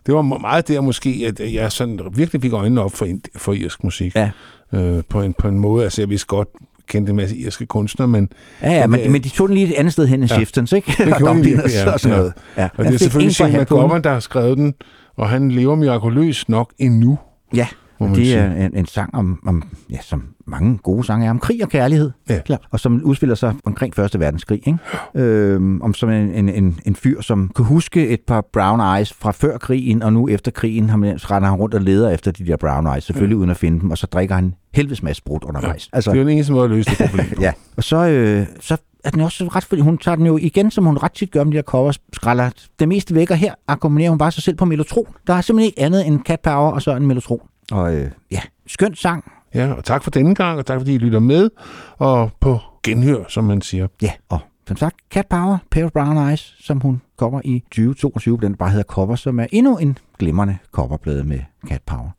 Det 0.06 0.16
var 0.16 0.22
meget 0.22 0.68
der 0.68 0.82
måske, 0.82 1.24
at 1.40 1.54
jeg 1.54 1.72
sådan 1.72 2.00
virkelig 2.14 2.42
fik 2.42 2.54
øjnene 2.54 2.82
op 2.82 2.92
for, 2.94 3.08
for 3.36 3.54
irsk 3.54 3.84
musik. 3.84 4.16
Ja. 4.16 4.30
Øh, 4.74 5.04
på, 5.10 5.22
en, 5.22 5.34
på 5.34 5.48
en 5.48 5.60
måde, 5.60 5.84
altså 5.84 6.02
jeg 6.02 6.10
vidste 6.10 6.28
godt, 6.28 6.48
kendte 6.88 7.10
en 7.10 7.16
masse 7.16 7.36
irske 7.38 7.66
kunstnere, 7.66 8.08
men, 8.08 8.30
Ja, 8.62 8.72
ja, 8.72 8.88
Men 8.88 9.00
det- 9.00 9.12
men 9.12 9.24
de 9.24 9.30
tog 9.30 9.48
den 9.48 9.56
lige 9.58 9.68
et 9.68 9.74
andet 9.74 9.94
sted 9.94 10.08
hen 10.08 10.22
end 10.22 10.30
Ja. 10.32 10.36
Shiftons, 10.36 10.72
ikke? 10.72 10.94
Det 10.98 11.14
gjorde 11.18 11.30
Og 11.40 11.44
de 11.46 11.50
ja. 11.50 11.92
og 11.94 12.00
sådan 12.00 12.16
Ja. 12.16 12.18
noget. 12.18 12.34
Ja. 12.58 12.64
og 12.64 12.84
Jeg 12.84 12.86
det 12.88 12.94
er 12.94 12.98
selvfølgelig 13.00 13.36
Shane. 13.36 13.62
McGovern, 13.62 14.04
der 14.04 14.10
har 14.14 14.20
skrevet 14.20 14.58
den, 14.58 14.74
og 15.18 15.30
han 15.30 15.52
lever 15.52 15.76
mirakuløst 15.76 16.50
nok 16.50 16.72
endnu. 16.80 17.20
Ja, 17.56 17.68
må 18.02 18.08
man 18.08 18.16
det 18.16 18.26
sige. 18.26 18.38
er 18.38 18.66
en, 18.66 18.76
en 18.76 18.86
sang 18.86 19.16
om, 19.16 19.40
om, 19.46 19.64
ja, 19.90 19.98
som 20.02 20.24
mange 20.48 20.78
gode 20.78 21.04
sange 21.04 21.26
er, 21.26 21.30
om 21.30 21.40
krig 21.40 21.64
og 21.64 21.70
kærlighed. 21.70 22.12
Ja. 22.30 22.40
Klart. 22.40 22.62
Og 22.72 22.80
som 22.80 23.02
udspiller 23.04 23.36
sig 23.36 23.54
omkring 23.66 23.96
Første 23.96 24.20
Verdenskrig. 24.20 24.68
Ikke? 24.68 24.80
Øhm, 25.16 25.82
om 25.82 25.94
som 25.94 26.10
en, 26.10 26.30
en, 26.30 26.50
en, 26.50 26.80
en 26.86 26.96
fyr, 26.96 27.22
som 27.22 27.52
kunne 27.56 27.66
huske 27.66 28.08
et 28.08 28.22
par 28.28 28.42
brown 28.54 28.80
eyes 28.98 29.14
fra 29.14 29.32
før 29.32 29.58
krigen, 29.58 30.04
og 30.04 30.14
nu 30.14 30.28
efter 30.28 30.52
krigen 30.52 30.90
har 30.90 30.98
man, 30.98 31.16
render 31.32 31.50
han 31.50 31.60
rundt 31.60 31.76
og 31.76 31.82
leder 31.82 32.10
efter 32.10 32.32
de 32.32 32.46
der 32.46 32.58
brown 32.58 32.88
eyes, 32.88 33.04
selvfølgelig 33.04 33.38
uden 33.38 33.50
at 33.50 33.58
finde 33.58 33.80
dem, 33.80 33.92
og 33.92 33.98
så 33.98 34.08
drikker 34.08 34.36
han 34.36 34.54
helvedes 34.74 35.04
masse 35.04 35.24
brudt 35.24 35.44
undervejs. 35.44 35.90
Ja. 35.94 35.98
Det 35.98 36.08
er 36.08 36.14
jo 36.14 36.22
den 36.22 36.30
eneste 36.30 36.54
måde 36.54 36.64
at 36.64 36.70
løse 36.70 36.90
det 36.90 37.10
problem 37.10 37.26
på. 37.36 37.42
Ja, 37.42 37.52
og 37.78 37.84
så, 37.84 38.08
øh, 38.08 38.46
så 38.60 38.78
er 39.04 39.10
den 39.10 39.22
også 39.22 39.48
ret, 39.56 39.64
fordi 39.64 39.82
hun 39.82 39.98
tager 39.98 40.16
den 40.16 40.26
jo 40.26 40.38
igen, 40.38 40.72
som 40.72 40.86
hun 40.86 40.98
ret 40.98 41.12
tit 41.12 41.32
gør 41.32 41.44
med 41.44 41.52
de 41.52 41.58
her 41.58 41.64
covers, 41.64 42.00
skræller 42.14 42.50
det 42.80 42.88
meste 42.88 43.16
væk, 43.16 43.32
og 43.32 43.38
her 43.38 43.54
akkommoderer 43.68 44.10
hun 44.10 44.18
bare 44.18 44.32
sig 44.32 44.44
selv 44.44 44.58
på 44.58 44.66
melotron. 44.66 45.06
Der 45.28 45.34
er 45.34 45.42
simpelthen 45.42 45.66
ikke 45.68 45.82
andet 45.82 46.08
end 46.08 46.20
Cat 46.20 46.40
Power 46.40 46.72
og 46.72 46.82
så 46.82 46.96
en 46.96 47.08
melotron. 47.08 47.40
Og 47.72 47.96
øh, 47.96 48.12
ja, 48.32 48.42
skøn 48.68 48.96
sang. 48.96 49.32
Ja, 49.54 49.74
og 49.74 49.84
tak 49.84 50.04
for 50.04 50.12
denne 50.12 50.36
gang, 50.36 50.60
og 50.60 50.66
tak 50.66 50.80
fordi 50.80 50.94
I 50.96 50.98
lytter 50.98 51.20
med, 51.20 51.50
og 51.98 52.32
på 52.40 52.60
genhør, 52.84 53.24
som 53.28 53.44
man 53.44 53.62
siger. 53.62 53.88
Ja, 54.02 54.12
og 54.30 54.40
som 54.68 54.78
sagt, 54.78 54.96
Cat 55.12 55.28
Power, 55.28 55.58
Pale 55.72 55.90
Brown 55.90 56.30
Eyes, 56.30 56.56
som 56.60 56.80
hun 56.80 57.02
kommer 57.18 57.42
i 57.46 57.60
2022, 57.60 58.38
den 58.42 58.56
bare 58.56 58.70
hedder 58.70 58.84
Cover, 58.84 59.16
som 59.16 59.40
er 59.40 59.46
endnu 59.52 59.78
en 59.78 59.98
glimrende 60.20 60.58
coverplade 60.72 61.24
med 61.24 61.40
Cat 61.68 61.82
Power. 61.86 62.12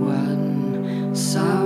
One, 0.00 1.16
so 1.16 1.63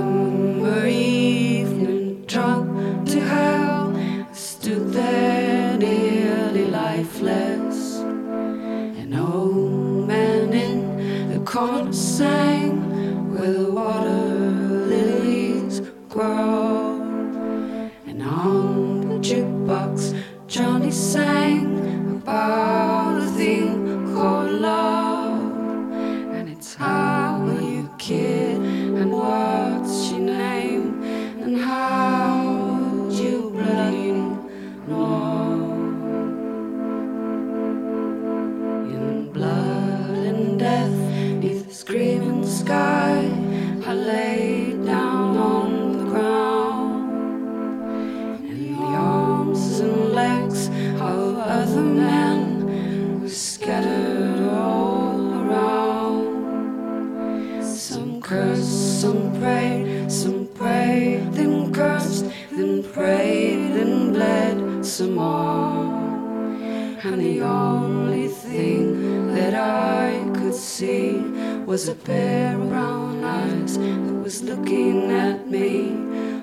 was 71.79 71.87
a 71.87 71.95
pair 71.95 72.59
of 72.59 72.67
brown 72.67 73.23
eyes 73.23 73.77
that 73.77 74.21
was 74.21 74.43
looking 74.43 75.09
at 75.11 75.47
me. 75.47 75.91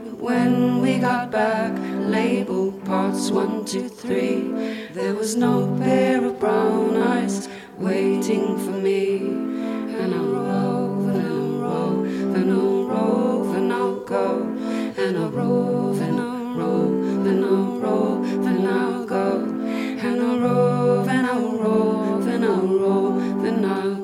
But 0.05 0.17
when 0.29 0.81
we 0.81 0.99
got 0.99 1.31
back, 1.31 1.73
labeled 2.09 2.83
parts 2.87 3.31
one, 3.31 3.67
two, 3.67 3.91
three, 3.91 4.89
there 4.95 5.15
was 5.15 5.37
no 5.37 5.77
pair 5.79 6.25
of 6.25 6.41
brown 6.41 6.97
eyes 6.97 7.51
waiting 7.77 8.57
for 8.65 8.71
me. 8.89 9.19
And 10.01 10.15
I'll 10.15 10.25
rove 10.25 11.09
and 11.15 11.27
I'll 11.27 11.61
rove 11.69 12.07
and 12.35 12.51
I'll 12.51 12.85
rove 12.85 13.57
and 13.57 13.73
I'll 13.75 14.01
go 14.07 14.41
and 14.97 15.19
I'll 15.19 15.31
rove 15.31 16.01
and 16.01 16.19
I'll 16.19 16.55
rove 16.55 17.27
and 17.27 17.45
I'll 17.45 17.79
rove 17.79 18.47
and 18.47 18.69
I'll 18.69 19.05
go 19.05 19.43
and 19.43 20.23
I'll 20.23 20.39
rove 20.39 21.09
and 21.09 21.27
I'll 21.27 21.59
rove 21.59 22.27
and 22.27 22.45
I'll 22.47 22.79
rove 22.79 23.45
and 23.45 23.67
I'll 23.67 23.96